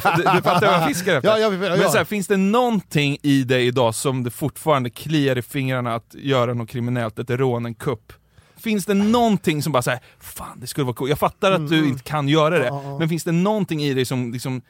[0.43, 1.29] fattar vad jag fiskar efter?
[1.31, 4.31] Ja, jag, jag, jag, Men så här, finns det någonting i dig idag som det
[4.31, 8.13] fortfarande kliar i fingrarna att göra något kriminellt, ett rån, en kupp?
[8.57, 11.79] Finns det någonting som bara säger fan det skulle vara coolt, jag fattar att du
[11.79, 11.89] Mm.
[11.91, 12.99] inte kan göra det, Ja, ja.
[12.99, 14.63] men finns det någonting i dig som liksom,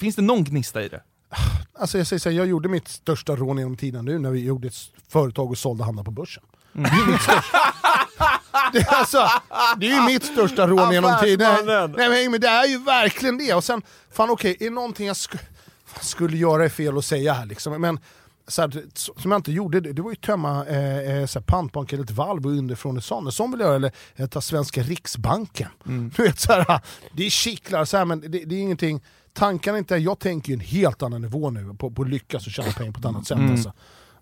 [0.00, 1.02] finns det någon gnista i det?
[1.78, 4.44] Alltså jag säger så här, jag gjorde mitt största rån genom tiden nu när vi
[4.44, 4.74] gjorde ett
[5.08, 6.42] företag och sålde och handlade på börsen.
[6.74, 6.90] Mm.
[6.90, 7.58] Det är mitt största...
[8.72, 9.28] det, är alltså,
[9.76, 11.66] det är ju mitt största rån genom tiden.
[11.66, 13.54] Nej, nej men, det är ju verkligen det.
[13.54, 15.34] Och sen, fan okej, är det någonting jag sk
[16.00, 17.80] skulle göra är fel att säga här liksom.
[17.80, 18.00] Men
[18.48, 21.46] så här, som jag inte gjorde, det, det var ju tömma eh, eh, så här,
[21.46, 23.34] pantbank eller ett valv och underifrån ett sånt.
[23.34, 25.68] Sån vill jag göra, eller eh, ta Svenska Riksbanken.
[26.16, 26.80] Du vet, så här,
[27.12, 29.02] det är kittlar, så här, men det, det är ingenting,
[29.32, 32.46] tankarna är inte, jag tänker ju en helt annan nivå nu på, på att lyckas
[32.46, 33.38] och tjäna pengar på ett annat sätt.
[33.38, 33.50] Mm.
[33.52, 33.72] Alltså.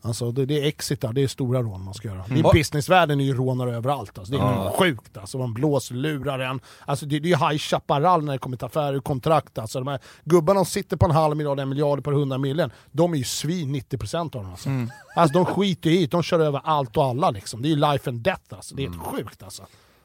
[0.04, 2.24] Alltså det, det är exitar, det är stora rån man ska göra.
[2.24, 2.38] Mm.
[2.38, 4.18] I businessvärlden är ju rånare överallt.
[4.18, 4.32] Alltså.
[4.32, 5.38] Det är sjukt alltså.
[5.38, 6.60] Man blåslurar en.
[6.84, 9.58] Alltså det, det är ju High Chaparral när det kommer till affärer och kontrakt.
[9.58, 12.70] Alltså de här gubbarna som sitter på en halv miljard, en miljard per hundra miljoner,
[12.90, 14.70] de är ju svin 90% av dem alltså.
[15.16, 17.62] Alltså de skiter ju i det, de kör över allt och alla liksom.
[17.62, 18.74] Det är ju life and death alltså.
[18.74, 19.62] Det är helt sjukt alltså.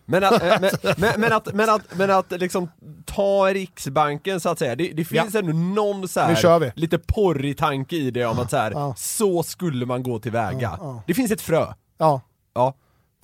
[0.10, 2.70] Men att, eh, men, men, men att, men att, men att liksom
[3.06, 6.66] ta Riksbanken så att säga, det, det finns ändå någon så Nu kör vi.
[6.66, 8.94] här, lite porrig tanke i det om att så här, Ja.
[8.98, 10.60] så skulle man gå tillväga.
[10.62, 11.04] Ja, ja.
[11.08, 11.66] Det finns ett frö.
[11.98, 12.22] Ja,
[12.54, 12.74] Ja.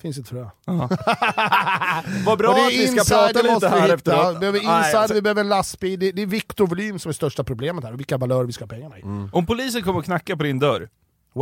[0.02, 0.46] finns ett frö.
[2.26, 3.94] Vad bra Och att vi ska prata lite här hitta.
[3.94, 4.34] efteråt.
[4.36, 6.00] Vi behöver Nej, inside, alltså, vi behöver en lastbil.
[6.00, 8.68] Det, det är viktvolym som är största problemet här, och vilka valörer vi ska ha
[8.68, 9.02] pengarna i.
[9.32, 10.88] Om polisen kommer och knackar på din dörr,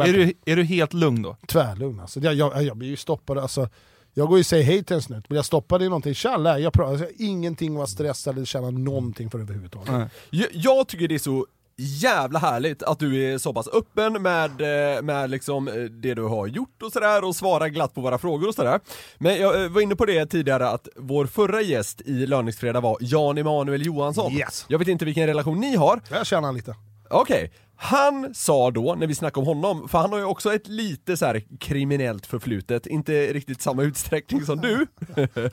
[0.05, 1.37] är du, är du helt lugn då?
[1.49, 2.21] Tvärlugn alltså.
[2.21, 3.69] Jag, jag, jag blir ju stoppad alltså.
[4.15, 6.15] Jag går ju och säger hej till en snut, men jag stoppade i någonting.
[6.15, 9.93] Tjalla, jag pratar, alltså, ingenting var stressad eller känna någonting för överhuvudtaget.
[9.93, 10.09] Nej.
[10.31, 11.47] Jag, jag tycker det är så
[11.77, 14.51] jävla härligt att du är så pass öppen med,
[14.97, 18.19] eh, med liksom eh, det du har gjort och sådär och svarar glatt på våra
[18.19, 18.81] frågor och sådär.
[19.19, 22.97] Men jag eh, var inne på det tidigare att vår förra gäst i Löningsfredag var
[23.01, 24.33] Jan Emanuel Johansson.
[24.33, 24.65] Yes.
[24.69, 26.75] Jag vet inte vilken relation ni har, Jag känner lite.
[27.11, 30.69] Okej, han sa då, när vi snackade om honom, för han har ju också ett
[30.69, 34.87] lite så här kriminellt förflutet, inte riktigt samma utsträckning som du.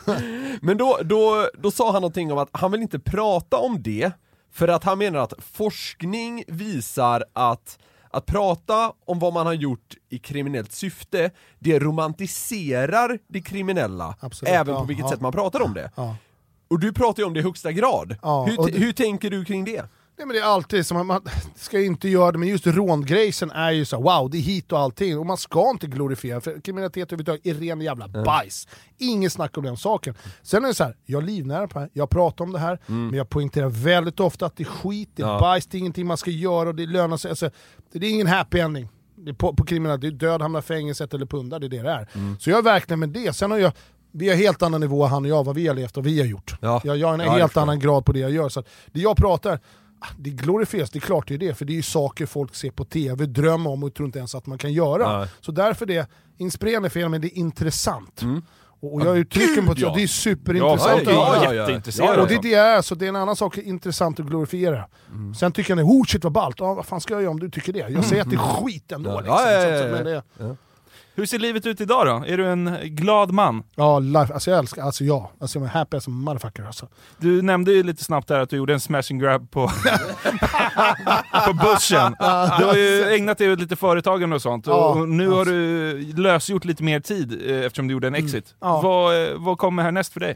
[0.61, 4.11] Men då, då, då sa han någonting om att han vill inte prata om det,
[4.51, 7.79] för att han menar att forskning visar att
[8.11, 14.53] att prata om vad man har gjort i kriminellt syfte, det romantiserar det kriminella, Absolut,
[14.53, 15.09] även ja, på vilket ja.
[15.09, 15.91] sätt man pratar om det.
[15.95, 16.15] Ja.
[16.67, 18.15] Och du pratar ju om det i högsta grad.
[18.21, 19.85] Hur, hur tänker du kring det?
[20.19, 21.21] Nej, men det är alltid som att man
[21.55, 24.79] ska inte göra det, men just rångrejsen är ju så wow, det är hit och
[24.79, 25.19] allting.
[25.19, 28.67] Och man ska inte glorifiera, för kriminalitet överhuvudtaget är ren jävla bajs.
[28.97, 30.15] Inget snack om den saken.
[30.41, 32.59] Sen är det så här, jag är livnära på det här, jag pratar om det
[32.59, 35.39] här, men jag poängterar väldigt ofta att det är skit, det är Ja.
[35.39, 37.29] bajs, det är ingenting man ska göra och det lönar sig.
[37.29, 37.49] Alltså,
[37.93, 38.89] det är ingen happy ending.
[39.15, 41.81] Det är på, på kriminalitet, det är död, hamna fängelset eller pundar, det är det
[41.81, 42.07] det är.
[42.39, 43.33] Så jag är verkligen med det.
[43.35, 43.71] Sen har jag,
[44.11, 46.27] vi har helt annan nivå han och jag, vad vi har levt och vi har
[46.27, 46.55] gjort.
[46.61, 46.81] Ja.
[46.83, 48.49] Jag, jag har en Ja, helt annan grad på det jag gör.
[48.49, 49.59] Så det jag pratar,
[50.17, 52.71] det glorifieras, det är klart det är det, för det är ju saker folk ser
[52.71, 55.19] på tv, drömmer om och tror inte ens att man kan göra.
[55.19, 55.27] Nej.
[55.41, 58.21] Så därför det, inspirerande fel, men det är intressant.
[58.81, 59.93] Och, och jag uttrycker på att ja.
[59.95, 61.53] det är superintressant Ja, ja, ja.
[61.53, 62.15] jätteintresserad.
[62.17, 64.25] Ja, Och det är det jag är, så det är en annan sak intressant att
[64.25, 64.85] glorifiera.
[65.39, 67.49] Sen tycker jag, oh shit vad ballt, ja, vad fan ska jag göra om du
[67.49, 67.89] tycker det?
[67.89, 69.09] Jag säger att det är skit ändå.
[69.09, 69.35] Ja, Liksom.
[69.37, 70.21] ja, ja, Så- ja, men ja.
[70.37, 70.55] det-
[71.19, 72.23] Hur ser livet ut idag då?
[72.27, 73.63] Är du en glad man?
[73.75, 75.31] Ja, life, alltså jag älskar, alltså ja.
[75.39, 76.87] Alltså jag är happy as a motherfucker alltså.
[77.17, 79.67] Du nämnde ju lite snabbt där att du gjorde en smash and grab på,
[81.47, 82.15] på börsen.
[82.59, 85.51] Du har ju ägnat dig åt lite företagande och sånt, Ja, och nu har alltså.
[85.53, 88.55] du lösgjort lite mer tid eh, eftersom du gjorde en exit.
[88.61, 88.81] ja.
[88.81, 90.35] Vad, eh, vad kommer härnäst för dig?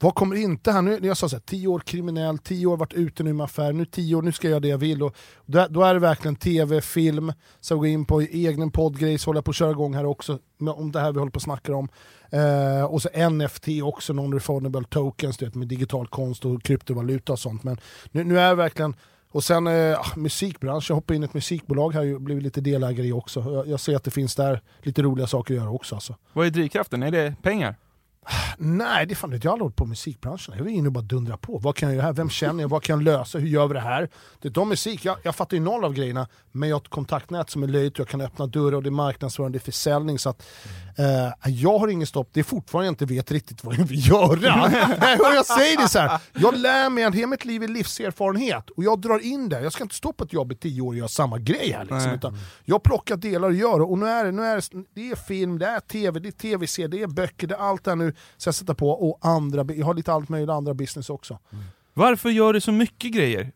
[0.00, 0.82] Vad kommer inte här?
[0.82, 3.84] Nu, jag sa såhär, tio år kriminell, tio år varit ute nu med affär, nu
[3.84, 5.02] tio år, nu ska jag göra det jag vill.
[5.02, 5.16] Och
[5.46, 9.38] då, då är det verkligen tv, film, så gå in på egen poddgrej, så håller
[9.38, 11.42] jag på att köra igång här också, med, om det här vi håller på att
[11.42, 11.88] snacka om.
[12.30, 17.38] Eh, och så NFT också, non-refundable tokens du vet, med digital konst och kryptovaluta och
[17.38, 17.64] sånt.
[17.64, 17.76] Men
[18.10, 18.96] nu, nu är det verkligen
[19.34, 22.60] och sen eh, ah, musikbranschen, jag hoppade in i ett musikbolag här och blivit lite
[22.60, 23.40] delägare i också.
[23.40, 25.94] Jag, jag ser att det finns där lite roliga saker att göra också.
[25.94, 26.16] Alltså.
[26.32, 27.02] Vad är drivkraften?
[27.02, 27.76] Är det pengar?
[28.58, 29.46] Nej, det fan inte.
[29.46, 30.54] Jag har aldrig hållit på musikbranschen.
[30.58, 31.58] Jag är inne och bara dundra på.
[31.58, 32.12] Vad kan jag göra här?
[32.12, 32.68] Vem känner jag?
[32.68, 33.38] Vad kan jag lösa?
[33.38, 34.08] Hur gör vi det här?
[34.42, 35.04] Det är de musik.
[35.04, 37.98] Jag, jag fattar ju noll av grejerna, men jag har ett kontaktnät som är löjligt.
[37.98, 40.18] Jag kan öppna dörrar och det är marknadsföring, det är försäljning.
[40.18, 40.46] Så att,
[40.98, 42.28] eh, jag har ingen stopp.
[42.32, 44.68] Det är fortfarande jag inte vet riktigt vad jag vill göra.
[45.00, 46.20] Nej, jag säger det så här.
[46.32, 49.60] Jag lär mig att hela mitt liv är livserfarenhet och jag drar in det.
[49.60, 51.80] Jag ska inte stå på ett jobb i tio år och göra samma grej här.
[51.80, 52.14] Liksom, Nej.
[52.14, 55.16] utan jag plockar delar och gör och nu är det, nu är det, det är
[55.16, 57.96] film, det är tv, det är tv-serier, det är böcker, det är allt det här
[57.96, 61.38] nu ska jag sätta på och andra, jag har lite allt möjligt andra business också.
[61.94, 63.52] Varför gör du så mycket grejer?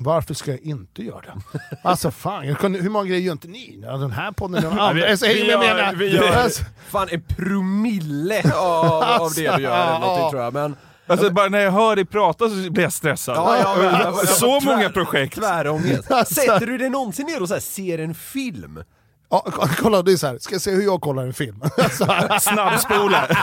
[0.00, 1.60] Varför ska jag inte göra det?
[1.84, 3.78] Alltså fan, jag kunde, hur många grejer gör inte ni?
[3.82, 4.92] Den här podden, den andra.
[4.92, 9.62] vi- Alltså, vi gör- menar- vi gör- Alltså, Fan en promille av, av det du
[9.62, 12.82] gör eller någonting tror jag, men Alltså bara när jag hör dig prata så blir
[12.82, 13.36] jag stressad.
[13.36, 15.34] Ja, ja, men- jag- så tvär- många projekt.
[15.38, 16.10] Tvärångest.
[16.10, 16.34] Alltså.
[16.34, 18.82] Sätter du dig någonsin ner och så här, ser en film?
[19.30, 20.38] Ja, ko- kolla, det är så här.
[20.38, 21.60] ska jag se hur jag kollar en film?
[22.40, 23.28] Snabbspola.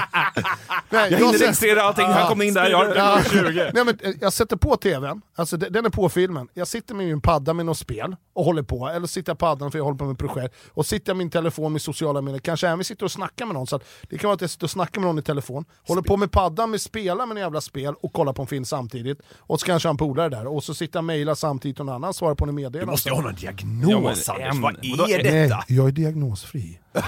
[0.90, 3.04] nej, Jag hinner registrera allting, han kom in där, jag Ja.
[3.04, 3.72] har 20.
[3.74, 6.48] Nej, men, eh, jag sätter på tvn, alltså, de- den är på filmen.
[6.54, 9.46] Jag sitter med min padda med något spel och håller på, eller sitter jag på
[9.46, 10.56] paddan för jag håller på med projekt.
[10.74, 13.54] Och sitter jag med min telefon med sociala medier, kanske även sitter och snackar med
[13.54, 13.68] någon.
[13.68, 16.02] Så att det kan vara att jag sitter och snackar med någon i telefon, håller
[16.02, 19.20] på med paddan med spela med en jävla spel och kollar på en film samtidigt.
[19.38, 21.96] Och så kanske en polare där, och så sitter jag och mejlar samtidigt och någon
[21.96, 22.80] annan svarar på en meddelande.
[22.80, 25.64] Du måste ju ha någon Ja, diagnos men, Anders, en- vad är Nej, detta?
[25.76, 26.80] Jag är diagnosfri.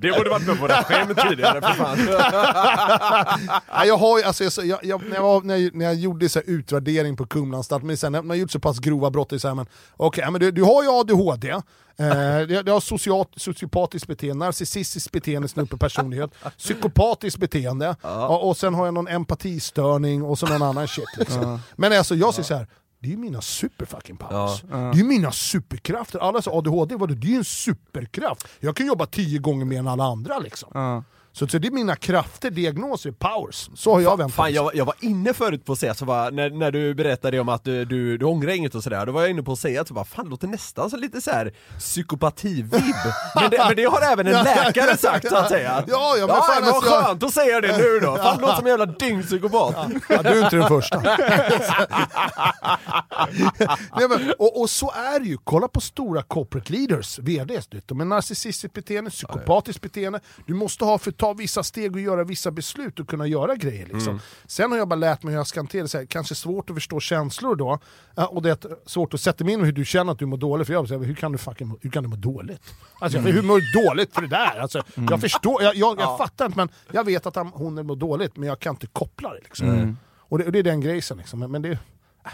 [0.00, 1.98] Det borde varit med på det skämt tidigare för fan.
[3.76, 6.38] Nej, jag har alltså, jag, jag, när, jag var, när, jag, när jag gjorde så
[6.38, 7.26] här utvärdering på
[7.82, 9.66] men sen, när man har gjort så pass grova brott, det är så här, men,
[9.96, 11.62] okay, men du, du har ju ADHD, eh,
[12.64, 18.94] du, har socialt, sociopatiskt beteende, narcissistiskt beteende, snuppepersonlighet, psykopatiskt beteende, och, och sen har jag
[18.94, 21.16] någon empatistörning och så någon annan shit.
[21.18, 21.60] Liksom.
[21.76, 22.66] Men alltså jag säger så här.
[22.98, 24.62] Det är ju mina superfucking powers.
[24.62, 26.18] Det är ju mina superkrafter.
[26.18, 27.14] Alla säger ADHD, vadå?
[27.14, 28.48] det är ju en superkraft.
[28.60, 30.70] Jag kan jobba tio gånger mer än alla andra liksom.
[30.74, 31.04] Ja.
[31.38, 33.70] Så, så det är mina krafter, diagnoser, powers.
[33.74, 34.50] Så har jag vänt Fan, det.
[34.52, 37.48] jag, jag var inne förut på att säga, så bara, när, när du berättade om
[37.48, 39.80] att du, du, du ångrar inget och sådär, då var jag inne på att säga
[39.80, 42.72] att så bara, fan det låter nästan som lite såhär psykopati-vibb.
[43.34, 45.84] men, det, men det har även en läkare sagt så att säga.
[45.88, 48.16] Ja, ja, men ja, fan, vad alltså, jag- skönt att säga det nu då.
[48.16, 49.76] Fan det låter som en jävla dyngpsykopat.
[50.08, 51.02] Ja, du är inte den första.
[53.98, 58.00] Nej, men, och, och så är det ju, kolla på stora corporate leaders, VDs, de
[58.00, 60.20] är narcissistiskt beteende, psykopatiskt beteende.
[60.46, 63.86] Du måste ha för ta vissa steg och göra vissa beslut och kunna göra grejer.
[63.86, 64.20] Liksom.
[64.46, 66.70] Sen har jag bara lärt mig hur jag ska hantera det, så här, kanske svårt
[66.70, 67.78] att förstå känslor då,
[68.28, 70.36] och det är svårt att sätta mig in i hur du känner att du mår
[70.36, 72.62] dåligt, för jag säger, hur kan du fucking hur kan du må dåligt?
[73.00, 74.60] Alltså, Hur mår du dåligt för det där?
[74.60, 77.96] Alltså, Jag förstår, jag, jag, jag fattar inte men jag vet att han, hon mår
[77.96, 79.40] dåligt men jag kan inte koppla det.
[79.44, 79.96] Liksom.
[80.28, 81.38] Och, det och det är den grejen liksom.
[81.38, 81.78] Men, det,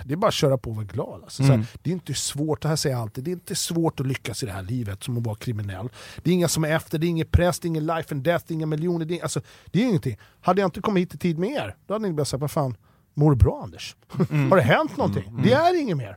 [0.04, 1.22] det är bara att köra på och vara glad.
[1.22, 1.42] Alltså.
[1.42, 4.00] Så här, det är inte svårt, det här säger jag alltid, det är inte svårt
[4.00, 5.88] att lyckas i det här livet som att vara kriminell.
[6.22, 8.22] Det är inga som är efter, det är ingen press, det är ingen life and
[8.22, 10.18] death, det är inga miljoner, det är, alltså, det är ingenting.
[10.40, 12.50] Hade jag inte kommit hit i tid med er, då hade ni bara sagt, vad
[12.50, 12.76] fan,
[13.14, 13.96] mår du bra Anders?
[14.50, 15.42] Har det hänt någonting?
[15.42, 16.16] Det är inget mer.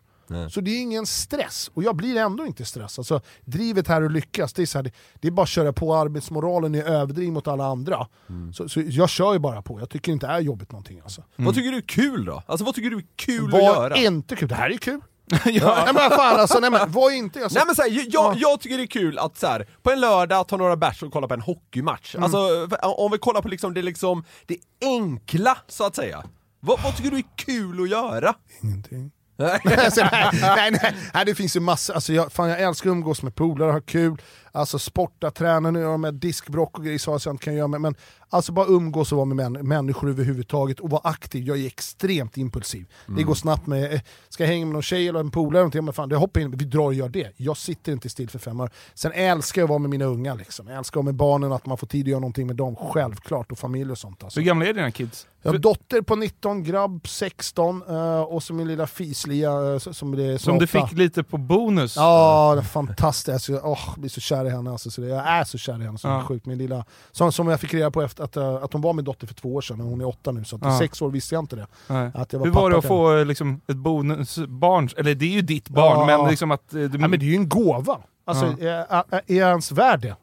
[0.49, 2.99] Så det är ingen stress, och jag blir ändå inte stressad.
[3.01, 5.73] Alltså, drivet här att lyckas, det är, så här, det, det är bara att köra
[5.73, 8.07] på, arbetsmoralen är överdriven mot alla andra.
[8.53, 10.99] Så, så jag kör ju bara på, jag tycker inte det är jobbigt någonting.
[11.03, 11.23] Alltså.
[11.35, 12.43] Vad tycker du är kul då?
[12.45, 13.95] Alltså vad tycker du är kul att Var göra?
[13.95, 14.99] inte kul, det här är kul.
[15.45, 15.59] Nej
[15.93, 17.43] men fan alltså, nej men var inte...
[17.43, 19.67] Alltså, Nej men så här, jag, jag, jag tycker det är kul att så här,
[19.83, 22.15] på en lördag ta några bärs och kolla på en hockeymatch.
[22.15, 22.37] Alltså
[22.69, 26.23] för- om vi kollar på liksom det, liksom, det enkla så att säga.
[26.59, 28.33] Vad, vad tycker du är kul att göra?
[28.61, 29.11] Ingenting.
[29.37, 29.59] Nej.
[29.77, 32.93] alltså, nej, nej, nej, nej, det finns ju massor, alltså, jag, fan, jag älskar att
[32.93, 34.17] umgås med polare, ha kul,
[34.55, 37.67] alltså sporta, träna, nu gör jag med diskbrock och grejer så jag inte kan göra,
[37.67, 37.95] men, men
[38.29, 42.37] alltså bara umgås och vara med män, människor överhuvudtaget och vara aktiv, jag är extremt
[42.37, 42.85] impulsiv.
[43.17, 45.93] Det går snabbt med, eh, ska jag hänga med någon tjej eller en polare, men
[45.93, 47.31] fan, det hoppar in, vi drar och gör det.
[47.37, 48.69] Jag sitter inte still för fem år.
[48.93, 50.67] Sen älskar jag att vara med mina unga, liksom.
[50.67, 52.75] jag älskar att vara med barnen, att man får tid att göra någonting med dem,
[52.75, 54.23] självklart, och familj och sånt.
[54.23, 54.39] Alltså.
[54.39, 55.27] Hur gamla är dina kids?
[55.45, 60.13] Jag har dotter på 19, grabb 16 eh, och så min lilla fislia eh, som
[60.13, 61.95] är Som du fick lite på bonus?
[61.95, 63.33] Ja, det är fantastiskt.
[63.33, 64.71] Alltså, jag åh, blir så kär i henne.
[64.71, 66.23] Alltså, så jag är så kär i henne, så Ja.
[66.27, 66.45] sjukt.
[66.45, 69.05] Min lilla, som, som jag fick reda på efter att, eh, att hon var min
[69.05, 70.79] dotter för två år sedan, och hon är åtta nu, så att Ja.
[70.79, 71.67] sex år visste jag inte det.
[71.87, 72.11] Nej.
[72.13, 74.89] Att jag var Hur var det att få liksom, ett bonusbarn?
[74.97, 76.17] Eller det är ju ditt barn, Ja.
[76.17, 76.73] men liksom att...
[76.73, 77.97] eh, Du, Ja, men det är ju en gåva.
[78.27, 80.15] Alltså, är, är, är ens värd det?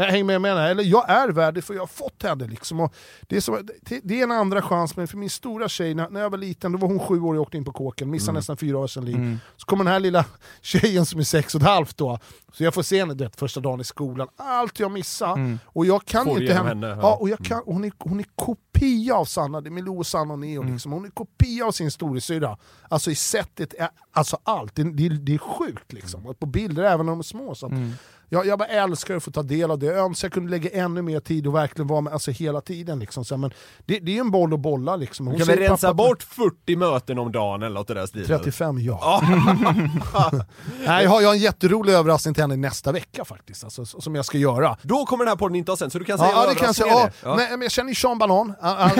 [0.00, 0.68] Hänger med, henne.
[0.68, 2.46] Eller jag är värd det för jag har fått henne.
[2.46, 2.80] Liksom.
[2.80, 5.94] Och det, är som, det, det är en andra chans, men för min stora tjej,
[5.94, 8.10] när, när jag var liten, då var hon sju år och åkte in på kåken,
[8.10, 9.16] missade nästan fyra år sedan liv.
[9.16, 9.38] Mm.
[9.56, 10.24] Så kommer den här lilla
[10.60, 12.18] tjejen som är sex och ett halvt då,
[12.52, 15.32] så jag får se henne det, första dagen i skolan, allt jag missar.
[15.32, 15.58] Mm.
[15.64, 16.86] Och jag kan Får inte genom henne.
[16.86, 16.98] Ja.
[17.02, 17.16] ja.
[17.20, 20.38] och jag kan, hon, är, hon är kopia av Sanna, det är Milou, Sanna och
[20.38, 20.62] Neo.
[20.62, 20.72] Mm.
[20.72, 20.92] Liksom.
[20.92, 22.56] Hon är kopia av sin storasyrra.
[22.88, 23.74] Alltså i sättet,
[24.12, 24.74] alltså allt.
[24.74, 26.26] Det, det, det är sjukt liksom.
[26.26, 27.54] Och på bilder, även när de är små.
[27.54, 27.92] Så Mm.
[28.32, 29.86] Jag, jag bara älskar att få ta del av det.
[29.86, 32.98] Jag önskar jag kunde lägga ännu mer tid och verkligen vara med alltså, hela tiden.
[32.98, 33.24] Liksom.
[33.24, 33.50] Så, men
[33.86, 34.96] det, det är ju en boll att bolla.
[34.96, 35.26] Liksom.
[35.26, 38.26] Hon Kan vi rensa "Pappa, bort 40 möten om dagen eller något den stilen?
[38.26, 39.22] 35, ja.
[40.86, 44.14] Nej, jag har jag har en jätterolig överraskning till henne nästa vecka faktiskt, alltså, som
[44.14, 44.76] jag ska göra.
[44.82, 46.54] Då kommer den här podden inte ha sen, så du kan säga Ja, ja, det
[46.54, 46.88] kan jag säga.
[46.88, 47.36] Ja, det.
[47.36, 48.90] Men, men jag känner ju Sean Banan, han,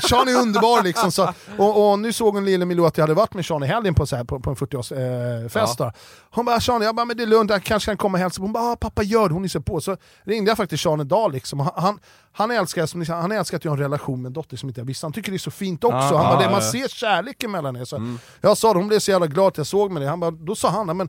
[0.00, 1.12] Sean är underbar liksom.
[1.12, 3.66] Så, och, och nu såg hon lille Milou att jag hade varit med Sean i
[3.66, 5.84] helgen på, så här, på, på en 40-årsfest.
[5.84, 5.90] Eh,
[6.30, 8.40] Hon bara Sean, jag bara men det är lugnt, jag kanske kan komma och hälsa
[8.40, 8.59] på.
[8.60, 9.80] Bara ah, pappa gör det, hon är på.
[9.80, 11.60] Så ringde jag faktiskt Sean idag liksom.
[11.60, 11.98] Han,
[12.32, 14.86] han, älskar, han älskar att jag har en relation med en dotter som inte jag
[14.86, 15.06] visste.
[15.06, 15.96] Han tycker det är så fint också.
[15.96, 16.50] Ja, han bara, ja.
[16.50, 17.84] man ser kärleken mellan er.
[17.84, 20.08] Så Jag sa det, hon blev så jävla glad att jag såg med det.
[20.08, 21.08] Han bara, då sa han, "Nej, men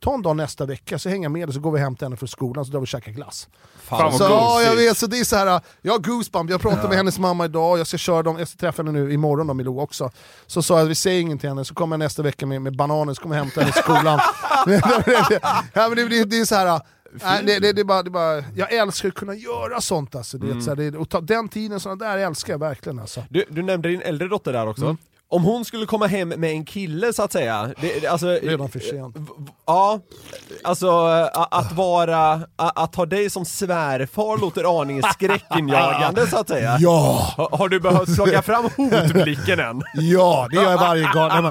[0.00, 2.04] ta en dag nästa vecka så hänger jag med dig så går vi hem till
[2.04, 3.48] henne från skolan så drar vi och käkar glass.
[3.82, 6.60] Fan vad Så, ja, jag vet, så det är så här, jag har goosebump, jag
[6.60, 9.46] pratade med hennes mamma idag, jag ska köra dem, jag ska träffa henne nu imorgon
[9.46, 10.10] då, Milou också.
[10.46, 12.62] Så sa jag att vi säger inget till henne, så kommer jag nästa vecka med,
[12.62, 14.20] med bananer, så kommer jag hämta henne i skolan.
[15.72, 16.80] ja, men det, det, det är så här,
[17.12, 20.14] nej, det, det, det, är bara, det är bara, jag älskar att kunna göra sånt
[20.14, 20.38] alltså.
[20.38, 23.24] Det, är så här, det, och ta, den tiden, såna där älskar jag verkligen alltså.
[23.30, 24.84] Du, du nämnde din äldre dotter där också.
[24.84, 24.96] Mm.
[25.36, 28.80] Om hon skulle komma hem med en kille så att säga, det, alltså, Redan för
[28.80, 29.16] sent.
[29.66, 30.00] Ja,
[30.64, 30.90] alltså
[31.50, 36.76] att vara, att ha dig som svärfar låter aningen skräckinjagande så att säga.
[36.80, 37.32] Ja!
[37.36, 39.82] Ha- Har du behövt slå fram hotblicken än?
[39.94, 41.50] Ja, det gör jag varje gång.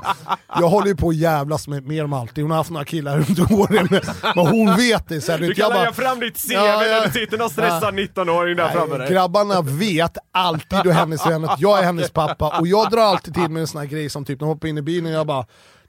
[0.60, 2.44] Jag håller ju på att jävlas med, med dem alltid.
[2.44, 4.02] Hon har haft några killar runt åren, men,
[4.36, 5.22] men hon vet det.
[5.22, 7.94] Så här, du Du kan lägga fram ditt CV Ja, när det sitter någon stressad
[7.94, 9.10] 19-åring där framme Nej, dig.
[9.12, 13.34] grabbarna vet alltid och hennes vänner att jag är hennes pappa och jag drar alltid
[13.34, 15.28] till med en sån här grej som typ hon hoppar in i bilen och jag
[15.28, 15.46] bara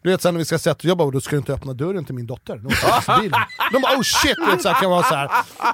[0.06, 2.04] du vet sen när vi ska sätta jag bara då ska du inte öppna dörren
[2.04, 2.56] till min dotter.
[2.56, 3.40] De, sätter bilen.
[3.72, 5.30] de bara oh shit, du vet, så här, kan vara så här.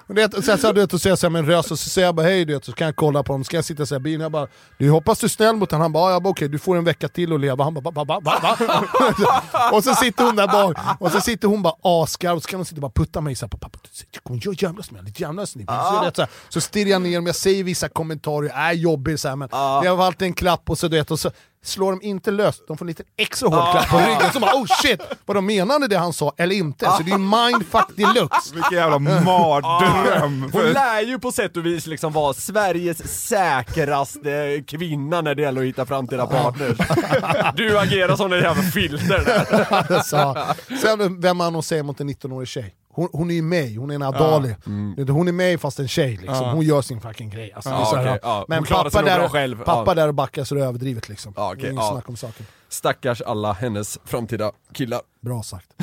[0.07, 1.71] Och det, så, så, du vet, och så säger jag så här med en röst
[1.71, 3.57] och så säger jag bara hej du vet, så kan jag kolla på dem, ska
[3.57, 4.21] jag sitta så här i bilen?
[4.21, 4.49] Jag bara
[4.79, 5.83] du hoppas du är snäll mot honom?
[5.83, 7.65] Han bara, ja, jag bara okej du får en vecka till att leva.
[7.65, 9.71] Han bara, ba, ba, ba, ba, ba.
[9.73, 12.59] Och så sitter hon där bak, och så sitter hon bara asgarv och så kan
[12.59, 13.79] hon sitta och bara putta mig så här, pappa,
[14.23, 17.03] kom gör jävlas med lite jävlas med så, jag vet, så, här, så stirrar jag
[17.03, 20.27] ner dem, jag säger vissa kommentarer, jag är jobbig så här, men jag har alltid
[20.27, 21.31] en klapp och så, du vet, och så
[21.65, 24.33] slår de inte löst, de får en liten extra hård klapp på ryggen.
[24.33, 26.85] Så bara oh shit, vad de menade det han sa eller inte.
[26.85, 28.55] Så det är mindfuck deluxe.
[28.55, 30.51] Vilken jävla mardröm.
[30.53, 35.61] Hon lär ju på sätt och vis liksom vara Sveriges säkraste kvinna när det gäller
[35.61, 36.79] att hitta framtida partners.
[37.57, 40.03] Du agerar som en jävla filter där.
[40.05, 40.37] så,
[40.81, 42.75] sen vem säger mot en 19-årig tjej?
[42.95, 44.55] Hon, hon är ju mig, hon är en Adali.
[45.09, 46.51] Hon är mig fast en tjej liksom.
[46.51, 47.53] Hon gör sin fucking grej.
[47.53, 48.45] Alltså, Ja, okej, ja.
[48.49, 49.65] Men pappa, där, själv.
[49.65, 49.95] pappa Ja.
[49.95, 51.33] där och backar så det är överdrivet liksom.
[51.37, 51.91] Ja, okej, det är inget ja.
[51.93, 52.47] snack om saken.
[52.73, 55.01] Stackars alla hennes framtida killar.
[55.21, 55.67] Bra sagt.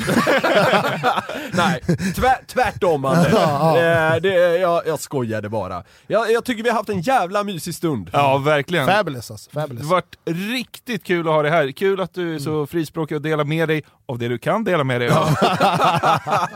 [1.52, 1.80] Nej,
[2.16, 3.32] tvär, tvärtom Anders.
[3.32, 5.84] Ja, Eh, det, jag, jag skojade bara.
[6.06, 8.10] Jag, jag tycker vi har haft en jävla mysig stund.
[8.12, 8.86] Ja, verkligen.
[8.86, 9.50] Fabulous alltså.
[9.52, 9.84] Det Fabulous.
[9.84, 11.72] har varit riktigt kul att ha dig här.
[11.72, 14.84] Kul att du är så frispråkig och delar med dig av det du kan dela
[14.84, 15.26] med dig av.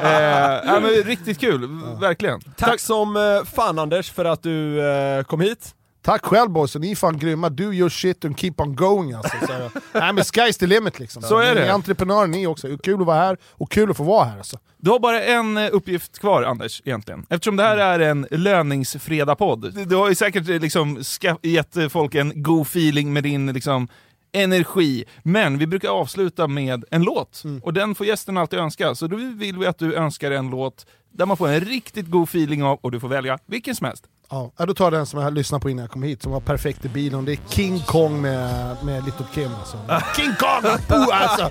[0.00, 1.68] eh, men riktigt kul,
[2.00, 2.40] verkligen.
[2.56, 3.22] Tack som eh,
[3.54, 5.74] fan Anders för att du eh, kom hit.
[6.04, 7.48] Tack själv boys, ni är fan grymma.
[7.48, 9.36] Do your shit and keep on going alltså.
[9.46, 9.52] Så,
[9.98, 11.22] nej men sky's the limit liksom.
[11.22, 11.66] Så är Ni det.
[11.66, 12.78] är entreprenörer ni också.
[12.82, 14.58] Kul att vara här och kul att få vara här alltså.
[14.78, 17.26] Du har bara en eh, uppgift kvar Anders, egentligen.
[17.30, 19.88] Eftersom det här är en löningsfredag-podd.
[19.88, 21.02] Du har ju säkert eh, liksom
[21.42, 23.88] gett eh, folk en god feeling med din liksom,
[24.32, 25.04] energi.
[25.22, 27.42] Men vi brukar avsluta med en låt.
[27.62, 28.94] Och den får gästen alltid önska.
[28.94, 32.28] Så då vill vi att du önskar en låt där man får en riktigt god
[32.28, 34.04] feeling av, och du får välja vilken som helst.
[34.30, 36.40] Ja, då tar jag den som jag lyssnade på innan jag kom hit, som var
[36.40, 37.24] perfekt i bilen.
[37.24, 39.76] Det är King Kong med, med Little Kim alltså.
[40.16, 40.70] King Kong!
[40.88, 41.50] Oh, alltså.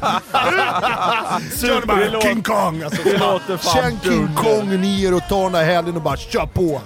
[1.67, 2.83] Kör Det bara King Kong!
[2.83, 3.01] Alltså.
[3.03, 4.35] det låter fan Känn King.
[4.35, 6.81] Kong ner och ta den här helgen och bara kör på!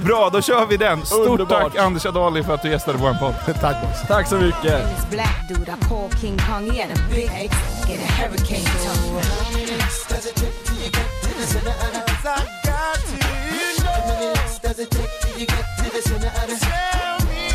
[0.04, 1.06] Bra, då kör vi den.
[1.06, 1.62] Stort Underbart.
[1.62, 3.34] tack Anders Adali för att du gästade vår podd.
[3.60, 4.08] Tack boys.
[4.08, 4.84] Tack så mycket.
[15.96, 16.56] the center of the.
[16.56, 17.48] Tell me.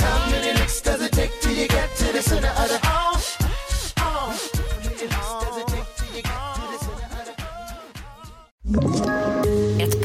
[0.00, 2.80] How many licks does it take till you get to the center of the?
[2.82, 3.22] Oh,
[3.98, 4.02] oh.
[4.02, 7.08] How many licks does it take till you get to the center
[8.72, 9.31] of the?